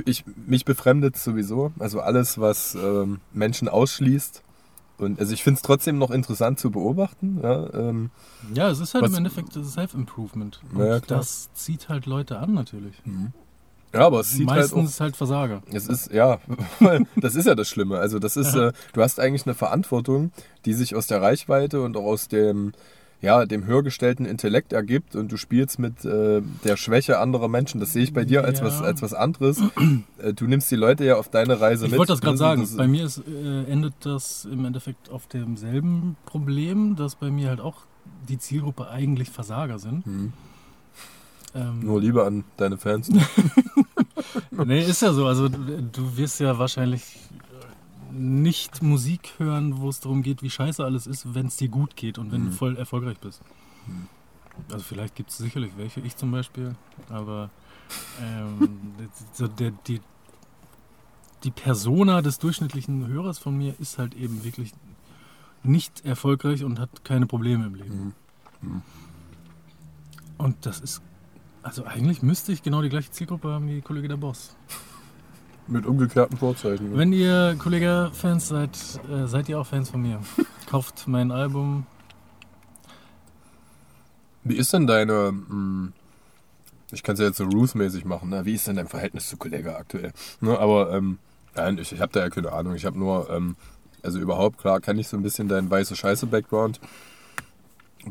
[0.05, 1.71] ich mich befremdet sowieso.
[1.79, 4.41] Also alles, was ähm, Menschen ausschließt.
[4.97, 7.39] Und also ich finde es trotzdem noch interessant zu beobachten.
[7.43, 8.11] Ja, ähm,
[8.53, 10.61] Ja, es ist halt Was- im Endeffekt das Self-Improvement.
[10.73, 12.95] Und Ja, das zieht halt Leute an natürlich.
[13.93, 15.61] ja aber es sieht halt auch Meistens halt, Versager.
[15.71, 16.39] Es ist, ja,
[17.17, 17.97] das ist ja das Schlimme.
[17.99, 20.31] Also das ist, äh, du hast eigentlich eine Verantwortung,
[20.65, 22.71] die sich aus der Reichweite und auch aus dem,
[23.25, 27.79] ja, dem höhergestellten Intellekt ergibt und du spielst mit äh, der Schwäche anderer Menschen.
[27.81, 28.65] Das sehe ich bei dir als, Ja.
[28.67, 29.61] was, als was anderes.
[30.17, 31.99] Äh, du nimmst die Leute ja auf deine Reise Ich mit.
[31.99, 32.61] wollte das gerade sagen.
[32.61, 37.49] Das- Bei mir ist, äh, endet das im Endeffekt auf demselben Problem, dass bei mir
[37.49, 37.81] halt auch
[38.29, 40.05] die Zielgruppe eigentlich Versager sind.
[40.05, 40.33] Hm.
[41.53, 43.09] Ähm, Nur Liebe an deine Fans.
[44.65, 45.25] nee, ist ja so.
[45.27, 47.03] Also du wirst ja wahrscheinlich
[48.17, 51.95] nicht Musik hören, wo es darum geht, wie scheiße alles ist, wenn es dir gut
[51.95, 52.45] geht und wenn Mhm.
[52.47, 53.41] du voll erfolgreich bist.
[54.71, 56.75] Also vielleicht gibt es sicherlich welche, ich zum Beispiel,
[57.09, 57.49] aber
[58.21, 58.69] ähm,
[59.33, 60.01] so der, die,
[61.43, 64.71] die Persona des durchschnittlichen Hörers von mir ist halt eben wirklich
[65.63, 68.13] nicht erfolgreich und hat keine Probleme im Leben.
[68.61, 68.69] Mhm.
[68.69, 68.81] Mhm.
[70.37, 71.01] Und das ist,
[71.63, 74.55] also eigentlich müsste ich genau die gleiche Zielgruppe haben wie Kollege der Boss.
[75.67, 76.91] Mit umgekehrten Vorzeichen.
[76.91, 76.97] ne?
[76.97, 78.77] Wenn ihr Kollege-Fans seid,
[79.09, 80.19] äh, seid ihr auch Fans von mir.
[80.69, 81.87] Kauft mein Album.
[84.43, 85.91] Wie ist denn deine, mh,
[86.91, 88.45] ich kann es ja jetzt so Ruth-mäßig machen, ne?
[88.45, 90.13] wie ist denn dein Verhältnis zu Kollega aktuell?
[90.39, 90.57] Ne?
[90.59, 91.17] Aber ähm,
[91.55, 92.75] nein, ich, ich habe da ja keine Ahnung.
[92.75, 93.55] Ich habe nur, ähm,
[94.03, 96.79] also überhaupt, klar, kenne ich so ein bisschen deinen weiße Scheiße-Background.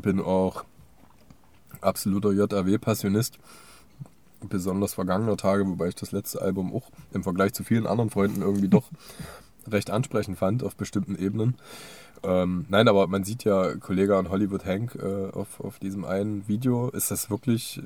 [0.01, 0.65] Bin auch
[1.79, 3.39] absoluter JAW-Passionist.
[4.49, 8.41] Besonders vergangener Tage, wobei ich das letzte Album auch im Vergleich zu vielen anderen Freunden
[8.41, 8.89] irgendwie doch
[9.67, 11.55] recht ansprechend fand auf bestimmten Ebenen.
[12.23, 16.47] Ähm, nein, aber man sieht ja Kollege und Hollywood Hank äh, auf, auf diesem einen
[16.47, 16.89] Video.
[16.89, 17.81] Ist das wirklich, äh,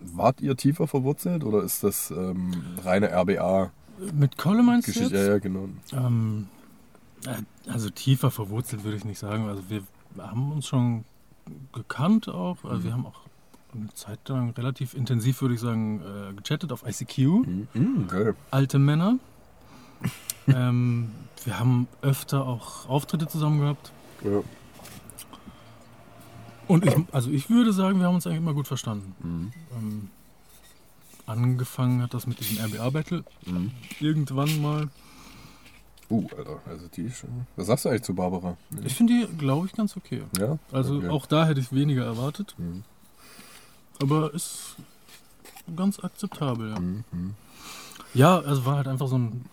[0.00, 2.52] wart ihr tiefer verwurzelt oder ist das ähm,
[2.82, 4.14] reine RBA-Geschichte?
[4.14, 5.12] Mit Kolle meinst du jetzt?
[5.12, 5.68] Ja, ja, genau.
[5.92, 6.48] Ähm,
[7.26, 9.48] äh, also tiefer verwurzelt würde ich nicht sagen.
[9.48, 9.82] Also wir
[10.18, 11.04] haben uns schon
[11.72, 12.64] gekannt auch.
[12.64, 12.84] Also Mhm.
[12.84, 13.20] wir haben auch
[13.74, 17.18] eine Zeit lang relativ intensiv, würde ich sagen, äh, gechattet auf ICQ.
[17.74, 18.08] Mhm.
[18.08, 18.34] Geil.
[18.50, 19.18] Alte Männer.
[20.46, 21.10] ähm,
[21.44, 23.92] wir haben öfter auch Auftritte zusammen gehabt.
[24.22, 24.42] Ja.
[26.66, 29.14] Und ich, also ich würde sagen, wir haben uns eigentlich immer gut verstanden.
[29.22, 29.52] Mhm.
[29.76, 30.10] Ähm,
[31.26, 33.24] angefangen hat das mit diesem RBA-Battle.
[33.46, 33.70] Mhm.
[34.00, 34.88] Irgendwann mal.
[36.10, 37.46] Uh, Alter, also die ist schon.
[37.56, 38.56] Was sagst du eigentlich zu Barbara?
[38.84, 40.22] Ich finde die, glaube ich, ganz okay.
[40.38, 40.58] Ja?
[40.70, 41.08] Also Okay.
[41.08, 42.54] auch da hätte ich weniger erwartet.
[42.58, 42.84] Mhm.
[44.02, 44.76] Aber ist
[45.76, 46.78] ganz akzeptabel, ja.
[46.80, 47.04] Mhm.
[48.12, 49.44] Ja, also war halt einfach so ein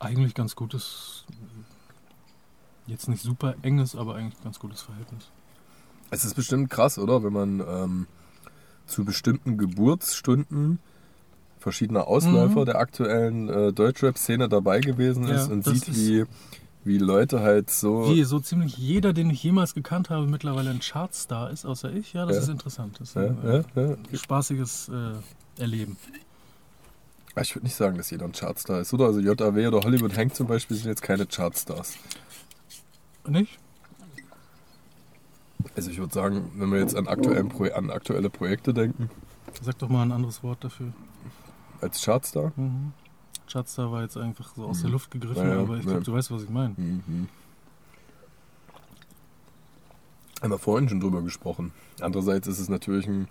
[0.00, 1.24] eigentlich ganz gutes,
[2.86, 5.24] jetzt nicht super enges, aber eigentlich ganz gutes Verhältnis.
[6.10, 7.22] Es ist bestimmt krass, oder?
[7.22, 8.06] Wenn man ähm,
[8.86, 10.78] zu bestimmten Geburtsstunden
[11.60, 12.64] verschiedener Ausläufer Mhm.
[12.66, 16.24] der aktuellen äh, Deutschrap-Szene dabei gewesen Ja, ist und das sieht, ist- wie,
[16.84, 18.08] wie Leute halt so.
[18.14, 22.12] Wie so ziemlich jeder, den ich jemals gekannt habe, mittlerweile ein Chartstar ist, außer ich.
[22.12, 22.42] Ja, das Ja.
[22.42, 22.98] ist interessant.
[23.00, 23.92] Das ist ein ja, ja.
[23.92, 25.96] äh, spaßiges äh, Erleben.
[27.40, 29.06] Ich würde nicht sagen, dass jeder ein Chartstar ist, oder?
[29.06, 31.94] Also JAW oder Hollywood Hank zum Beispiel sind jetzt keine Chartstars.
[33.28, 33.58] Nicht?
[35.76, 39.10] Also ich würde sagen, wenn wir jetzt an, an aktuelle Projekte denken,
[39.62, 40.92] Sag doch mal ein anderes Wort dafür.
[41.80, 42.52] als Chartstar.
[42.56, 42.92] Mhm.
[43.50, 44.92] Chartstar war jetzt einfach so aus der Mhm.
[44.92, 46.74] Luft gegriffen, Ja, ja, aber ich glaube, du weißt, was ich meine.
[46.76, 47.28] Mhm.
[50.40, 51.72] Haben wir vorhin schon drüber gesprochen.
[52.00, 53.26] Andererseits ist es natürlich ein,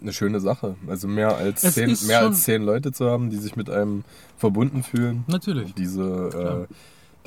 [0.00, 0.76] eine schöne Sache.
[0.86, 4.04] Also mehr als Es zehn, mehr als zehn Leute zu haben, die sich mit einem
[4.36, 5.24] verbunden fühlen.
[5.26, 5.74] Natürlich.
[5.74, 6.74] Diese, äh,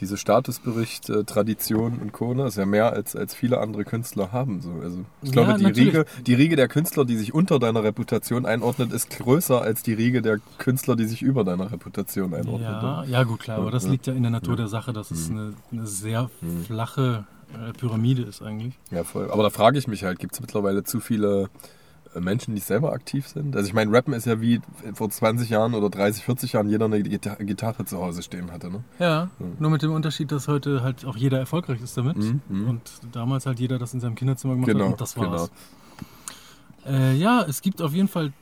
[0.01, 2.33] diese Statusbericht-Tradition und Co.
[2.33, 4.61] ne, ist ja mehr als, als viele andere Künstler haben.
[4.61, 4.71] So.
[4.81, 5.87] Also ich Ja, glaube, die natürlich.
[5.95, 9.93] Riege, die Riege der Künstler, die sich unter deiner Reputation einordnet, ist größer als die
[9.93, 12.61] Riege der Künstler, die sich über deiner Reputation einordnet.
[12.81, 13.91] Ja, ja, gut, klar, aber das Ja.
[13.91, 14.57] liegt ja in der Natur Ja.
[14.57, 15.37] der Sache, dass es Mhm.
[15.37, 16.63] eine, eine sehr Mhm.
[16.65, 18.79] flache äh, Pyramide ist eigentlich.
[18.91, 19.29] Ja, voll.
[19.29, 21.49] Aber da frage ich mich halt, gibt es mittlerweile zu viele
[22.19, 23.55] Menschen, die selber aktiv sind?
[23.55, 24.59] Also ich meine, Rappen ist ja wie
[24.93, 28.69] vor 20 Jahren oder 30, 40 Jahren jeder eine Gita Gitarre zu Hause stehen hatte,
[28.69, 28.83] ne?
[28.99, 29.55] Ja, Mhm.
[29.59, 32.67] nur mit dem Unterschied, dass heute halt auch jeder erfolgreich ist damit Mhm, mhm.
[32.69, 32.81] und
[33.13, 35.51] damals halt jeder das in seinem Kinderzimmer gemacht Genau, hat und das war's.
[36.85, 38.33] Äh, ja, es gibt auf jeden Fall,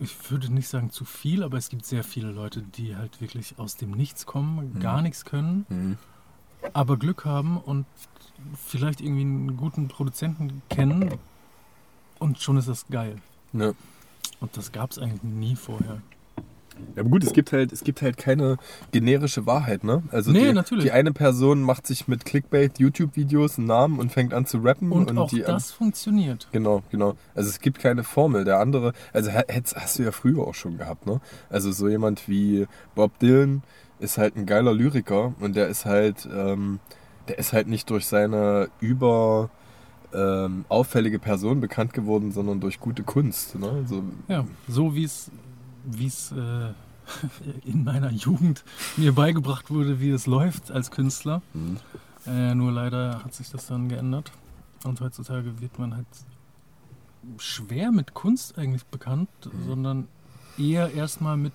[0.00, 3.54] ich würde nicht sagen zu viel, aber es gibt sehr viele Leute, die halt wirklich
[3.58, 4.80] aus dem Nichts kommen, Mhm.
[4.80, 5.96] gar nichts können, Mhm.
[6.72, 7.86] aber Glück haben und
[8.66, 11.10] vielleicht irgendwie einen guten Produzenten kennen
[12.24, 13.16] und schon ist das geil.
[13.52, 13.72] Ja.
[14.40, 16.00] Und das gab es eigentlich nie vorher.
[16.96, 18.56] Ja, aber gut, es gibt halt, es gibt halt keine
[18.90, 20.02] generische Wahrheit, ne?
[20.10, 20.84] Also Nee, die, natürlich.
[20.86, 24.90] die eine Person macht sich mit Clickbait YouTube-Videos einen Namen und fängt an zu rappen
[24.90, 26.48] Und, auch die das funktioniert.
[26.50, 27.14] Genau, genau.
[27.36, 28.44] Also es gibt keine Formel.
[28.44, 31.20] Der andere, also hätt's- hast du ja früher auch schon gehabt, ne?
[31.48, 32.66] Also so jemand wie
[32.96, 33.62] Bob Dylan
[34.00, 36.80] ist halt ein geiler Lyriker und der ist halt, ähm,
[37.28, 39.48] der ist halt nicht durch seine über
[40.14, 43.58] ähm, auffällige Person bekannt geworden, sondern durch gute Kunst.
[43.58, 43.68] Ne?
[43.68, 45.30] Also, Ja, so wie es
[45.84, 46.72] wie es äh,
[47.66, 48.64] in meiner Jugend
[48.96, 51.42] mir beigebracht wurde, wie es läuft als Künstler.
[51.52, 51.76] Mhm.
[52.26, 54.32] Äh, nur leider hat sich das dann geändert.
[54.84, 56.06] Und heutzutage wird man halt
[57.38, 59.66] schwer mit Kunst eigentlich bekannt, Mhm.
[59.66, 60.08] sondern
[60.58, 61.52] eher erstmal mit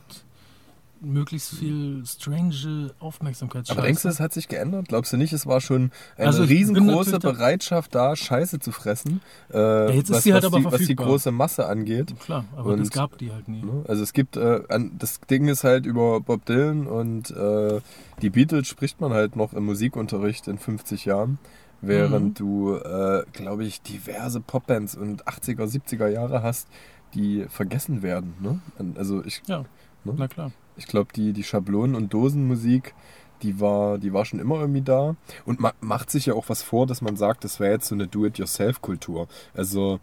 [1.01, 3.69] möglichst viel strange Aufmerksamkeit.
[3.69, 4.87] aber denkst du, es hat sich geändert?
[4.89, 9.21] Glaubst du nicht, es war schon eine Also riesengroße Bereitschaft da, Scheiße zu fressen,
[9.53, 11.07] äh, jetzt ist was, sie halt was, aber die, was die verfügbar.
[11.07, 12.13] große Masse angeht?
[12.19, 13.61] Klar, aber Und- das gab die halt nie.
[13.61, 13.83] Ne?
[13.87, 17.79] Also es gibt, äh, an, das Ding ist halt über Bob Dylan und äh,
[18.21, 21.39] die Beatles spricht man halt noch im Musikunterricht in 50 Jahren.
[21.81, 26.67] während du, äh, glaube ich, diverse Popbands und 80er, 70er Jahre hast,
[27.13, 28.33] die vergessen werden.
[28.41, 28.59] Ne?
[28.95, 29.63] Also ich, Ja,
[30.03, 30.13] Ne?
[30.17, 30.51] na klar.
[30.79, 32.95] Ich glaube, die, die Schablonen- und Dosenmusik,
[33.43, 35.15] die war, die war schon immer irgendwie da.
[35.45, 37.95] Und ma macht sich ja auch was vor, dass man sagt, das wäre jetzt so
[37.95, 39.27] eine Do-it-yourself-Kultur.
[39.53, 39.99] Also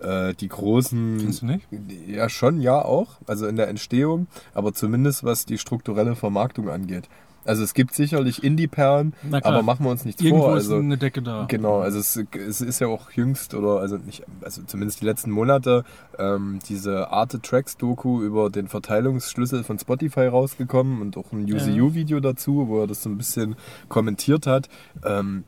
[0.00, 1.18] äh, die großen.
[1.18, 1.66] Findest du nicht?
[2.06, 3.18] Ja, schon, ja auch.
[3.26, 7.08] Also in der Entstehung, aber zumindest was die strukturelle Vermarktung angeht.
[7.44, 10.56] Also es gibt sicherlich Indie-Perlen, aber machen wir uns nichts Irgendwo vor.
[10.56, 11.46] ist Also, eine Decke da.
[11.48, 15.30] Genau, also es, es ist ja auch jüngst oder also nicht, also zumindest die letzten
[15.30, 15.84] Monate
[16.18, 22.20] ähm, diese Arte Tracks Doku über den Verteilungsschlüssel von Spotify rausgekommen und auch ein UCU-Video
[22.20, 23.56] dazu, wo er das so ein bisschen
[23.88, 24.68] kommentiert hat.
[25.04, 25.44] Ähm,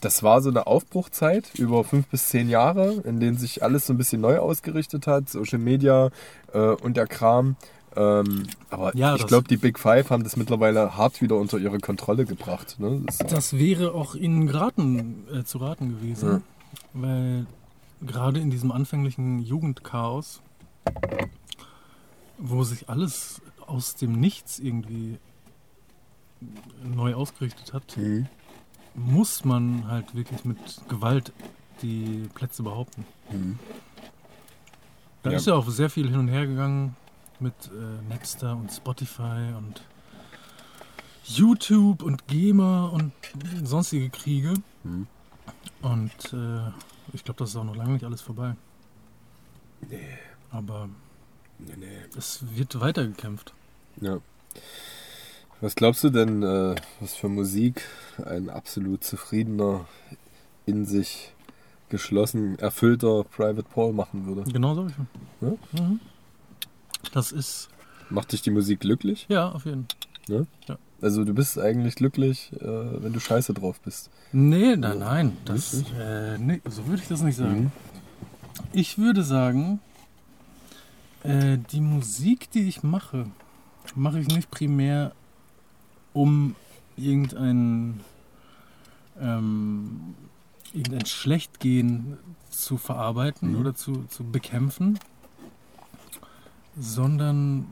[0.00, 3.92] das war so eine Aufbruchzeit über fünf bis zehn Jahre, in denen sich alles so
[3.92, 6.10] ein bisschen neu ausgerichtet hat, Social Media
[6.52, 7.56] äh, und der Kram.
[7.98, 11.78] Ähm, aber Ja, ich glaube, die Big Five haben das mittlerweile hart wieder unter ihre
[11.80, 12.76] Kontrolle gebracht.
[12.78, 13.02] Ne?
[13.06, 16.44] Das, Das wäre auch Ihnen geraten, äh, zu raten gewesen,
[16.92, 17.46] weil
[18.00, 20.40] gerade in diesem anfänglichen Jugendchaos,
[22.38, 25.18] wo sich alles aus dem Nichts irgendwie
[26.84, 28.26] neu ausgerichtet hat, Mhm.
[28.94, 31.32] muss man halt wirklich mit Gewalt
[31.82, 33.04] die Plätze behaupten.
[33.32, 33.58] Mhm.
[35.24, 35.36] Da Ja.
[35.36, 36.94] ist ja auch sehr viel hin und her gegangen
[37.40, 39.82] mit äh, Napster und Spotify und
[41.24, 43.12] YouTube und GEMA und
[43.62, 44.54] sonstige Kriege.
[44.84, 45.06] Mhm.
[45.82, 46.70] Und äh,
[47.12, 48.56] ich glaube, das ist auch noch lange nicht alles vorbei.
[49.88, 50.18] Nee,
[50.50, 50.88] Aber
[51.58, 51.86] nee, nee.
[52.16, 53.54] es wird weitergekämpft.
[54.00, 54.18] Ja.
[55.60, 57.84] Was glaubst du denn, äh, was für Musik
[58.24, 59.86] ein absolut zufriedener,
[60.66, 61.34] in sich
[61.88, 64.50] geschlossen, erfüllter Private Paul machen würde?
[64.50, 64.86] Genau so.
[65.40, 65.52] Ja?
[65.72, 66.00] Mhm.
[67.12, 67.68] Das ist,
[68.10, 69.26] Macht dich die Musik glücklich?
[69.28, 69.86] ja, auf jeden
[70.28, 70.46] Fall.
[71.00, 72.64] Also du bist eigentlich glücklich, äh,
[73.02, 74.10] wenn du scheiße drauf bist.
[74.32, 75.36] Nee, nein, nein.
[75.44, 77.60] Das, äh, nee, so würde ich das nicht sagen.
[77.64, 77.70] Mhm.
[78.72, 79.80] Ich würde sagen,
[81.22, 83.26] äh, die Musik, die ich mache,
[83.94, 85.12] mache ich nicht primär,
[86.12, 86.56] um
[86.96, 88.00] irgendein,
[89.20, 90.14] ähm,
[90.72, 92.18] irgendein Schlechtgehen
[92.50, 93.60] zu verarbeiten Mhm.
[93.60, 94.98] oder zu, zu bekämpfen,
[96.78, 97.66] sondern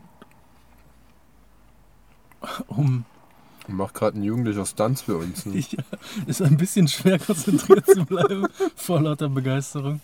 [2.69, 3.05] um
[3.69, 5.45] Macht gerade ein jugendlicher Stunts für uns.
[5.45, 5.59] Ne?
[5.71, 5.83] Ja,
[6.27, 8.47] ist ein bisschen schwer konzentriert zu bleiben
[8.77, 10.01] vor lauter Begeisterung.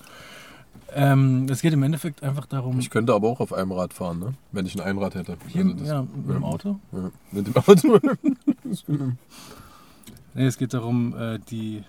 [0.95, 4.19] Ähm, es geht im Endeffekt einfach darum, Ich könnte aber auch auf einem Rad fahren,
[4.19, 4.35] ne?
[4.51, 5.37] wenn ich ein Einrad hätte.
[5.47, 6.81] hier, Also das- ja, mit dem Auto.
[6.93, 7.99] ja, mit dem Auto.
[10.35, 11.85] Nee, es geht darum, äh, die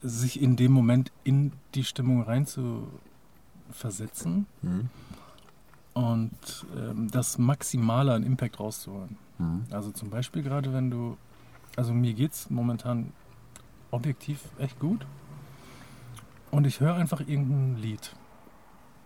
[0.00, 2.86] sich in dem Moment in die Stimmung rein zu
[3.72, 4.88] versetzen Mhm.
[5.94, 9.16] Und ähm, das Maximale an Impact rauszuholen.
[9.38, 9.64] Mhm.
[9.70, 11.16] Also zum Beispiel gerade wenn du,
[11.76, 13.12] also mir geht's momentan
[13.90, 15.04] objektiv echt gut
[16.50, 18.14] und ich höre einfach irgendein Lied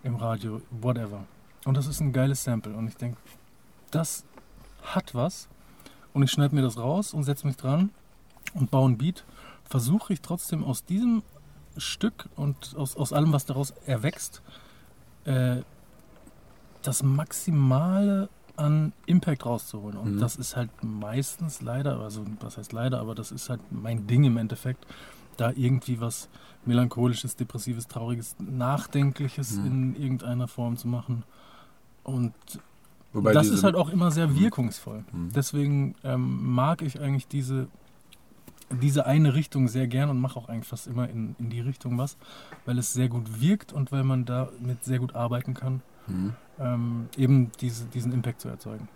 [0.02, 1.24] im Radio, whatever.
[1.64, 3.16] Und das ist ein geiles Sample und ich denke,
[3.90, 4.24] das
[4.82, 5.48] hat was
[6.12, 7.90] und ich schneide mir das raus und setze mich dran
[8.52, 9.24] und baue ein Beat,
[9.64, 11.22] versuche ich trotzdem aus diesem
[11.76, 14.42] Stück und aus, aus allem, was daraus erwächst,
[15.24, 15.62] äh,
[16.86, 19.96] das Maximale an Impact rauszuholen.
[19.98, 20.20] Und Mhm.
[20.20, 24.22] das ist halt meistens leider, also was heißt leider, aber das ist halt mein Ding
[24.24, 24.86] im Endeffekt,
[25.36, 26.28] da irgendwie was
[26.64, 29.66] melancholisches, depressives, trauriges, nachdenkliches Mhm.
[29.66, 31.24] in irgendeiner Form zu machen.
[32.04, 32.32] Und
[33.12, 35.04] Wobei das ist halt auch immer sehr wirkungsvoll.
[35.12, 35.32] Mhm.
[35.34, 37.68] Deswegen ähm, mag ich eigentlich diese,
[38.82, 41.96] diese eine Richtung sehr gern und mache auch eigentlich fast immer in, in die Richtung
[41.98, 42.16] was,
[42.66, 46.34] weil es sehr gut wirkt und weil man damit sehr gut arbeiten kann, Mhm.
[46.58, 48.88] Ähm, eben diese, diesen Impact zu erzeugen.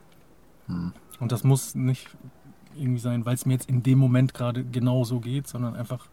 [0.66, 0.92] Mhm.
[1.20, 2.08] Und das muss nicht
[2.76, 6.06] irgendwie sein, weil es mir jetzt in dem Moment gerade genau so geht, sondern einfach,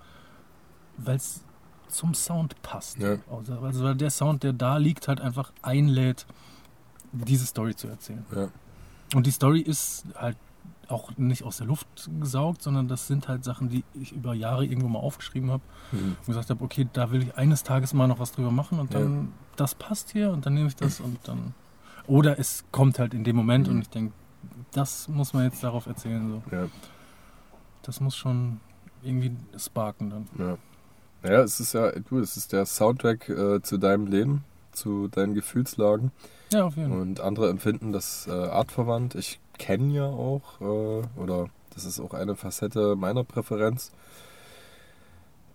[0.97, 1.43] weil es
[1.87, 2.97] zum Sound passt.
[2.97, 3.17] Ja.
[3.29, 6.25] Also also weil der Sound, der da liegt, halt einfach einlädt,
[7.11, 8.25] diese Story zu erzählen.
[8.35, 8.49] Ja.
[9.13, 10.37] Und die Story ist halt
[10.89, 11.87] auch nicht aus der Luft
[12.19, 16.15] gesaugt, sondern das sind halt Sachen, die ich über Jahre irgendwo mal aufgeschrieben habe Mhm.
[16.19, 18.93] und gesagt habe, okay, da will ich eines Tages mal noch was drüber machen und
[18.93, 21.53] dann, das passt hier und dann nehme ich das und dann.
[22.07, 23.73] Oder es kommt halt in dem Moment Mhm.
[23.75, 24.13] und ich denke,
[24.73, 26.29] das muss man jetzt darauf erzählen.
[26.49, 26.55] So.
[26.55, 26.67] Ja.
[27.83, 28.59] Das muss schon
[29.03, 30.27] irgendwie sparken dann.
[30.37, 30.57] Ja.
[31.23, 35.33] Naja, es ist ja, du, es ist der Soundtrack äh, zu deinem Leben, zu deinen
[35.33, 36.11] Gefühlslagen.
[36.51, 37.01] Ja, auf jeden Fall.
[37.01, 39.15] Und andere empfinden das äh, artverwandt.
[39.15, 43.91] Ich kenne ja auch, äh, oder das ist auch eine Facette meiner Präferenz,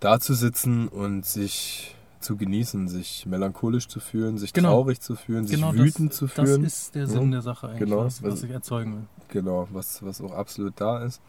[0.00, 4.70] da zu sitzen und sich zu genießen, sich melancholisch zu fühlen, sich Genau.
[4.70, 6.64] traurig zu fühlen, sich Genau wütend das, zu das fühlen.
[6.64, 8.04] ist der Sinn der Sache eigentlich, Genau.
[8.04, 9.06] was, was ich erzeugen will.
[9.28, 11.20] Genau, was, was auch absolut da ist.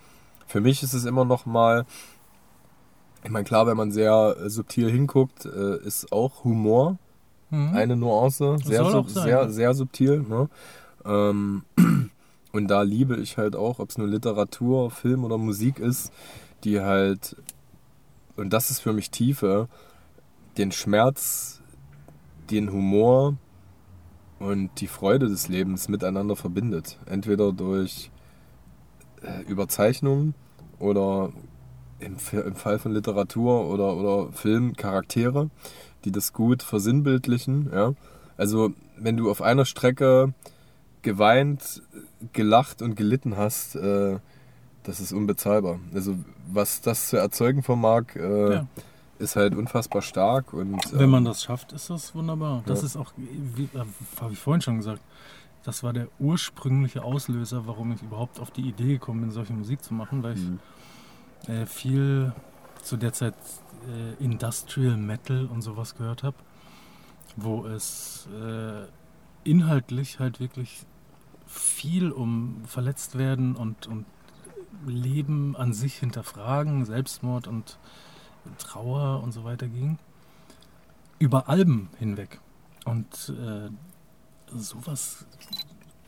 [0.48, 1.86] Für mich ist es immer noch mal
[3.24, 6.98] Ich meine, klar, wenn man sehr subtil hinguckt, äh, ist auch Humor
[7.52, 7.76] Mhm.
[7.76, 8.58] eine Nuance.
[8.64, 9.50] Sehr, sein, sehr, ja.
[9.50, 10.22] sehr subtil.
[10.22, 10.50] Ne?
[11.06, 11.64] Ähm,
[12.52, 16.12] und da liebe ich halt auch, ob es nur Literatur, Film oder Musik ist,
[16.64, 17.36] die halt,
[18.36, 19.68] und das ist für mich Tiefe,
[20.58, 21.62] den Schmerz,
[22.50, 23.38] den Humor
[24.40, 26.98] und die Freude des Lebens miteinander verbindet.
[27.06, 28.12] Entweder durch
[29.22, 30.34] äh, Überzeichnung
[30.80, 31.32] oder
[32.00, 35.50] im, im Fall von Literatur oder, oder Film Charaktere,
[36.04, 37.70] die das gut versinnbildlichen.
[37.72, 37.94] Ja?
[38.36, 40.34] Also wenn du auf einer Strecke
[41.02, 41.82] geweint,
[42.34, 44.20] gelacht und gelitten hast, äh,
[44.84, 45.80] das ist unbezahlbar.
[45.94, 46.16] Also
[46.52, 48.68] was das zu erzeugen vermag, äh, Ja.
[49.20, 50.54] ist halt unfassbar stark.
[50.54, 52.64] Und, Wenn man ähm, das schafft, ist das wunderbar.
[52.66, 52.86] Das Ja.
[52.88, 53.86] ist auch, wie äh,
[54.20, 55.02] habe ich vorhin schon gesagt,
[55.64, 59.84] das war der ursprüngliche Auslöser, warum ich überhaupt auf die Idee gekommen bin, solche Musik
[59.84, 60.60] zu machen, weil ich Mhm.
[61.54, 62.34] äh, viel
[62.82, 63.36] zu der Zeit
[63.88, 66.36] äh, Industrial Metal und sowas gehört habe,
[67.36, 68.86] wo es äh,
[69.44, 70.82] inhaltlich halt wirklich
[71.52, 74.06] viel um verletzt werden und, und
[74.86, 77.78] Leben an sich hinterfragen, Selbstmord und
[78.58, 80.00] Trauer und so weiter ging.
[81.20, 82.40] Über Alben hinweg.
[82.86, 83.70] Und äh,
[84.58, 85.26] sowas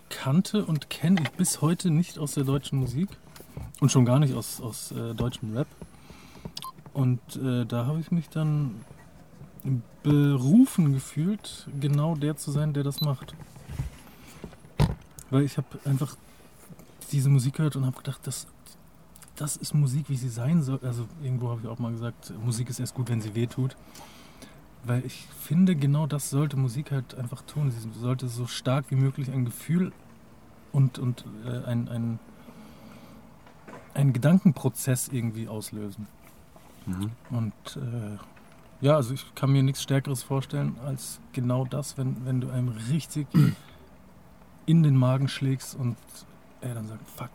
[0.09, 3.09] kannte und kenne ich bis heute nicht aus der deutschen Musik
[3.79, 5.67] und schon gar nicht aus, aus äh, deutschem Rap.
[6.93, 8.83] Und äh, da habe ich mich dann
[10.03, 13.35] berufen gefühlt, genau der zu sein, der das macht.
[15.33, 16.15] Weil ich habe einfach
[17.11, 18.45] diese Musik gehört und habe gedacht, das,
[19.35, 20.79] das ist Musik, wie sie sein soll.
[20.83, 23.75] Also irgendwo habe ich auch mal gesagt, Musik ist erst gut, wenn sie weh tut.
[24.83, 27.71] Weil ich finde, genau das sollte Musik halt einfach tun.
[27.71, 29.91] Sie sollte so stark wie möglich ein Gefühl
[30.71, 32.19] und, und äh, ein, ein,
[33.95, 36.07] einen Gedankenprozess irgendwie auslösen.
[36.85, 37.09] Mhm.
[37.31, 42.39] Und äh, ja, also ich kann mir nichts Stärkeres vorstellen als genau das, wenn, wenn
[42.39, 43.25] du einem richtig
[44.65, 45.97] in den Magen schlägst und
[46.61, 47.29] er dann sagt, fuck,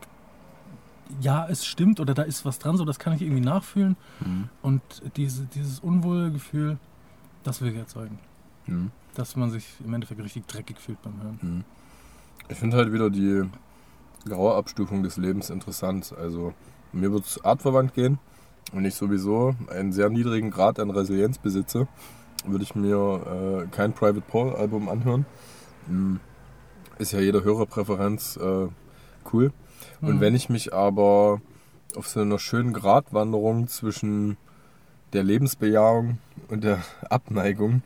[1.21, 3.97] ja, es stimmt oder da ist was dran, so das kann ich irgendwie nachfühlen.
[4.21, 4.49] Mhm.
[4.63, 4.83] Und
[5.17, 6.79] diese, dieses unwohle Gefühl,
[7.45, 8.19] das will ich erzeugen.
[8.67, 8.91] Mhm.
[9.15, 11.39] Dass man sich im Endeffekt richtig dreckig fühlt beim Hören.
[11.41, 11.65] Mhm.
[12.49, 13.43] Ich finde halt wieder die
[14.27, 16.15] graue Abstufung des Lebens interessant.
[16.19, 16.55] Also
[16.93, 18.19] mir wird es artverwandt gehen
[18.73, 21.89] und ich sowieso einen sehr niedrigen Grad an Resilienz besitze,
[22.45, 25.27] würde ich mir äh, kein Private Paul Album anhören.
[25.87, 26.21] Mhm.
[26.99, 28.69] Ist ja jede Hörerpräferenz äh,
[29.33, 29.53] cool.
[30.01, 30.21] Und Mhm.
[30.21, 31.41] wenn ich mich aber
[31.97, 34.37] auf so einer schönen Gratwanderung zwischen
[35.13, 36.19] der Lebensbejahung
[36.49, 37.83] und der Abneigung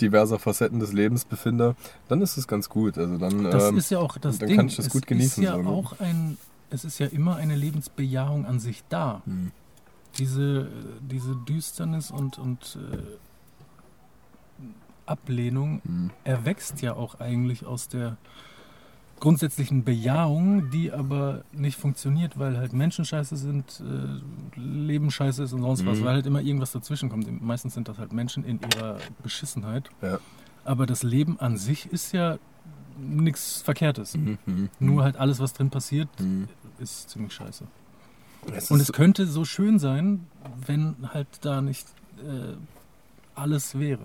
[0.00, 1.74] diverser Facetten des Lebens befinde,
[2.08, 2.98] dann ist es ganz gut.
[2.98, 4.56] Also dann, Das ähm, ist ja auch das dann Ding.
[4.58, 6.36] kann ich das es gut genießen, Ist ja so, auch ein,
[6.70, 9.22] es ist ja immer eine Lebensbejahung an sich da.
[9.24, 9.52] hm,
[10.18, 10.68] Diese,
[11.00, 12.96] diese Düsternis und, und äh,
[15.06, 18.16] Ablehnung hm, erwächst ja auch eigentlich aus der
[19.20, 25.52] grundsätzlichen Bejahung, die aber nicht funktioniert, weil halt Menschen scheiße sind, äh, Leben scheiße ist
[25.52, 26.04] und sonst was, Mhm.
[26.04, 27.42] weil halt immer irgendwas dazwischen kommt.
[27.42, 29.88] Meistens sind das halt Menschen in ihrer Beschissenheit.
[30.02, 30.18] Ja.
[30.64, 32.38] Aber das Leben an sich ist ja
[32.98, 34.14] nichts Verkehrtes.
[34.14, 36.48] hm, hm, Nur halt alles, was drin passiert, hm.
[36.78, 37.64] ist ziemlich scheiße.
[38.54, 40.26] Es Und es könnte so schön sein,
[40.66, 41.86] wenn halt da nicht
[42.18, 42.54] äh,
[43.34, 44.04] alles wäre.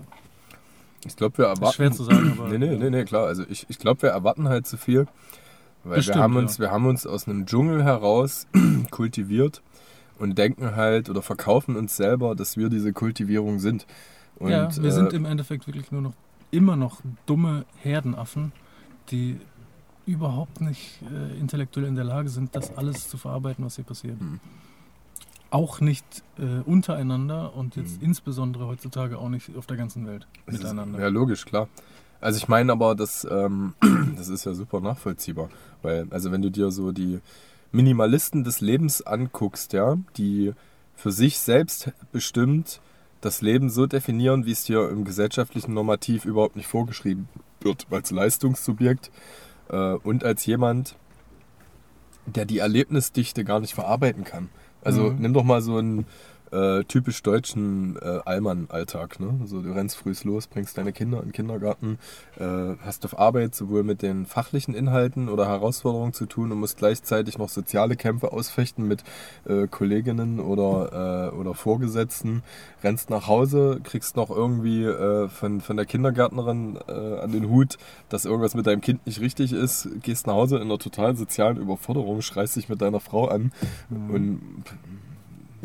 [1.04, 1.74] Ich glaube, wir erwarten.
[1.74, 2.48] Schwer zu sagen, aber.
[2.48, 3.26] Nee, nee, nee, nee, klar.
[3.26, 5.06] Also ich, ich glaube, wir erwarten halt zu viel.
[5.84, 6.64] Weil Bestimmt, wir haben uns, ja.
[6.64, 8.46] wir haben uns aus einem Dschungel heraus
[8.90, 9.62] kultiviert
[10.18, 13.86] und denken halt oder verkaufen uns selber, dass wir diese Kultivierung sind.
[14.36, 16.14] Und, ja, wir äh, sind im Endeffekt wirklich nur noch
[16.52, 18.52] immer noch dumme Herdenaffen,
[19.10, 19.40] die
[20.06, 24.20] überhaupt nicht äh, intellektuell in der Lage sind, das alles zu verarbeiten, was hier passiert.
[24.20, 24.40] Hm.
[25.52, 26.04] Auch nicht
[26.38, 28.08] äh, untereinander und jetzt Hm.
[28.08, 30.98] insbesondere heutzutage auch nicht auf der ganzen Welt ist- miteinander.
[30.98, 31.68] Ja, logisch, klar.
[32.20, 33.74] Also ich meine aber, das, ähm,
[34.16, 35.50] das ist ja super nachvollziehbar.
[35.82, 37.20] Weil, also wenn du dir so die
[37.70, 40.52] Minimalisten des Lebens anguckst, ja, die
[40.94, 42.80] für sich selbst bestimmt
[43.20, 47.28] das Leben so definieren, wie es dir im gesellschaftlichen Normativ überhaupt nicht vorgeschrieben
[47.60, 49.10] wird, als Leistungssubjekt
[49.68, 50.96] äh, und als jemand,
[52.26, 54.48] der die Erlebnisdichte gar nicht verarbeiten kann.
[54.84, 55.16] Also Mhm.
[55.20, 56.06] nimm doch mal so einen
[56.52, 59.20] äh, typisch deutschen äh, Allmann-Alltag.
[59.20, 59.38] Ne?
[59.40, 61.98] Also du rennst früh los, bringst deine Kinder in den Kindergarten,
[62.38, 66.76] äh, hast auf Arbeit sowohl mit den fachlichen Inhalten oder Herausforderungen zu tun und musst
[66.76, 69.02] gleichzeitig noch soziale Kämpfe ausfechten mit
[69.46, 72.42] äh, Kolleginnen oder, äh, oder Vorgesetzten,
[72.82, 77.78] rennst nach Hause, kriegst noch irgendwie äh, von, von der Kindergärtnerin äh, an den Hut,
[78.10, 81.56] dass irgendwas mit deinem Kind nicht richtig ist, gehst nach Hause in einer total sozialen
[81.56, 83.52] Überforderung, schreist dich mit deiner Frau an
[83.88, 84.10] Mhm.
[84.10, 84.40] und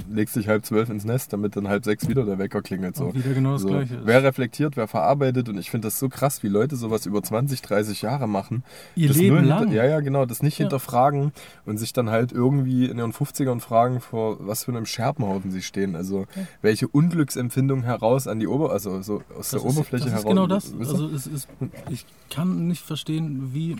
[0.09, 2.95] legst dich halb zwölf ins Nest, damit dann halb sechs wieder der Wecker klingelt.
[2.95, 3.05] So.
[3.05, 3.67] Und wieder genau das so.
[3.69, 4.05] Gleiche ist.
[4.05, 7.61] Wer reflektiert, wer verarbeitet und ich finde das so krass, wie Leute sowas über 20,
[7.61, 8.63] 30 Jahre machen.
[8.95, 9.71] Ihr das Leben lang.
[9.71, 10.65] Ja, ja, genau, das nicht Ja.
[10.65, 11.31] hinterfragen
[11.65, 15.61] und sich dann halt irgendwie in ihren 50ern fragen, vor was für einem Scherbenhaufen sie
[15.61, 15.95] stehen.
[15.95, 16.25] Also
[16.61, 20.23] welche Unglücksempfindung heraus an die Ober, also so aus der Das ist- Oberfläche das heraus.
[20.25, 20.71] ist genau das.
[20.73, 20.79] Ihr?
[20.79, 21.47] Also es ist,
[21.89, 23.75] ich kann nicht verstehen, wie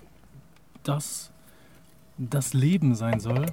[0.82, 1.30] das
[2.18, 3.46] das Leben sein soll,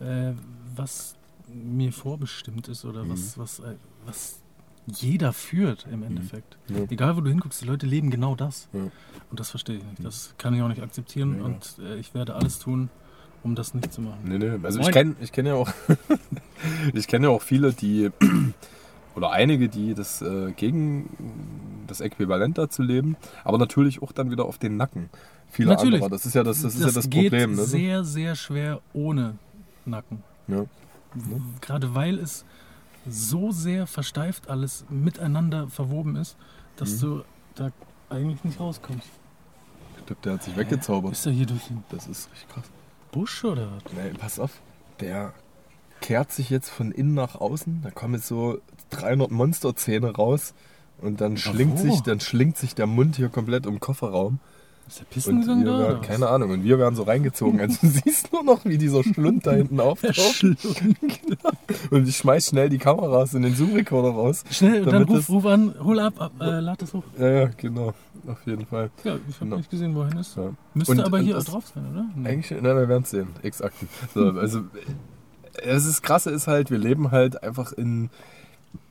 [0.00, 0.32] äh,
[0.74, 1.14] was
[1.52, 3.74] mir vorbestimmt ist oder was, was, äh,
[4.06, 4.40] was
[4.86, 6.56] jeder führt im Endeffekt.
[6.68, 6.76] Mhm.
[6.76, 6.82] Ja.
[6.90, 8.68] Egal, wo du hinguckst, die Leute leben genau das.
[8.72, 8.80] Ja.
[9.30, 10.04] Und das verstehe ich nicht.
[10.04, 11.44] Das kann ich auch nicht akzeptieren Ja.
[11.44, 12.90] und äh, ich werde alles tun,
[13.42, 14.20] um das nicht zu machen.
[14.24, 14.58] Nee, nee.
[14.62, 14.92] Also ich Moin.
[14.92, 15.70] kenne ich kenn ja auch
[16.94, 18.10] ich kenne ja auch viele, die
[19.14, 24.44] oder einige, die das äh, gegen das Äquivalent dazu leben, aber natürlich auch dann wieder
[24.46, 25.10] auf den Nacken.
[25.48, 25.96] Viele Natürlich.
[25.96, 26.10] anderer.
[26.10, 27.56] Das ist ja das, das, ist ja das geht Problem.
[27.56, 27.62] Ne?
[27.64, 29.36] sehr, sehr schwer ohne
[29.84, 30.22] Nacken.
[30.48, 30.64] Ja.
[31.60, 32.44] Gerade weil es
[33.08, 36.36] so sehr versteift alles miteinander verwoben ist,
[36.76, 37.00] dass Mhm.
[37.00, 37.24] du
[37.56, 37.70] da
[38.10, 39.08] eigentlich nicht rauskommst.
[39.98, 41.12] Ich glaube, der hat sich weggezaubert.
[41.12, 42.64] Ist er hier durch den Das ist richtig krass.
[43.10, 43.92] Busch oder was?
[43.92, 44.60] Nee, pass auf.
[45.00, 45.32] Der
[46.00, 47.82] kehrt sich jetzt von innen nach außen.
[47.82, 48.58] Da kommen jetzt so
[48.90, 50.54] 300 Monsterzähne raus.
[50.98, 54.38] Und dann schlingt, sich, dann schlingt sich der Mund hier komplett im Kofferraum.
[54.92, 55.78] Ist der Und Pissengesang wir da?
[55.78, 57.60] werden, keine Ahnung, und wir werden so reingezogen.
[57.60, 60.44] Also du siehst nur noch, wie dieser Schlund da hinten auftaucht.
[61.90, 64.44] Und ich schmeiß schnell die Kameras in den Zoom-Recorder raus.
[64.50, 67.04] Schnell, und dann ruf, ruf an, hol ab, ab äh, lad das hoch.
[67.18, 67.94] Ja, ja, genau.
[68.26, 68.90] Auf jeden Fall.
[69.04, 69.56] Ja, ich habe Genau.
[69.56, 70.34] nicht gesehen, wohin es.
[70.36, 70.50] Ja.
[70.74, 72.04] Müsste Und- aber und hier drauf sein, oder?
[72.14, 72.28] Nee.
[72.28, 73.28] Eigentlich, nein, wir werden es sehen.
[73.42, 73.88] X-Akten.
[74.14, 74.60] So, also,
[75.62, 78.10] es ist krasse ist halt, wir leben halt einfach in,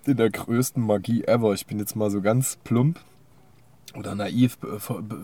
[0.06, 1.54] in der größten Magie ever.
[1.54, 3.00] Ich bin jetzt mal so ganz plump
[3.98, 5.18] oder naiv be be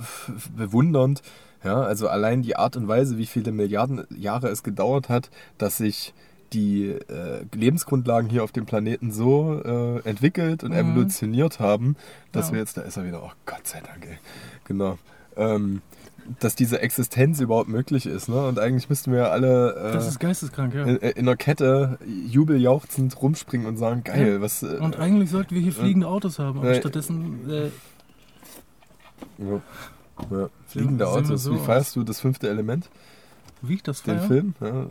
[0.55, 1.21] bewundernd.
[1.63, 5.77] Ja, also allein die Art und Weise, wie viele Milliarden Jahre es gedauert hat, dass
[5.77, 6.13] sich
[6.53, 10.77] die äh, Lebensgrundlagen hier auf dem Planeten so äh, entwickelt und Mhm.
[10.77, 11.95] evolutioniert haben,
[12.31, 12.53] dass Ja.
[12.53, 14.17] wir jetzt, da ist er wieder, oh Gott sei Dank, ey.
[14.65, 14.97] Genau.
[15.35, 15.81] Ähm,
[16.39, 18.27] dass diese Existenz überhaupt möglich ist.
[18.29, 18.45] Ne?
[18.47, 20.83] Und eigentlich müssten wir alle äh, Das ist geisteskrank, ja.
[20.85, 24.41] in, in einer Kette jubeljauchzend rumspringen und sagen, geil, Ja.
[24.41, 24.61] was...
[24.63, 27.69] Äh, Und eigentlich sollten wir hier fliegende Autos haben, aber Äh, stattdessen äh,
[29.37, 29.61] ja.
[30.31, 30.49] Ja.
[30.67, 31.43] Fliegende Sehen wir Autos.
[31.43, 32.89] so Wie feierst du das fünfte Element?
[33.61, 34.53] wie ich das Den feier, Film?
[34.61, 34.85] Ja.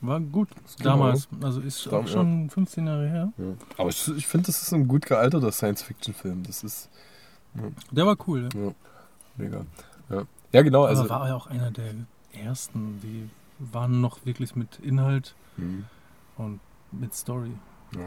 [0.00, 0.48] war gut
[0.78, 0.90] Genau.
[0.90, 1.28] damals.
[1.42, 3.32] Also ist Dam- auch schon 15 Jahre her.
[3.38, 3.44] Ja.
[3.78, 6.42] Aber ich, ich finde, das ist ein gut gealterter Science-Fiction-Film.
[6.44, 6.88] Das ist
[7.90, 8.48] Der war cool.
[8.54, 8.60] Ja.
[8.60, 8.72] ja,
[9.36, 9.66] mega.
[10.10, 10.22] Ja,
[10.52, 10.84] ja genau.
[10.84, 11.94] Also Aber war ja auch einer der
[12.32, 13.28] ersten, die
[13.58, 15.84] waren noch wirklich mit Inhalt Hm,
[16.36, 16.60] und
[16.92, 17.52] mit Story.
[17.96, 18.06] ja.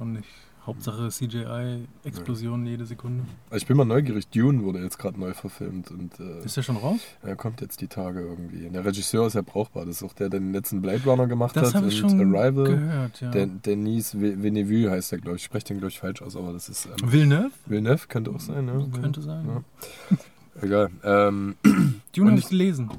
[0.00, 0.28] Und nicht
[0.66, 3.24] Hauptsache CGI, Explosionen jede Sekunde.
[3.50, 4.28] Also ich bin mal neugierig.
[4.28, 7.00] Dune wurde jetzt gerade neu verfilmt und äh, Ist der schon raus?
[7.22, 8.66] er kommt jetzt die Tage irgendwie.
[8.66, 9.84] Und der Regisseur ist ja brauchbar.
[9.84, 11.82] Das ist auch der, der den letzten Blade Runner gemacht Das hat.
[11.82, 12.64] und schon Arrival.
[12.64, 13.30] gehört, ja.
[13.30, 15.42] Den, Denis Vi- Villeneuve heißt der, glaube ich.
[15.42, 16.86] Ich spreche den, glaube ich, falsch aus, aber das ist.
[16.86, 17.50] Ähm, Villeneuve?
[17.66, 19.00] Villeneuve könnte auch sein, ja.
[19.00, 19.46] Könnte sein.
[19.46, 20.16] Ja.
[20.62, 20.90] Egal.
[21.02, 21.56] Ähm,
[22.16, 22.90] Dune habe ich- gelesen.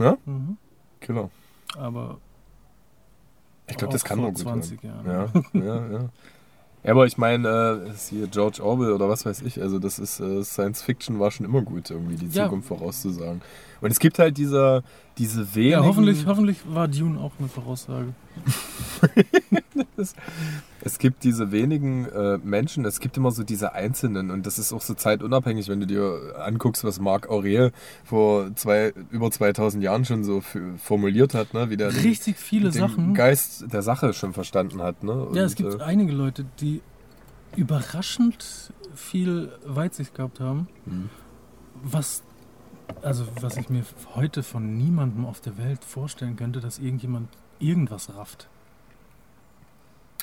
[0.00, 0.16] Ja?
[0.26, 0.56] Mhm.
[0.98, 1.30] genau.
[1.78, 2.18] Aber
[3.68, 5.06] Ich glaube, das kann nur gut 20 werden.
[5.06, 5.44] Jahren.
[5.54, 6.08] Ja, ja, ja.
[6.84, 10.00] Ja, aber ich meine, äh, ist hier George Orwell oder was weiß ich, also das
[10.00, 12.44] ist äh, Science Fiction war schon immer gut, irgendwie die Ja.
[12.44, 13.40] Zukunft vorauszusagen.
[13.80, 14.82] Und es gibt halt diese,
[15.16, 15.70] diese wenigen.
[15.72, 18.08] Ja, hoffentlich, hoffentlich war Dune auch eine Voraussage.
[20.84, 24.72] Es gibt diese wenigen äh, Menschen, es gibt immer so diese Einzelnen und das ist
[24.72, 27.72] auch so zeitunabhängig, wenn du dir anguckst, was Marc Aurel
[28.04, 31.70] vor zwei, über 2000 Jahren schon so für, formuliert hat, ne?
[31.70, 33.14] wie der den, Richtig viele den Sachen.
[33.14, 35.02] Geist der Sache schon verstanden hat.
[35.04, 35.28] Ne?
[35.34, 36.80] Ja, es Und, gibt äh, einige Leute, die
[37.56, 41.10] überraschend viel Weitsicht gehabt haben, Mhm.
[41.82, 42.22] was
[43.02, 43.84] also was ich mir
[44.14, 48.48] heute von niemandem auf der Welt vorstellen könnte, dass irgendjemand irgendwas rafft.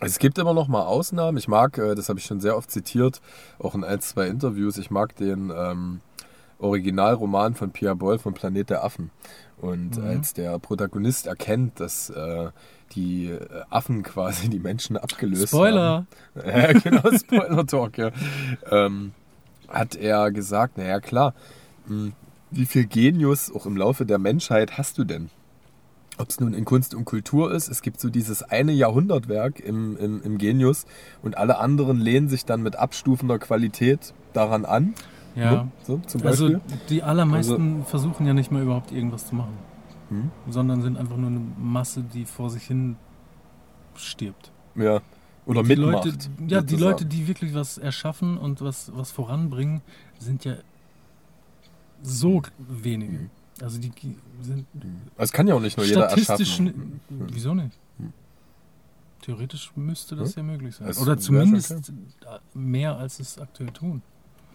[0.01, 1.37] Es gibt immer noch mal Ausnahmen.
[1.37, 3.21] Ich mag, äh, das habe ich schon sehr oft zitiert,
[3.59, 5.99] auch in ein, zwei Interviews, ich mag den ähm,
[6.59, 9.11] Originalroman von Pierre Boll von Planet der Affen.
[9.61, 10.03] Und Mhm.
[10.05, 12.49] als der Protagonist erkennt, dass äh,
[12.93, 16.05] die äh, Affen quasi die Menschen abgelöst Spoiler!
[16.35, 16.45] haben.
[16.47, 18.11] Ja, genau, Spoiler-Talk, ja.
[18.71, 19.11] Ähm,
[19.67, 21.33] hat er gesagt, naja klar,
[21.87, 22.11] mh,
[22.51, 25.29] wie viel Genius auch im Laufe der Menschheit hast du denn?
[26.19, 29.95] Ob es nun in Kunst und Kultur ist, es gibt so dieses eine Jahrhundertwerk im,
[29.95, 30.85] im, im Genius
[31.23, 34.93] und alle anderen lehnen sich dann mit abstufender Qualität daran an.
[35.35, 35.69] Ja.
[35.83, 36.55] So, zum Beispiel.
[36.55, 39.53] Also die allermeisten versuchen ja nicht mal überhaupt irgendwas zu machen,
[40.09, 40.29] Hm?
[40.49, 42.97] sondern sind einfach nur eine Masse, die vor sich hin
[43.95, 44.51] stirbt.
[44.75, 44.99] ja.
[45.45, 46.05] Oder die mitmacht.
[46.05, 46.17] Leute,
[46.47, 46.81] ja, die sozusagen.
[46.91, 49.81] Leute, die wirklich was erschaffen und was, was voranbringen,
[50.19, 50.55] sind ja
[52.03, 53.11] so wenige.
[53.13, 53.29] Mhm.
[53.61, 53.91] Also die
[54.41, 54.65] sind
[55.17, 56.99] Es kann ja auch nicht nur jeder erschaffen.
[57.09, 57.77] Wieso nicht?
[57.97, 58.13] Hm.
[59.21, 60.87] theoretisch müsste das ja, möglich sein.
[60.87, 61.91] Es Oder zumindest
[62.53, 64.01] mehr, als es aktuell tun.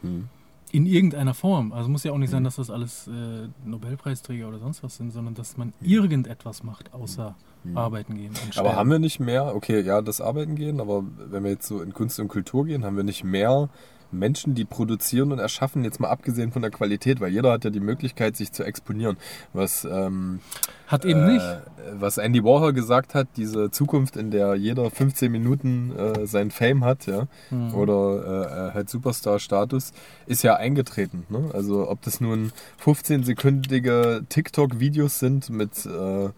[0.02, 0.28] Hm.
[0.72, 1.72] In irgendeiner Form.
[1.72, 2.46] Also muss ja auch nicht sein, Mhm.
[2.46, 7.36] dass das alles äh, Nobelpreisträger oder sonst was sind, sondern dass man irgendetwas macht, außer
[7.62, 7.78] Hm.
[7.78, 8.32] arbeiten gehen.
[8.56, 11.80] Aber haben wir nicht mehr, okay, ja, das Arbeiten gehen, aber wenn wir jetzt so
[11.80, 13.68] in Kunst und Kultur gehen, haben wir nicht mehr
[14.12, 17.70] Menschen, die produzieren und erschaffen, jetzt mal abgesehen von der Qualität, weil jeder hat ja
[17.70, 19.16] die Möglichkeit, sich zu exponieren.
[19.52, 20.40] Was, ähm,
[20.86, 21.46] Hat eben äh, nicht.
[21.94, 26.84] was Andy Warhol gesagt hat, diese Zukunft, in der jeder 15 Minuten äh, sein Fame
[26.84, 27.74] hat, ja, Mhm.
[27.74, 29.92] oder äh, halt Superstar-Status,
[30.26, 31.26] ist ja eingetreten.
[31.28, 31.50] Ne?
[31.52, 32.52] Also ob das nun
[32.82, 36.30] 15-sekündige TikTok-Videos sind mit, äh,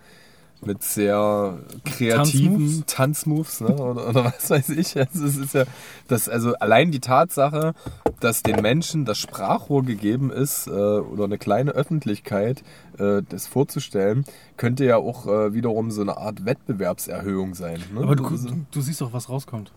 [0.65, 3.69] mit sehr kreativen Tanzmoves, ne?
[3.77, 4.97] oder, oder was weiß ich.
[4.99, 5.65] Also es ist ja
[6.09, 7.74] das, also allein die Tatsache,
[8.20, 12.62] dass den Menschen das Sprachrohr gegeben ist äh, oder eine kleine Öffentlichkeit,
[12.99, 14.24] äh, das vorzustellen,
[14.57, 17.81] könnte ja auch äh, wiederum so eine Art Wettbewerbserhöhung sein.
[17.95, 18.01] Ne?
[18.01, 19.70] Aber du, Also- du, siehst doch, was rauskommt.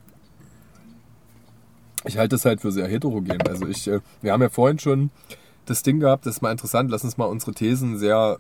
[2.06, 3.42] Ich halte es halt für sehr heterogen.
[3.48, 5.12] Also ich, äh, wir haben ja vorhin schon
[5.66, 8.38] das Ding gehabt, das ist mal interessant, lass uns mal unsere Thesen sehr,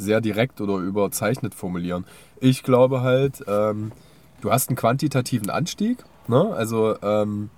[0.00, 2.04] sehr direkt oder überzeichnet formulieren.
[2.40, 3.92] Ich glaube halt, ähm,
[4.40, 5.98] du hast einen quantitativen Anstieg,
[6.28, 6.52] ne?
[6.54, 7.50] Also ähm,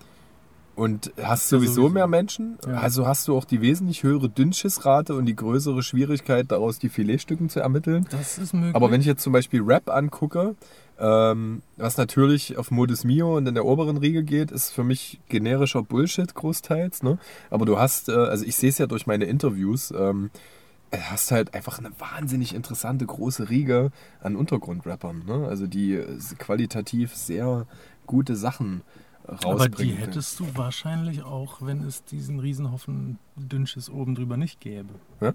[0.74, 1.93] und hast sowieso, sowieso.
[1.93, 2.74] mehr Menschen, Ja.
[2.78, 7.51] also hast du auch die wesentlich höhere Dünnschissrate und die größere Schwierigkeit, daraus die Filetstücken
[7.51, 8.06] zu ermitteln.
[8.10, 8.74] Das ist möglich.
[8.74, 10.56] Aber wenn ich jetzt zum Beispiel Rap angucke,
[10.98, 15.20] ähm, was natürlich auf Modus Mio und in der oberen Riege geht, ist für mich
[15.28, 17.02] generischer Bullshit großteils.
[17.02, 17.19] Ne?
[17.51, 20.39] Aber du hast, äh, also ich sehe es ja durch meine Interviews, ähm, äh,
[21.01, 23.90] hast halt einfach eine wahnsinnig interessante große Riege
[24.20, 25.24] an Untergrundrappern.
[25.24, 25.47] Ne?
[25.47, 27.66] Also die äh, qualitativ sehr
[28.06, 28.82] gute Sachen
[29.27, 29.59] äh, rausbringen.
[29.59, 34.94] Aber die hättest du wahrscheinlich auch, wenn es diesen Riesenhaufen Dünnschiss oben drüber nicht gäbe.
[35.20, 35.35] Ja?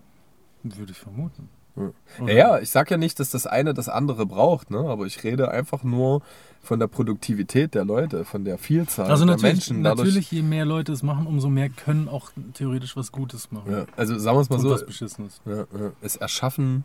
[0.64, 1.50] Würde ich vermuten.
[1.78, 2.24] Ja.
[2.24, 2.34] Oder?
[2.34, 4.80] Ja, ich sag ja nicht, dass das eine das andere braucht, ne?
[4.80, 6.22] aber ich rede einfach nur
[6.62, 9.84] von der Produktivität der Leute, von der Vielzahl Also der Menschen.
[9.84, 13.72] Dadurch, natürlich, je mehr Leute es machen, umso mehr können auch theoretisch was Gutes machen.
[13.72, 15.40] ja, also sagen wir es mal Und so, was Beschissenes.
[15.46, 16.84] ja, ja, es erschaffen,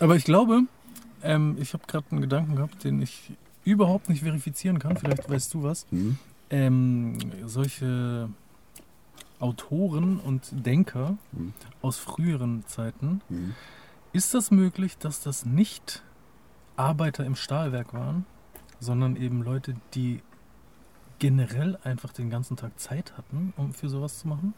[0.00, 0.62] Aber ich glaube,
[1.22, 3.32] ähm, ich habe gerade einen Gedanken gehabt, den ich
[3.64, 4.96] überhaupt nicht verifizieren kann.
[4.96, 5.86] Vielleicht weißt du was.
[5.90, 6.18] hm,
[6.50, 8.28] Ähm, solche
[9.38, 11.52] Autoren und Denker hm,
[11.82, 13.54] aus früheren Zeiten, hm.
[14.16, 16.02] Ist das möglich, dass das nicht
[16.76, 18.24] Arbeiter im Stahlwerk waren,
[18.80, 20.22] sondern eben Leute, die
[21.18, 24.54] generell einfach den ganzen Tag Zeit hatten, um für sowas zu machen?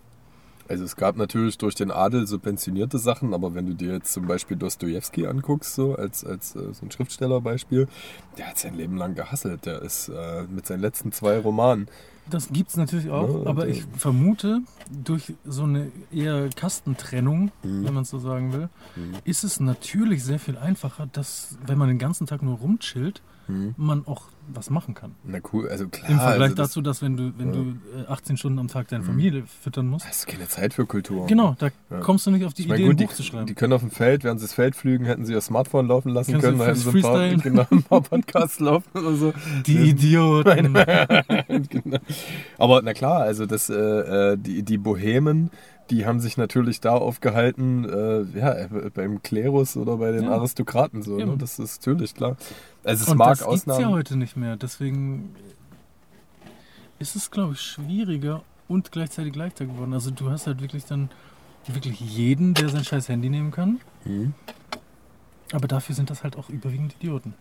[0.68, 4.26] Also es gab natürlich durch den Adel subventionierte Sachen, aber wenn du dir jetzt zum
[4.26, 7.89] Beispiel Dostoevsky anguckst, so als, als äh, so ein Schriftstellerbeispiel,
[8.36, 9.66] der hat sein Leben lang gehasselt.
[9.66, 11.89] Der ist äh, mit seinen letzten zwei Romanen
[12.30, 14.60] Das gibt es natürlich auch, Ja, aber ich vermute,
[14.90, 17.84] durch so eine eher Kastentrennung, Mhm.
[17.84, 19.14] wenn man es so sagen will, Mhm.
[19.24, 23.75] ist es natürlich sehr viel einfacher, dass, wenn man den ganzen Tag nur rumchillt, Hm.
[23.77, 24.23] man auch
[24.55, 25.15] was machen kann.
[25.25, 26.09] Na cool, also klar.
[26.11, 27.53] Im Vergleich also dazu, dass wenn du, wenn Ja.
[27.55, 27.61] du
[28.03, 29.07] äh, 18 Stunden am Tag deine Mhm.
[29.09, 31.27] Familie füttern musst, Hast du keine Zeit für Kultur.
[31.27, 32.01] genau, da Ja.
[32.01, 33.47] kommst du nicht auf die Ich meine, Idee, gut, ein Buch die, zu schreiben.
[33.47, 36.12] die können auf dem Feld, während sie das Feld flügen, hätten sie ihr Smartphone laufen
[36.12, 39.33] lassen Kannst können, dann hätten sie ein paar, genau, ein paar Podcasts laufen oder so.
[39.66, 40.73] Die Idioten.
[41.69, 41.99] genau.
[42.59, 43.75] Aber na klar, also das, äh,
[44.33, 45.51] äh, die, die Bohemen,
[45.91, 50.29] die haben sich natürlich da aufgehalten, äh, ja, äh, beim Klerus oder bei den.
[50.29, 51.16] Aristokraten so.
[51.16, 51.37] Ne?
[51.39, 52.37] Das ist natürlich klar.
[52.89, 53.81] Also es Und mag das gibt's Ausnahmen.
[53.81, 54.56] ja heute nicht mehr.
[54.56, 55.35] Deswegen
[56.98, 59.93] ist es, glaube ich, schwieriger und gleichzeitig leichter geworden.
[59.93, 61.10] Also du hast halt wirklich dann
[61.66, 63.81] wirklich jeden, der sein scheiß Handy nehmen kann.
[64.05, 64.32] Hm.
[65.52, 67.35] Aber dafür sind das halt auch überwiegend Idioten.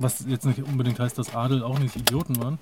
[0.00, 2.58] Was jetzt nicht unbedingt heißt, dass Adel auch nicht Idioten waren.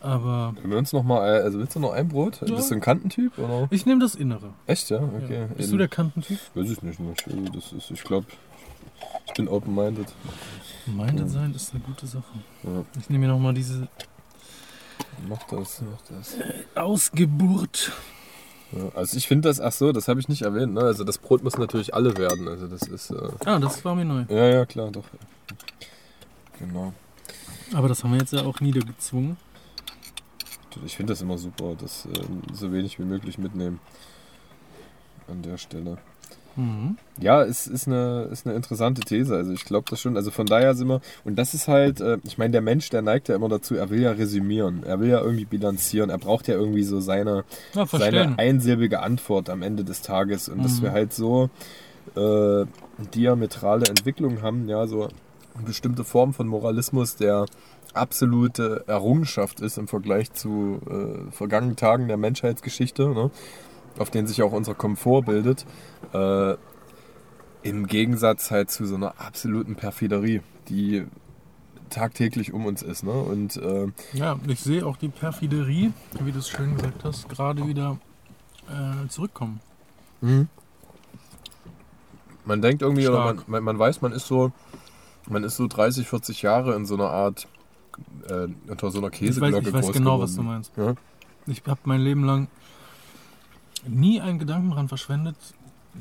[0.00, 2.42] Aber wir uns noch mal, äh, also willst du noch ein Brot?
[2.46, 2.54] Ja.
[2.54, 3.38] Bist du ein Kantentyp?
[3.38, 3.68] Oder?
[3.70, 4.52] ich nehme das Innere.
[4.66, 4.98] Echt, ja?
[4.98, 5.40] Okay.
[5.40, 5.46] Ja.
[5.46, 6.38] Bist du der Kantentyp?
[6.54, 7.00] Weiß ich nicht.
[7.00, 7.26] nicht.
[7.26, 8.26] Also Das ist, ich glaube,
[9.36, 10.06] bin open-minded.
[10.86, 12.24] Minded sein ist eine gute Sache.
[12.62, 12.84] Ja.
[12.98, 13.88] Ich nehme mir nochmal diese
[15.28, 16.34] Mach das, mach das.
[16.74, 17.92] Ausgeburt.
[18.72, 20.74] Ja, also ich finde das, ach so, das habe ich nicht erwähnt.
[20.74, 20.80] Ne?
[20.80, 22.48] Also das Brot muss natürlich alle werden.
[22.48, 24.24] Also das ist, äh, Ah, das war mir neu.
[24.28, 25.04] ja, ja, klar, doch.
[26.58, 26.92] Genau.
[27.74, 29.36] Aber das haben wir jetzt ja auch niedergezwungen.
[30.84, 32.10] Ich finde das immer super, dass äh,
[32.52, 33.80] so wenig wie möglich mitnehmen.
[35.28, 35.98] An der Stelle.
[36.56, 36.96] Mhm.
[37.20, 39.34] Ja, es ist eine, ist eine interessante These.
[39.36, 40.16] Also ich glaube das schon.
[40.16, 41.00] Also von daher sind wir.
[41.24, 43.90] Und das ist halt, äh, ich meine, der Mensch, der neigt ja immer dazu, er
[43.90, 47.86] will ja resümieren, er will ja irgendwie bilanzieren, er braucht ja irgendwie so seine, Ja,
[47.86, 50.48] seine einsilbige Antwort am Ende des Tages.
[50.48, 50.84] Und dass Mhm.
[50.84, 51.50] wir halt so
[52.16, 52.64] äh,
[53.14, 55.04] diametrale Entwicklungen haben, ja, so
[55.54, 57.46] eine bestimmte Form von Moralismus, der
[57.94, 63.30] absolute Errungenschaft ist im Vergleich zu äh, vergangenen Tagen der Menschheitsgeschichte, ne?
[63.98, 65.66] Auf denen sich auch unser Komfort bildet,
[66.12, 66.54] äh,
[67.62, 71.04] im Gegensatz halt zu so einer absoluten Perfiderie, die
[71.90, 73.04] tagtäglich um uns ist.
[73.04, 73.12] Ne?
[73.12, 77.66] Und äh, Ja, ich sehe auch die Perfiderie, wie du es schön gesagt hast, gerade
[77.66, 77.98] wieder
[78.68, 79.60] äh, zurückkommen.
[82.44, 84.52] man denkt irgendwie, oder man, man, man weiß, man ist so,
[85.28, 87.48] man ist so 30, 40 Jahre in so einer Art,
[88.28, 90.22] äh, unter so einer Ich weiß, Käseglocke ich weiß genau, geworden.
[90.22, 90.72] was du meinst.
[90.76, 90.94] Ja?
[91.46, 92.48] Ich habe mein Leben lang
[93.88, 95.36] nie einen Gedanken daran verschwendet,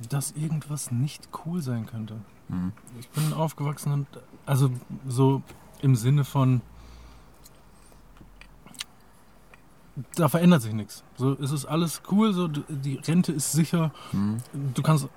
[0.10, 2.16] dass irgendwas nicht cool sein könnte.
[2.49, 2.72] Mhm.
[2.99, 4.07] Ich bin aufgewachsen und
[4.45, 4.70] also
[5.07, 5.41] so
[5.82, 6.62] im Sinne von
[10.16, 11.03] da verändert sich nichts.
[11.16, 14.38] So es ist alles cool, so die Rente ist sicher, Mhm.
[14.74, 15.07] du kannst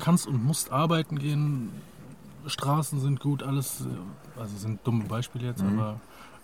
[0.00, 1.70] kannst und musst arbeiten gehen,
[2.46, 5.78] Straßen sind gut, alles äh, also sind dumme Beispiele jetzt, Mhm.
[5.80, 6.00] aber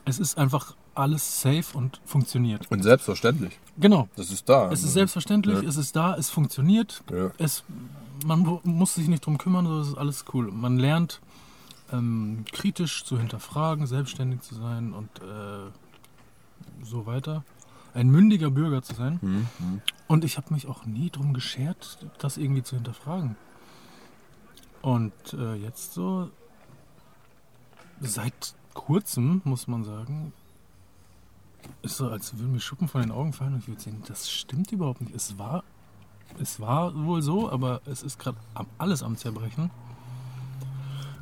[0.06, 2.70] es ist einfach alles safe und funktioniert.
[2.70, 3.58] Und selbstverständlich.
[3.78, 4.08] Genau.
[4.16, 4.70] Das ist da.
[4.70, 5.68] Es ist selbstverständlich, Ja.
[5.68, 7.02] es ist da, es funktioniert.
[7.10, 7.30] Ja.
[7.38, 7.64] Es,
[8.24, 10.50] man mu- muss sich nicht drum kümmern, so es ist alles cool.
[10.52, 11.20] Man lernt
[11.92, 15.70] ähm, kritisch zu hinterfragen, selbstständig zu sein und äh,
[16.84, 17.44] so weiter.
[17.92, 19.18] Ein mündiger Bürger zu sein.
[19.22, 19.46] Mhm.
[19.58, 19.82] Mhm.
[20.08, 23.36] Und ich habe mich auch nie drum geschert, das irgendwie zu hinterfragen.
[24.82, 26.30] Und äh, jetzt so,
[28.00, 30.32] seit kurzem, muss man sagen,
[31.82, 34.30] ist so, als würden mir Schuppen von den Augen fallen und ich würde sehen, das
[34.30, 35.14] stimmt überhaupt nicht.
[35.14, 35.64] Es war,
[36.40, 38.38] es war wohl so, aber es ist gerade
[38.78, 39.70] alles am Zerbrechen.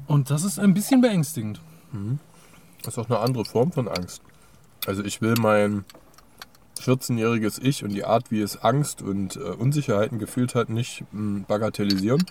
[0.06, 1.60] Und das ist ein bisschen beängstigend.
[2.82, 4.23] Das ist auch eine andere Form von Angst.
[4.86, 5.85] Also ich will mein
[6.81, 11.44] 14-jähriges Ich und die Art, wie es Angst und äh, Unsicherheiten gefühlt hat, nicht mh,
[11.47, 12.24] bagatellisieren.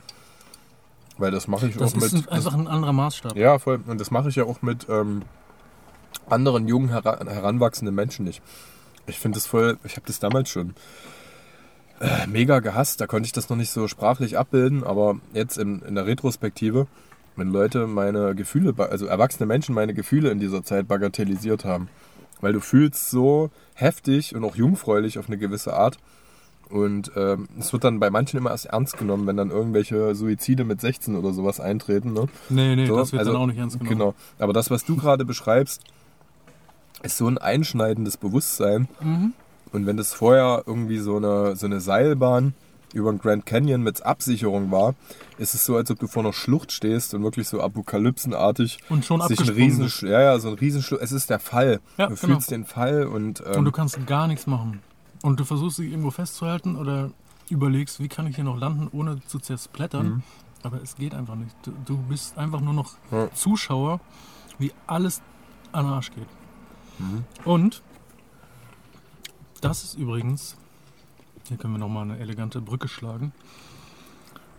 [1.17, 2.03] Weil das mache ich Das auch mit.
[2.05, 3.35] ist ein, einfach ein anderer Maßstab.
[3.37, 3.79] Ja, voll.
[3.87, 5.21] Und das mache ich ja auch mit ähm,
[6.31, 8.41] anderen jungen, hera heranwachsenden Menschen nicht.
[9.07, 10.75] Ich finde das voll, ich habe das damals schon
[11.99, 13.01] äh, mega gehasst.
[13.01, 16.87] Da konnte ich das noch nicht so sprachlich abbilden, aber jetzt in, in der Retrospektive,
[17.35, 21.89] wenn Leute meine Gefühle, also erwachsene Menschen meine Gefühle in dieser Zeit bagatellisiert haben.
[22.41, 25.99] Weil du fühlst so heftig und auch jungfräulich auf eine gewisse Art.
[26.69, 30.63] Und ähm, es wird dann bei manchen immer erst ernst genommen, wenn dann irgendwelche Suizide
[30.63, 32.13] mit 16 oder sowas eintreten.
[32.13, 32.27] Ne?
[32.49, 33.97] Nee, nee, So, das wird also, dann auch nicht ernst genommen.
[33.97, 34.15] Genau.
[34.39, 35.83] Aber das, was du gerade beschreibst,
[37.03, 38.87] ist so ein einschneidendes Bewusstsein.
[39.01, 39.33] Mhm.
[39.71, 42.53] Und wenn das vorher irgendwie so eine, so eine Seilbahn
[42.93, 44.95] über den Grand Canyon mit Absicherung war,
[45.37, 49.05] ist es so, als ob du vor einer Schlucht stehst und wirklich so apokalypsenartig Und
[49.05, 51.01] schon sich ein riesen, ja, ja, so ein Riesenschlucht.
[51.01, 51.79] Es ist der Fall.
[51.97, 52.33] Ja, du genau.
[52.33, 54.81] fühlst den Fall und, ähm, Und du kannst gar nichts machen.
[55.23, 57.11] Und du versuchst dich irgendwo festzuhalten oder
[57.49, 60.05] überlegst, wie kann ich hier noch landen, ohne zu zersplättern.
[60.07, 60.23] Mhm.
[60.63, 61.55] Aber es geht einfach nicht.
[61.63, 63.29] Du, du bist einfach nur noch Ja.
[63.33, 63.99] Zuschauer,
[64.59, 65.21] wie alles
[65.71, 66.27] an den Arsch geht.
[67.01, 67.23] Mhm.
[67.45, 67.81] Und
[69.61, 70.55] das ist übrigens,
[71.47, 73.31] hier können wir nochmal eine elegante Brücke schlagen.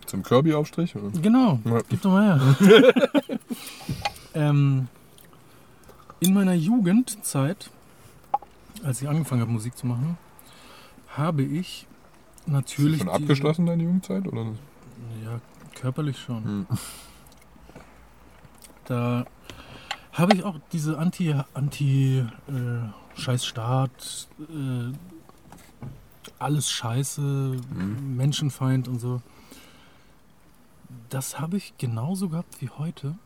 [0.07, 0.95] zum Kirby-Aufstrich.
[0.97, 1.09] oder?
[1.21, 1.79] Genau, Ja.
[1.89, 3.13] gib doch mal her.
[4.35, 4.89] ähm,
[6.21, 7.71] in meiner Jugendzeit,
[8.85, 10.19] als ich angefangen habe, Musik zu machen,
[11.17, 11.87] habe ich
[12.41, 12.99] Ist natürlich.
[12.99, 14.27] schon diese- abgeschlossen, deine Jugendzeit?
[14.29, 14.45] Oder?
[15.25, 15.41] Ja,
[15.75, 16.45] körperlich schon.
[16.45, 16.67] Hm.
[18.85, 19.25] Da
[20.13, 24.93] habe ich auch diese Anti, Anti äh, Scheiß Staat, äh,
[26.39, 28.17] alles Scheiße, Mhm.
[28.17, 29.23] Menschenfeind und so.
[31.09, 33.17] Das habe ich genauso gehabt wie heute,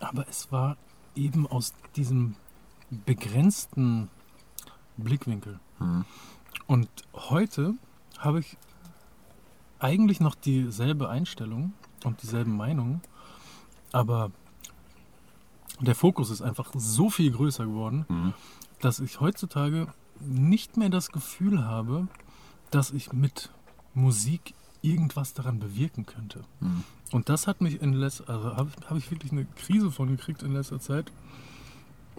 [0.00, 0.76] aber es war
[1.14, 2.36] eben aus diesem
[2.90, 4.08] begrenzten
[4.96, 5.58] Blickwinkel.
[5.78, 6.04] Mhm.
[6.66, 7.74] Und heute
[8.18, 8.56] habe ich
[9.78, 11.72] eigentlich noch dieselbe Einstellung
[12.04, 13.00] und dieselben Meinungen,
[13.92, 14.30] aber
[15.80, 18.32] der Fokus ist einfach so viel größer geworden, Mhm.
[18.80, 19.88] dass ich heutzutage
[20.20, 22.08] nicht mehr das Gefühl habe,
[22.70, 23.50] dass ich mit
[23.94, 26.44] Musik irgendwas daran bewirken könnte.
[26.60, 26.84] Mhm.
[27.12, 30.42] Und das hat mich in letzter, also habe hab ich wirklich eine Krise von gekriegt
[30.42, 31.10] in letzter Zeit,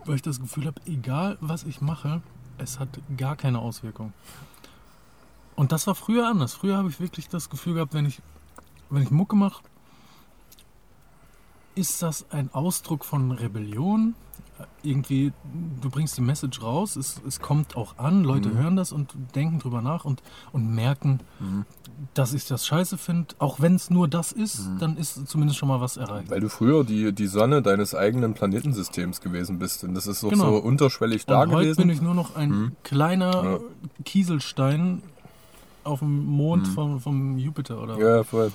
[0.05, 2.21] weil ich das Gefühl habe, egal was ich mache,
[2.57, 4.13] es hat gar keine Auswirkung.
[5.55, 6.53] Und das war früher anders.
[6.53, 8.21] Früher habe ich wirklich das Gefühl gehabt, wenn ich,
[8.89, 9.63] wenn ich Mucke mache,
[11.75, 14.15] ist das ein Ausdruck von Rebellion.
[14.83, 15.33] Irgendwie,
[15.81, 18.57] du bringst die Message raus, es, es kommt auch an, Leute Mhm.
[18.57, 20.23] hören das und denken drüber nach und,
[20.53, 21.65] und merken, Mhm.
[22.13, 23.35] dass ich das scheiße finde.
[23.39, 24.79] Auch wenn es nur das ist, Mhm.
[24.79, 26.29] dann ist zumindest schon mal was erreicht.
[26.29, 29.83] Weil du früher die, die Sonne deines eigenen Planetensystems gewesen bist.
[29.83, 30.45] Und das ist auch Genau.
[30.51, 31.81] so unterschwellig da Und heute gewesen.
[31.81, 32.71] bin ich nur noch ein Mhm.
[32.83, 33.59] kleiner Ja.
[34.05, 35.03] Kieselstein
[35.83, 36.71] auf dem Mond Mhm.
[36.71, 38.51] vom, vom Jupiter oder ja, voll.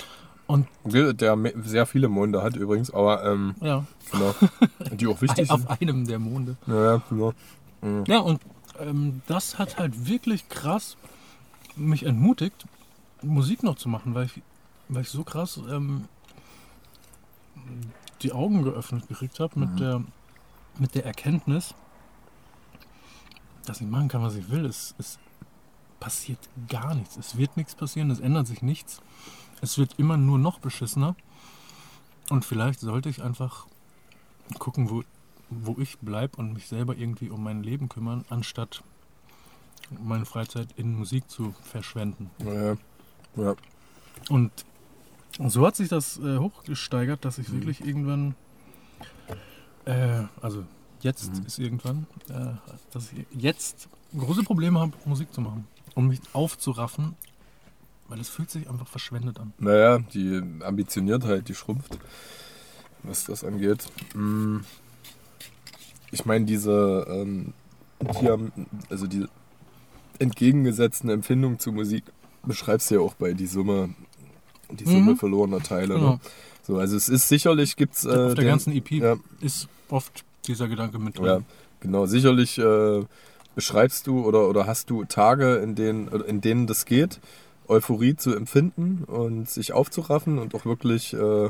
[0.50, 4.34] Und- der, sehr viele Monde hat übrigens, aber ähm, ja, genau.
[4.96, 5.70] die auch wichtig auf sind.
[5.82, 6.56] einem der Monde.
[6.66, 7.32] Ja, ja, genau.
[7.82, 8.04] Mhm.
[8.06, 8.40] Ja, und
[8.78, 10.96] ähm, das hat halt wirklich krass
[11.76, 12.66] mich entmutigt,
[13.22, 14.42] Musik noch zu machen, weil ich,
[14.88, 16.06] weil ich so krass ähm,
[18.22, 19.76] die Augen geöffnet gekriegt habe mit Mhm.
[19.76, 20.02] der
[20.78, 21.74] mit der Erkenntnis,
[23.66, 24.64] dass ich machen kann, was ich will.
[24.64, 25.18] Es, es
[25.98, 27.16] passiert gar nichts.
[27.18, 29.02] Es wird nichts passieren, es ändert sich nichts.
[29.60, 31.14] Es wird immer nur noch beschissener.
[32.30, 33.66] Und vielleicht sollte ich einfach
[34.58, 35.02] gucken, wo,
[35.50, 38.82] wo ich bleibe und mich selber irgendwie um mein Leben kümmern, anstatt
[40.02, 42.30] meine Freizeit in Musik zu verschwenden.
[42.38, 42.76] Ja,
[43.36, 43.54] ja.
[44.28, 44.52] Und
[45.46, 47.54] so hat sich das äh, hochgesteigert, dass ich Mhm.
[47.54, 48.34] wirklich irgendwann,
[49.86, 50.64] äh, also
[51.00, 51.46] jetzt Mhm.
[51.46, 52.52] ist irgendwann, äh,
[52.92, 57.16] dass ich jetzt große Probleme habe, Musik zu machen, um mich aufzuraffen,
[58.10, 59.52] weil es fühlt sich einfach verschwendet an.
[59.58, 61.98] Naja, die Ambitioniertheit, die schrumpft,
[63.04, 63.86] was das angeht.
[64.14, 64.58] Mm.
[66.12, 67.52] Ich meine, diese, ähm,
[68.00, 68.52] die haben,
[68.90, 69.26] also die
[70.18, 72.04] entgegengesetzten Empfindungen zu Musik
[72.42, 73.94] beschreibst du ja auch bei die Summe,
[74.70, 75.16] die Summe Mhm.
[75.16, 75.94] verlorener Teile.
[75.94, 76.10] Genau.
[76.14, 76.20] Ne?
[76.62, 80.24] So, also es ist sicherlich gibt's äh, Auf der den- ganzen EP ja, ist oft
[80.46, 81.24] dieser Gedanke mit drin.
[81.26, 81.40] ja,
[81.80, 82.06] genau.
[82.06, 83.04] Sicherlich äh,
[83.54, 87.20] beschreibst du oder, oder hast du Tage, in denen, in denen das geht,
[87.70, 91.48] Euphorie zu empfinden und sich aufzuraffen und auch wirklich äh,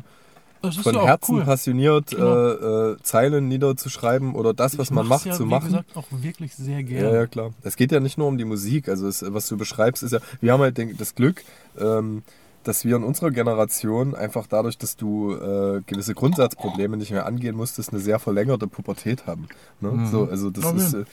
[0.82, 1.44] von ja Herzen cool.
[1.44, 2.48] passioniert Genau.
[2.48, 5.66] äh, äh, Zeilen niederzuschreiben oder das, was Ich man macht, ja, zu wie machen.
[5.68, 7.14] gesagt, auch wirklich sehr ja, gerne.
[7.16, 7.50] ja, klar.
[7.62, 8.88] Es geht ja nicht nur um die Musik.
[8.88, 11.42] Also, es, was du beschreibst, ist ja, wir haben halt den, das Glück,
[11.78, 12.22] ähm,
[12.64, 17.56] dass wir in unserer Generation einfach dadurch, dass du äh, gewisse Grundsatzprobleme nicht mehr angehen
[17.56, 19.48] musstest, eine sehr verlängerte Pubertät haben.
[19.80, 19.90] Ne?
[19.92, 20.06] Mhm.
[20.08, 20.76] So, also, das Okay.
[20.78, 21.04] ist, äh,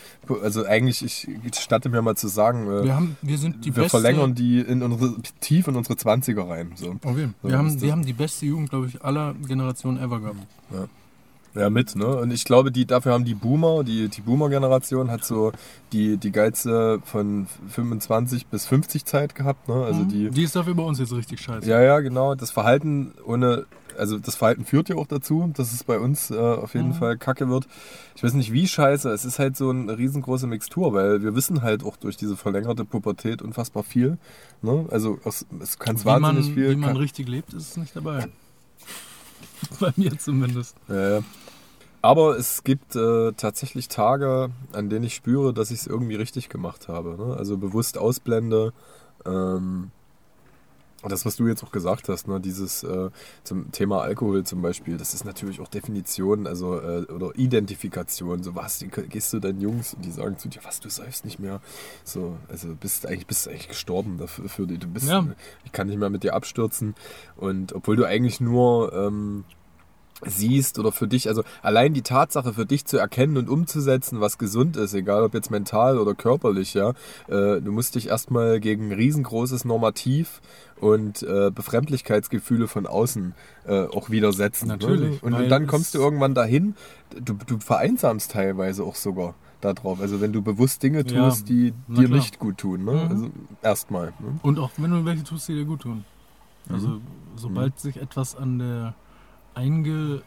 [0.44, 3.84] also eigentlich, ich gestatte mir mal zu sagen, äh, Wir, haben, wir sind die wir
[3.84, 3.90] beste...
[4.02, 6.72] verlängern die in unsere, tief in unsere 20er rein.
[6.76, 6.96] So.
[7.04, 7.30] Okay.
[7.42, 10.20] So, Wir, haben, ist das- wir haben die beste Jugend, glaube ich, aller Generationen ever
[10.20, 10.38] gehabt.
[10.72, 10.86] Ja,
[11.70, 12.06] mit, ne?
[12.08, 15.52] Und ich glaube, die, dafür haben die Boomer, die, die Boomer-Generation hat so
[15.92, 19.76] die, die geilste von 25 bis 50 Zeit gehabt, ne?
[19.86, 20.10] Also Mhm.
[20.10, 20.30] die.
[20.30, 21.68] die ist dafür bei uns jetzt richtig scheiße.
[21.70, 22.36] Ja, ja, genau.
[22.36, 23.66] Das Verhalten ohne.
[23.98, 26.94] Also das Verhalten führt ja auch dazu, dass es bei uns äh, auf jeden Mhm.
[26.94, 27.68] Fall kacke wird.
[28.16, 31.64] Ich weiß nicht wie scheiße, es ist halt so eine riesengroße Mixtur, weil wir wissen
[31.64, 34.20] halt auch durch diese verlängerte Pubertät unfassbar viel.
[34.62, 34.86] Ne?
[34.92, 36.70] Also es, es kann wahnsinnig man, viel.
[36.70, 38.28] wie man richtig lebt, ist es nicht dabei.
[39.80, 40.76] Bei mir zumindest.
[40.88, 41.24] Ja, ja.
[42.08, 46.48] Aber es gibt äh, tatsächlich Tage, an denen ich spüre, dass ich es irgendwie richtig
[46.48, 47.18] gemacht habe.
[47.18, 47.36] Ne?
[47.36, 48.72] Also bewusst ausblende.
[49.26, 49.92] Ähm,
[51.04, 52.40] das, was du jetzt auch gesagt hast, ne?
[52.40, 53.10] dieses äh,
[53.44, 58.42] zum Thema Alkohol zum Beispiel, das ist natürlich auch Definition, also äh, oder Identifikation.
[58.42, 61.40] So was, gehst du deinen Jungs und die sagen zu dir, was, du säufst nicht
[61.40, 61.60] mehr.
[62.06, 64.48] So, also bist eigentlich bist eigentlich gestorben dafür.
[64.48, 65.28] Für die, du bist, Ja.
[65.66, 66.96] ich kann nicht mehr mit dir abstürzen.
[67.36, 69.44] Und obwohl du eigentlich nur ähm,
[70.26, 74.38] siehst oder für dich, also allein die Tatsache für dich zu erkennen und umzusetzen, was
[74.38, 76.92] gesund ist, egal ob jetzt mental oder körperlich, ja,
[77.28, 80.42] äh, du musst dich erstmal gegen ein riesengroßes Normativ
[80.80, 83.34] und äh, Befremdlichkeitsgefühle von außen
[83.68, 84.68] äh, auch widersetzen.
[84.68, 85.20] Natürlich, Ne?
[85.22, 86.76] Und, weil und dann kommst du irgendwann dahin,
[87.20, 90.00] du, du vereinsamst teilweise auch sogar darauf.
[90.00, 92.86] Also wenn du bewusst Dinge Ja, tust, die na dir nicht gut tun.
[92.86, 92.92] Ne?
[92.92, 93.08] Mhm.
[93.10, 93.30] Also
[93.64, 94.08] erstmal.
[94.20, 94.40] Ne?
[94.44, 96.06] Und auch wenn du welche tust, die dir gut tun.
[96.70, 97.02] Also Mhm.
[97.38, 98.94] sobald sich etwas an der
[99.58, 100.24] eingeschliffenen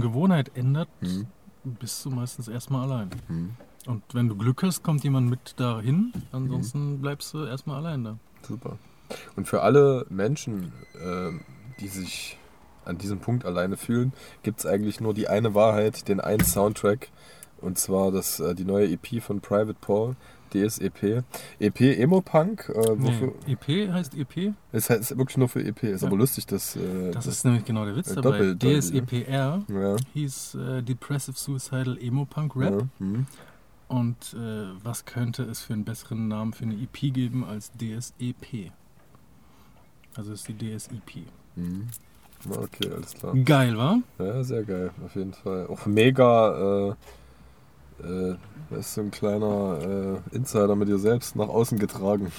[0.00, 1.26] Gewohnheit ändert, Mhm.
[1.64, 3.10] bist du meistens erstmal allein.
[3.28, 3.50] Mhm.
[3.86, 8.18] Und wenn du Glück hast, kommt jemand mit dahin, ansonsten bleibst du erstmal allein da.
[8.46, 8.78] Super.
[9.36, 10.72] Und für alle Menschen,
[11.04, 11.40] ähm,
[11.80, 12.38] die sich
[12.84, 14.12] an diesem Punkt alleine fühlen,
[14.42, 17.08] gibt es eigentlich nur die eine Wahrheit, den einen Soundtrack.
[17.60, 20.16] Und zwar das, äh, die neue EP von Private Paul,
[20.52, 21.22] DSEP.
[21.58, 22.68] EP Emo Punk.
[22.68, 24.52] Äh, wofür, Nee, EP heißt EP.
[24.72, 25.82] Es ist wirklich nur für EP.
[25.84, 26.08] Ist Ja.
[26.08, 26.76] aber lustig, dass.
[26.76, 28.54] Äh, Das ist nämlich genau der Witz äh, dabei.
[28.54, 29.96] DSEPR Ja.
[30.14, 32.80] hieß äh, Depressive Suicidal Emo Punk Rap.
[32.80, 32.88] Ja.
[33.06, 33.26] Mhm.
[33.88, 38.70] Und äh, was könnte es für einen besseren Namen für eine EP geben als DSEP?
[40.14, 41.26] Also ist die DSEP.
[41.56, 43.34] Na, Okay, alles klar.
[43.44, 43.98] Geil, wa?
[44.18, 45.66] Ja, sehr geil, auf jeden Fall.
[45.68, 46.96] Auch mega,
[48.04, 48.34] äh,
[48.70, 52.32] das ist so ein kleiner äh, Insider mit dir selbst nach außen getragen,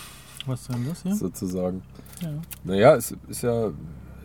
[0.45, 1.15] Was denn das hier?
[1.15, 1.81] sozusagen.
[2.21, 2.29] Ja.
[2.63, 3.69] Naja, es ist ja,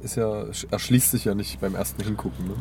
[0.02, 2.46] ist ja, erschließt sich ja nicht beim ersten Hingucken.
[2.48, 2.54] Ne?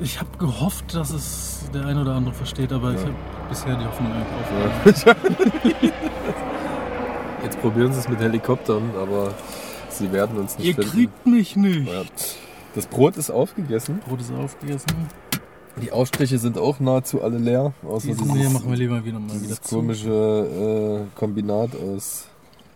[0.00, 3.06] Ich habe gehofft, dass es der ein oder andere versteht, aber ich Ja.
[3.06, 3.14] habe
[3.48, 5.92] bisher die Hoffnung eigentlich aufgegeben.
[7.42, 9.34] Jetzt probieren sie es mit Helikoptern, aber
[9.90, 10.90] sie werden uns nicht Ihr finden.
[10.90, 11.86] kriegt mich nicht.
[11.92, 12.02] Ja.
[12.74, 14.00] Das Brot ist aufgegessen.
[14.06, 14.86] Brot ist aufgegessen.
[15.82, 17.72] Die Aufstriche sind auch nahezu alle leer.
[17.86, 19.76] Außer dieses, hier machen wir lieber wieder mal wieder dieses zu.
[19.76, 22.28] komische äh, Kombinat aus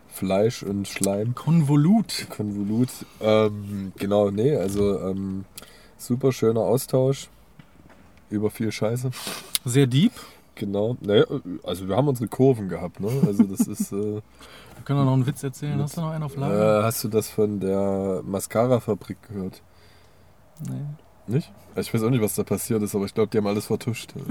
[0.09, 1.35] Fleisch und Schleim.
[1.35, 2.27] Konvolut.
[2.29, 2.91] Konvolut.
[3.21, 5.45] Ähm, genau, nee, also ähm,
[5.97, 7.29] super schöner Austausch
[8.29, 9.11] über viel Scheiße.
[9.65, 10.13] Sehr deep.
[10.57, 10.97] Genau.
[11.01, 11.25] Naja,
[11.63, 13.09] also wir haben unsere Kurven gehabt, ne?
[13.27, 13.93] Also das ist.
[13.93, 13.97] Äh,
[14.81, 15.77] Wir können auch noch einen Witz erzählen.
[15.77, 16.81] Mit- Hast du noch einen auf Lager?
[16.81, 19.63] äh, hast du das von der Mascara-Fabrik gehört?
[20.69, 20.81] Nee.
[21.31, 21.51] Nicht?
[21.77, 24.15] Ich weiß auch nicht, was da passiert ist, aber ich glaube, die haben alles vertuscht.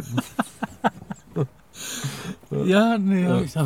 [2.51, 3.39] Ja, nee, Ja.
[3.39, 3.57] Ich, ich,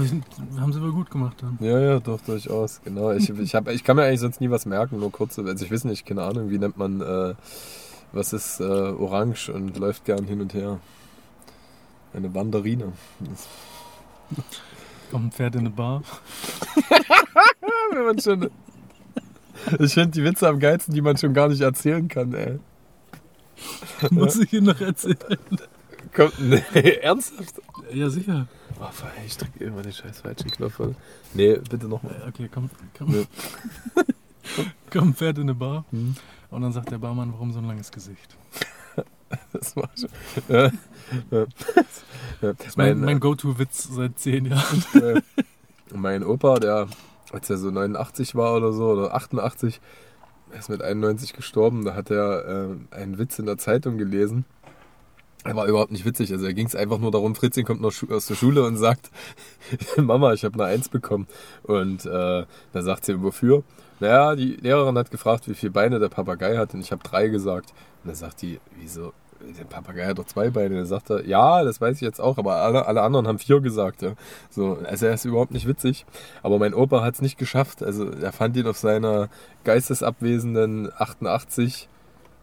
[0.59, 1.57] haben sie wohl gut gemacht dann.
[1.61, 2.79] Ja, ja, doch, durchaus.
[2.83, 3.11] Genau.
[3.11, 5.41] Ich, ich, hab, ich kann mir eigentlich sonst nie was merken, nur kurze.
[5.41, 7.33] Also ich weiß nicht, keine Ahnung, wie nennt man, äh,
[8.11, 10.79] was ist äh, orange und läuft gern hin und her.
[12.13, 12.91] Eine Wanderine.
[15.11, 16.03] Kommt ein Pferd in eine Bar.
[17.93, 18.51] wenn man schon,
[19.79, 22.59] ich finde die Witze am geilsten, die man schon gar nicht erzählen kann, ey.
[24.11, 25.17] Muss ich Ihnen noch erzählen?
[26.13, 26.61] Kommt, nee,
[27.01, 27.61] ernsthaft?
[27.91, 28.47] Ja, sicher.
[28.79, 28.85] Oh,
[29.25, 30.79] ich drücke immer den scheiß falschen Knopf.
[30.81, 30.95] an.
[31.33, 32.13] Nee, bitte nochmal.
[32.23, 33.13] Äh, Okay, komm, komm.
[33.13, 35.01] Ja.
[35.01, 35.85] Ein Pferd in eine Bar.
[35.91, 36.15] Hm.
[36.51, 38.35] Und dann sagt der Barmann, warum so ein langes Gesicht?
[39.51, 40.09] Das war schon.
[40.47, 40.69] Ja,
[41.31, 41.45] ja.
[42.41, 44.83] Das ist mein, Mein, mein Go-To-Witz seit zehn Jahren.
[44.93, 45.21] äh,
[45.95, 46.87] mein Opa, der,
[47.31, 49.81] als er so 89 war oder so, oder 88,
[50.53, 54.45] er ist mit 91 gestorben, da hat er äh, einen Witz in der Zeitung gelesen.
[55.43, 57.93] Er war überhaupt nicht witzig, also er ging es einfach nur darum, Fritzchen kommt noch
[58.09, 59.11] aus der Schule und sagt,
[59.97, 61.27] Mama, ich habe eine Eins bekommen.
[61.63, 63.63] Und äh, da sagt sie, wofür?
[63.99, 67.27] Naja, die Lehrerin hat gefragt, wie viele Beine der Papagei hat und ich habe drei
[67.27, 67.73] gesagt.
[68.03, 69.11] Und dann sagt die, wieso?
[69.57, 70.85] Der Papagei hat doch zwei Beine.
[70.85, 74.01] Sagt er, ja, das weiß ich jetzt auch, aber alle, alle anderen haben vier gesagt.
[74.01, 74.13] Ja.
[74.49, 76.05] So, also er ist überhaupt nicht witzig.
[76.41, 77.83] Aber mein Opa hat es nicht geschafft.
[77.83, 79.29] Also er fand ihn auf seiner
[79.63, 81.89] geistesabwesenden 88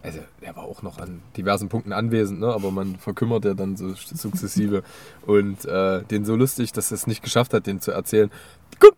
[0.03, 2.47] also er war auch noch an diversen Punkten anwesend, ne?
[2.47, 4.83] aber man verkümmert ja dann so sukzessive.
[5.25, 8.31] Und äh, den so lustig, dass er es nicht geschafft hat, den zu erzählen.
[8.79, 8.95] Guck,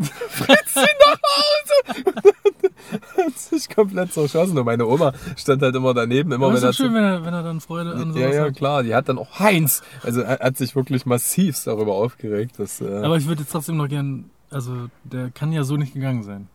[0.00, 2.04] Fritzchen nach Hause!
[3.16, 4.56] hat sich komplett zerschossen.
[4.58, 7.04] Und meine Oma stand halt immer daneben, immer Aber wenn ist er schön, zu- wenn
[7.04, 8.56] er, wenn er dann Freude an ja, ja, hat.
[8.56, 9.82] klar, die hat dann auch Heinz.
[10.02, 12.80] Also er hat sich wirklich massivst darüber aufgeregt, dass.
[12.80, 16.22] Äh, Aber ich würde jetzt trotzdem noch gern, also der kann ja so nicht gegangen
[16.22, 16.48] sein.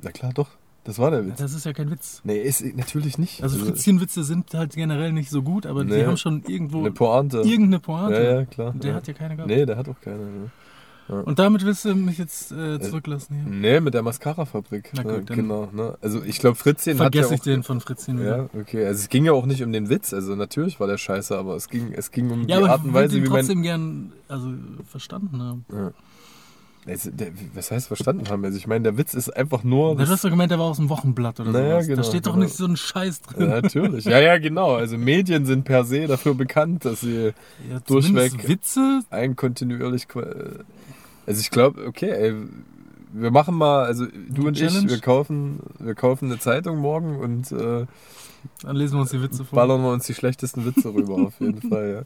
[0.00, 0.48] na klar, doch.
[0.84, 1.38] Das war der Witz.
[1.38, 2.22] Das ist ja kein Witz.
[2.24, 3.40] Nee, ist natürlich nicht.
[3.44, 6.06] Also Fritzchenwitze sind halt generell nicht so gut, aber die Nee.
[6.06, 7.36] haben schon irgendwo eine Pointe.
[7.38, 8.14] irgendeine Pointe.
[8.20, 8.70] Ja, ja, klar.
[8.72, 8.96] Und der ja.
[8.96, 9.48] hat ja keine gehabt.
[9.48, 10.24] Nee, der hat auch keine.
[10.24, 10.50] Ne?
[11.20, 13.44] Und damit willst du mich jetzt äh, zurücklassen hier?
[13.52, 14.90] Nee, mit der Mascara-Fabrik.
[14.94, 15.68] Na gut, Ja, dann genau.
[15.72, 15.96] Ne?
[16.00, 18.36] Also ich glaube, Fritzchen Vergesse hat ja ich den von Fritzchen wieder.
[18.52, 18.86] Ja, okay.
[18.86, 20.12] Also es ging ja auch nicht um den Witz.
[20.14, 22.80] Also natürlich war der scheiße, aber es ging, es ging um Ja, die aber Art
[22.82, 23.30] ich und Weise, wie man.
[23.30, 24.48] trotzdem gern also,
[24.90, 25.64] verstanden haben.
[25.72, 25.92] Ja.
[26.84, 28.44] Also, der, was heißt verstanden haben?
[28.44, 29.94] Also ich meine, der Witz ist einfach nur.
[29.94, 31.86] Du hast doch gemeint, der war aus dem Wochenblatt oder Naja, sowas.
[31.86, 32.44] genau, da steht doch genau.
[32.44, 33.48] nicht so ein Scheiß ja, drin.
[33.50, 34.04] natürlich.
[34.04, 34.74] Ja, ja, genau.
[34.74, 37.34] Also Medien sind per se dafür bekannt, dass sie
[37.70, 39.02] Ja, durchweg- Witze.
[39.10, 40.08] ein kontinuierlich.
[41.26, 42.34] Also ich glaube, okay, ey,
[43.12, 44.88] wir machen mal, also du und ich, Challenge?
[44.90, 47.86] wir kaufen, wir kaufen eine Zeitung morgen und äh,
[48.62, 49.56] Dann lesen wir uns die Witze vor.
[49.56, 52.04] ballern wir uns die schlechtesten Witze rüber, auf jeden Fall.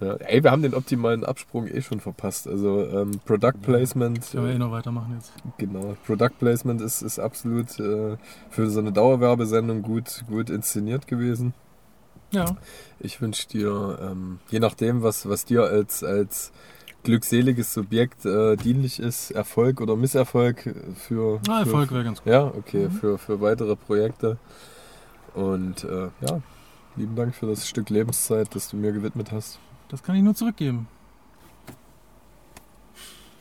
[0.00, 0.06] Ja.
[0.06, 0.14] Ja.
[0.14, 2.48] Ey, wir haben den optimalen Absprung eh schon verpasst.
[2.48, 5.30] Also ähm, Product Placement, Können wir eh noch weitermachen jetzt.
[5.58, 8.16] genau, Product Placement ist, ist absolut äh,
[8.48, 11.52] für so eine Dauerwerbesendung gut, gut inszeniert gewesen.
[12.32, 12.56] Ja.
[12.98, 16.50] Ich wünsche dir, ähm, je nachdem, was, was dir als, als
[17.04, 22.32] glückseliges Subjekt äh, dienlich ist, Erfolg oder Misserfolg für, Ah, für, Erfolg wäre ganz gut.
[22.32, 22.92] Ja, okay, Mhm.
[22.92, 24.38] für, für weitere Projekte.
[25.34, 26.40] Und äh, ja,
[26.96, 29.58] lieben Dank für das Stück Lebenszeit, das du mir gewidmet hast.
[29.88, 30.86] Das kann ich nur zurückgeben.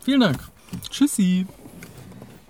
[0.02, 0.40] Vielen Dank.
[0.90, 1.46] Tschüssi.